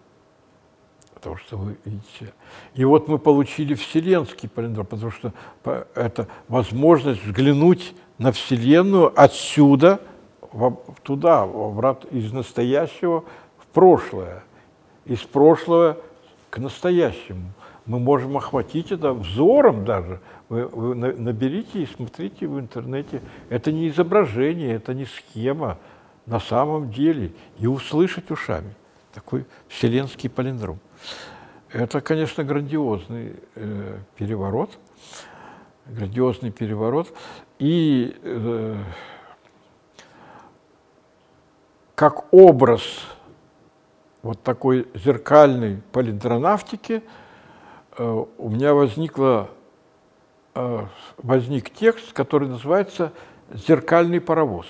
Потому 1.13 1.37
что 1.37 1.57
вы 1.57 1.77
видите. 1.83 2.33
И 2.75 2.85
вот 2.85 3.07
мы 3.07 3.17
получили 3.17 3.73
вселенский 3.73 4.47
палиндром, 4.47 4.85
потому 4.85 5.11
что 5.11 5.33
это 5.95 6.27
возможность 6.47 7.23
взглянуть 7.25 7.95
на 8.19 8.31
Вселенную 8.31 9.11
отсюда, 9.19 9.99
туда, 11.03 11.45
в, 11.45 11.97
из 12.11 12.31
настоящего 12.31 13.23
в 13.57 13.65
прошлое 13.73 14.43
из 15.07 15.19
прошлого 15.19 15.97
к 16.49 16.59
настоящему. 16.59 17.51
Мы 17.85 17.99
можем 17.99 18.35
охватить 18.35 18.91
это 18.91 19.13
взором 19.13 19.85
даже. 19.85 20.19
Вы, 20.49 20.67
вы 20.67 20.95
наберите 20.95 21.83
и 21.83 21.85
смотрите 21.85 22.47
в 22.47 22.59
интернете. 22.59 23.21
Это 23.49 23.71
не 23.71 23.87
изображение, 23.87 24.75
это 24.75 24.93
не 24.93 25.05
схема 25.05 25.77
на 26.27 26.39
самом 26.39 26.91
деле. 26.91 27.33
И 27.57 27.65
услышать 27.65 28.29
ушами. 28.29 28.75
Такой 29.13 29.45
вселенский 29.67 30.29
палиндром. 30.29 30.79
Это, 31.71 32.01
конечно, 32.01 32.43
грандиозный 32.43 33.35
э, 33.55 33.97
переворот. 34.15 34.77
Грандиозный 35.87 36.51
переворот. 36.51 37.11
И 37.57 38.15
э, 38.21 38.75
как 41.95 42.31
образ 42.31 42.83
вот 44.21 44.43
такой 44.43 44.87
зеркальной 44.93 45.81
палиндронавтики 45.91 47.01
э, 47.97 48.25
у 48.37 48.49
меня 48.49 48.73
возникло, 48.73 49.49
э, 50.53 50.85
возник 51.17 51.69
текст, 51.69 52.13
который 52.13 52.49
называется 52.49 53.13
«Зеркальный 53.51 54.19
паровоз». 54.19 54.67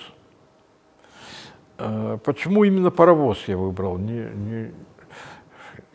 Э, 1.78 2.18
почему 2.24 2.64
именно 2.64 2.90
паровоз 2.90 3.38
я 3.46 3.56
выбрал? 3.56 3.96
Не, 3.98 4.28
не, 4.34 4.72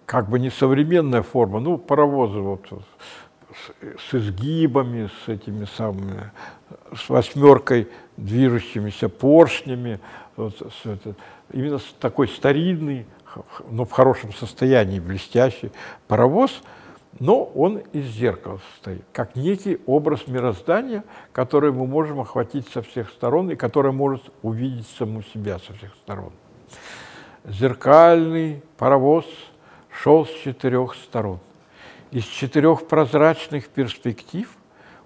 как 0.06 0.30
бы 0.30 0.40
не 0.40 0.50
современная 0.50 1.24
форма, 1.24 1.60
ну, 1.60 1.78
паровозы 1.78 2.40
вот 2.40 2.66
с, 2.70 4.10
с 4.10 4.16
изгибами, 4.16 5.10
с 5.26 5.30
этими 5.30 5.66
самыми, 5.66 6.32
с 6.96 7.10
восьмеркой 7.10 7.90
движущимися 8.16 9.10
поршнями, 9.10 10.00
вот, 10.38 10.56
с, 10.60 10.86
это, 10.86 11.16
именно 11.52 11.80
такой 12.00 12.28
старинный, 12.30 13.06
но 13.70 13.86
в 13.86 13.92
хорошем 13.92 14.32
состоянии, 14.34 15.00
блестящий 15.00 15.72
паровоз, 16.08 16.62
но 17.20 17.44
он 17.44 17.78
из 17.94 18.06
зеркала 18.06 18.60
состоит, 18.74 19.04
как 19.14 19.36
некий 19.36 19.80
образ 19.86 20.28
мироздания, 20.28 21.04
который 21.32 21.72
мы 21.72 21.86
можем 21.86 22.20
охватить 22.20 22.68
со 22.70 22.82
всех 22.82 23.10
сторон 23.10 23.52
и 23.52 23.56
который 23.56 23.92
может 23.92 24.24
увидеть 24.42 24.88
саму 24.98 25.22
себя 25.22 25.60
со 25.60 25.74
всех 25.74 25.94
сторон. 26.04 26.34
Зеркальный 27.46 28.64
паровоз 28.78 29.26
шел 29.90 30.26
с 30.26 30.30
четырех 30.30 30.96
сторон. 30.96 31.40
Из 32.12 32.24
четырех 32.24 32.88
прозрачных 32.88 33.70
перспектив 33.70 34.50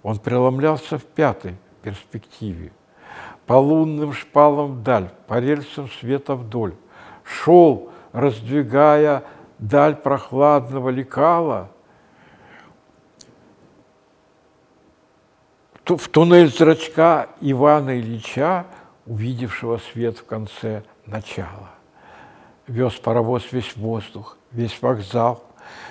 он 0.03 0.19
преломлялся 0.19 0.97
в 0.97 1.03
пятой 1.03 1.55
перспективе. 1.81 2.71
По 3.45 3.53
лунным 3.53 4.13
шпалам 4.13 4.79
вдаль, 4.79 5.09
по 5.27 5.39
рельсам 5.39 5.89
света 5.89 6.35
вдоль. 6.35 6.75
Шел 7.23 7.89
раздвигая 8.11 9.23
даль 9.59 9.95
прохладного 9.95 10.89
лекала, 10.89 11.71
в 15.95 16.09
туннель 16.09 16.49
зрачка 16.49 17.27
Ивана 17.39 17.99
Ильича, 17.99 18.65
увидевшего 19.05 19.79
свет 19.91 20.17
в 20.17 20.25
конце 20.25 20.83
начала. 21.05 21.69
Вез 22.67 22.93
паровоз 22.95 23.51
весь 23.51 23.75
воздух, 23.77 24.37
весь 24.51 24.81
вокзал, 24.81 25.43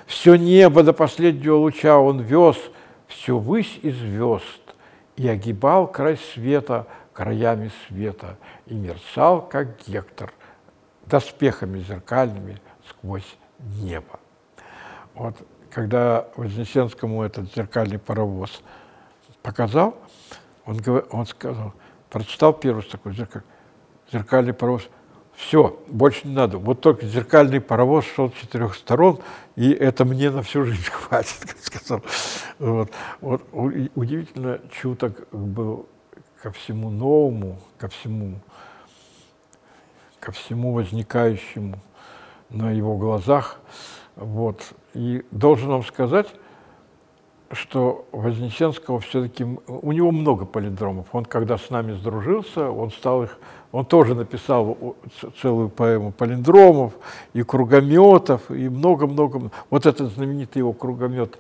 все 0.07 0.37
небо 0.37 0.83
до 0.83 0.93
последнего 0.93 1.57
луча 1.57 1.99
он 1.99 2.21
вез, 2.21 2.59
все 3.07 3.39
высь 3.39 3.79
и 3.83 3.91
звезд, 3.91 4.45
и 5.17 5.27
огибал 5.29 5.87
край 5.87 6.19
света 6.35 6.87
краями 7.17 7.71
света, 7.89 8.37
и 8.67 8.75
мерцал, 8.75 9.41
как 9.41 9.83
Гектор– 9.87 10.33
доспехами 11.07 11.79
зеркальными 11.81 12.61
сквозь 12.89 13.37
небо. 13.81 14.21
Вот 15.15 15.37
когда 15.71 16.29
Вознесенскому 16.37 17.23
этот 17.23 17.55
зеркальный 17.55 17.99
паровоз 17.99 18.63
показал, 19.47 19.97
он, 20.67 20.81
он 21.11 21.27
сказал, 21.27 21.73
прочитал 22.11 22.53
первый 22.53 22.83
такой 22.83 23.15
зеркаль, 23.15 23.43
зеркальный 24.13 24.53
паровоз, 24.53 24.89
все, 25.37 25.81
больше 25.87 26.27
не 26.27 26.35
надо. 26.35 26.59
Вот 26.59 26.81
только 26.81 27.07
зеркальный 27.07 27.61
паровоз 27.61 28.05
шел 28.07 28.33
с 28.33 28.35
четырех 28.35 28.75
сторон, 28.75 29.21
и 29.55 29.71
это 29.71 30.05
мне 30.05 30.31
на 30.31 30.43
всю 30.43 30.65
жизнь 30.65 30.83
хватит, 30.91 31.57
сказал. 31.61 32.03
Вот. 32.59 32.91
Вот. 33.21 33.45
Удивительно 33.53 34.61
чуток 34.73 35.29
был 35.31 35.89
ко 36.43 36.51
всему 36.51 36.91
новому, 36.91 37.61
ко 37.79 37.89
всему 37.89 38.41
ко 40.19 40.33
всему 40.33 40.73
возникающему 40.73 41.79
на 42.51 42.73
его 42.73 42.97
глазах. 42.97 43.61
Вот. 44.17 44.61
И 44.93 45.25
должен 45.31 45.69
вам 45.69 45.85
сказать, 45.85 46.27
что 47.53 48.07
Вознесенского 48.13 49.01
все-таки, 49.01 49.45
у 49.45 49.93
него 49.93 50.11
много 50.11 50.45
палиндромов. 50.45 51.07
Он, 51.13 51.25
когда 51.25 51.59
с 51.59 51.71
нами 51.71 51.93
сдружился, 51.93 52.71
он 52.71 52.91
стал 52.91 53.25
их, 53.25 53.39
он 53.73 53.85
тоже 53.85 54.15
написал 54.15 54.97
целую 55.41 55.69
поэму 55.69 56.13
палиндромов 56.13 56.95
и 57.35 57.43
кругометов, 57.43 58.51
и 58.51 58.69
много-много. 58.69 59.51
Вот 59.71 59.87
этот 59.87 60.13
знаменитый 60.13 60.61
его 60.61 60.73
кругомет 60.73 61.39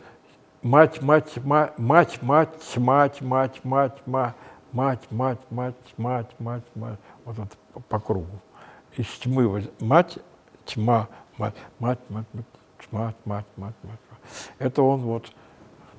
«Мать, 0.62 1.02
мать, 1.02 1.32
мать, 1.44 1.72
мать, 1.78 2.22
мать, 2.22 2.60
мать, 2.60 3.20
мать, 3.22 3.60
мать, 3.64 3.94
мать, 4.02 5.00
мать, 5.10 5.40
мать, 5.50 5.76
мать, 5.96 6.26
мать, 6.38 6.64
мать, 6.74 6.98
вот 7.24 7.38
это 7.38 7.82
по 7.88 8.00
кругу 8.00 8.40
из 8.96 9.06
тьмы, 9.18 9.68
мать, 9.80 10.18
тьма, 10.64 11.08
мать, 11.38 11.54
мать, 11.78 11.98
мать, 12.08 12.26
мать, 12.90 13.16
мать, 13.24 13.46
мать, 13.56 13.74
мать. 13.82 14.00
Это 14.58 14.82
он 14.82 15.00
вот 15.00 15.26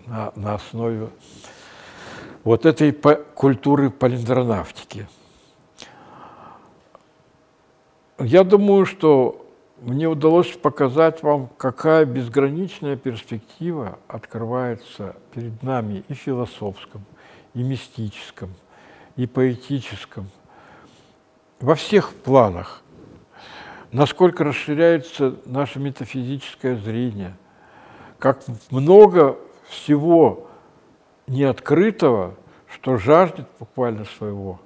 на, 0.07 0.31
на 0.35 0.55
основе 0.55 1.09
вот 2.43 2.65
этой 2.65 2.93
по 2.93 3.15
культуры 3.15 3.89
палиндронавтики. 3.89 5.07
Я 8.19 8.43
думаю, 8.43 8.85
что 8.85 9.45
мне 9.81 10.07
удалось 10.07 10.51
показать 10.53 11.21
вам, 11.21 11.49
какая 11.57 12.05
безграничная 12.05 12.95
перспектива 12.95 13.99
открывается 14.07 15.15
перед 15.33 15.61
нами 15.61 16.03
и 16.07 16.13
философском, 16.13 17.05
и 17.53 17.61
мистическом, 17.61 18.55
и 19.17 19.27
поэтическом, 19.27 20.29
во 21.59 21.75
всех 21.75 22.13
планах, 22.13 22.81
насколько 23.91 24.43
расширяется 24.43 25.35
наше 25.45 25.79
метафизическое 25.79 26.75
зрение, 26.77 27.35
как 28.19 28.41
много 28.71 29.37
всего 29.67 30.47
неоткрытого, 31.27 32.35
что 32.67 32.97
жаждет 32.97 33.47
буквально 33.59 34.05
своего 34.05 34.59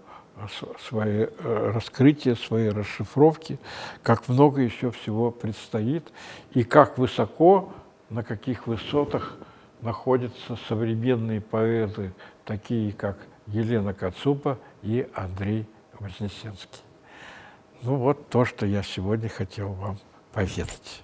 свои 0.87 1.27
э, 1.27 1.71
раскрытия, 1.73 2.35
свои 2.35 2.69
расшифровки, 2.69 3.59
как 4.01 4.27
много 4.27 4.61
еще 4.61 4.89
всего 4.89 5.29
предстоит, 5.29 6.11
и 6.53 6.63
как 6.63 6.97
высоко, 6.97 7.71
на 8.09 8.23
каких 8.23 8.65
высотах 8.65 9.37
находятся 9.81 10.57
современные 10.67 11.41
поэты, 11.41 12.13
такие 12.45 12.91
как 12.93 13.17
Елена 13.47 13.93
Кацупа 13.93 14.57
и 14.81 15.07
Андрей 15.13 15.67
Вознесенский. 15.99 16.81
Ну 17.81 17.97
вот 17.97 18.29
то, 18.29 18.45
что 18.45 18.65
я 18.65 18.83
сегодня 18.83 19.29
хотел 19.29 19.69
вам 19.73 19.97
поведать. 20.33 21.03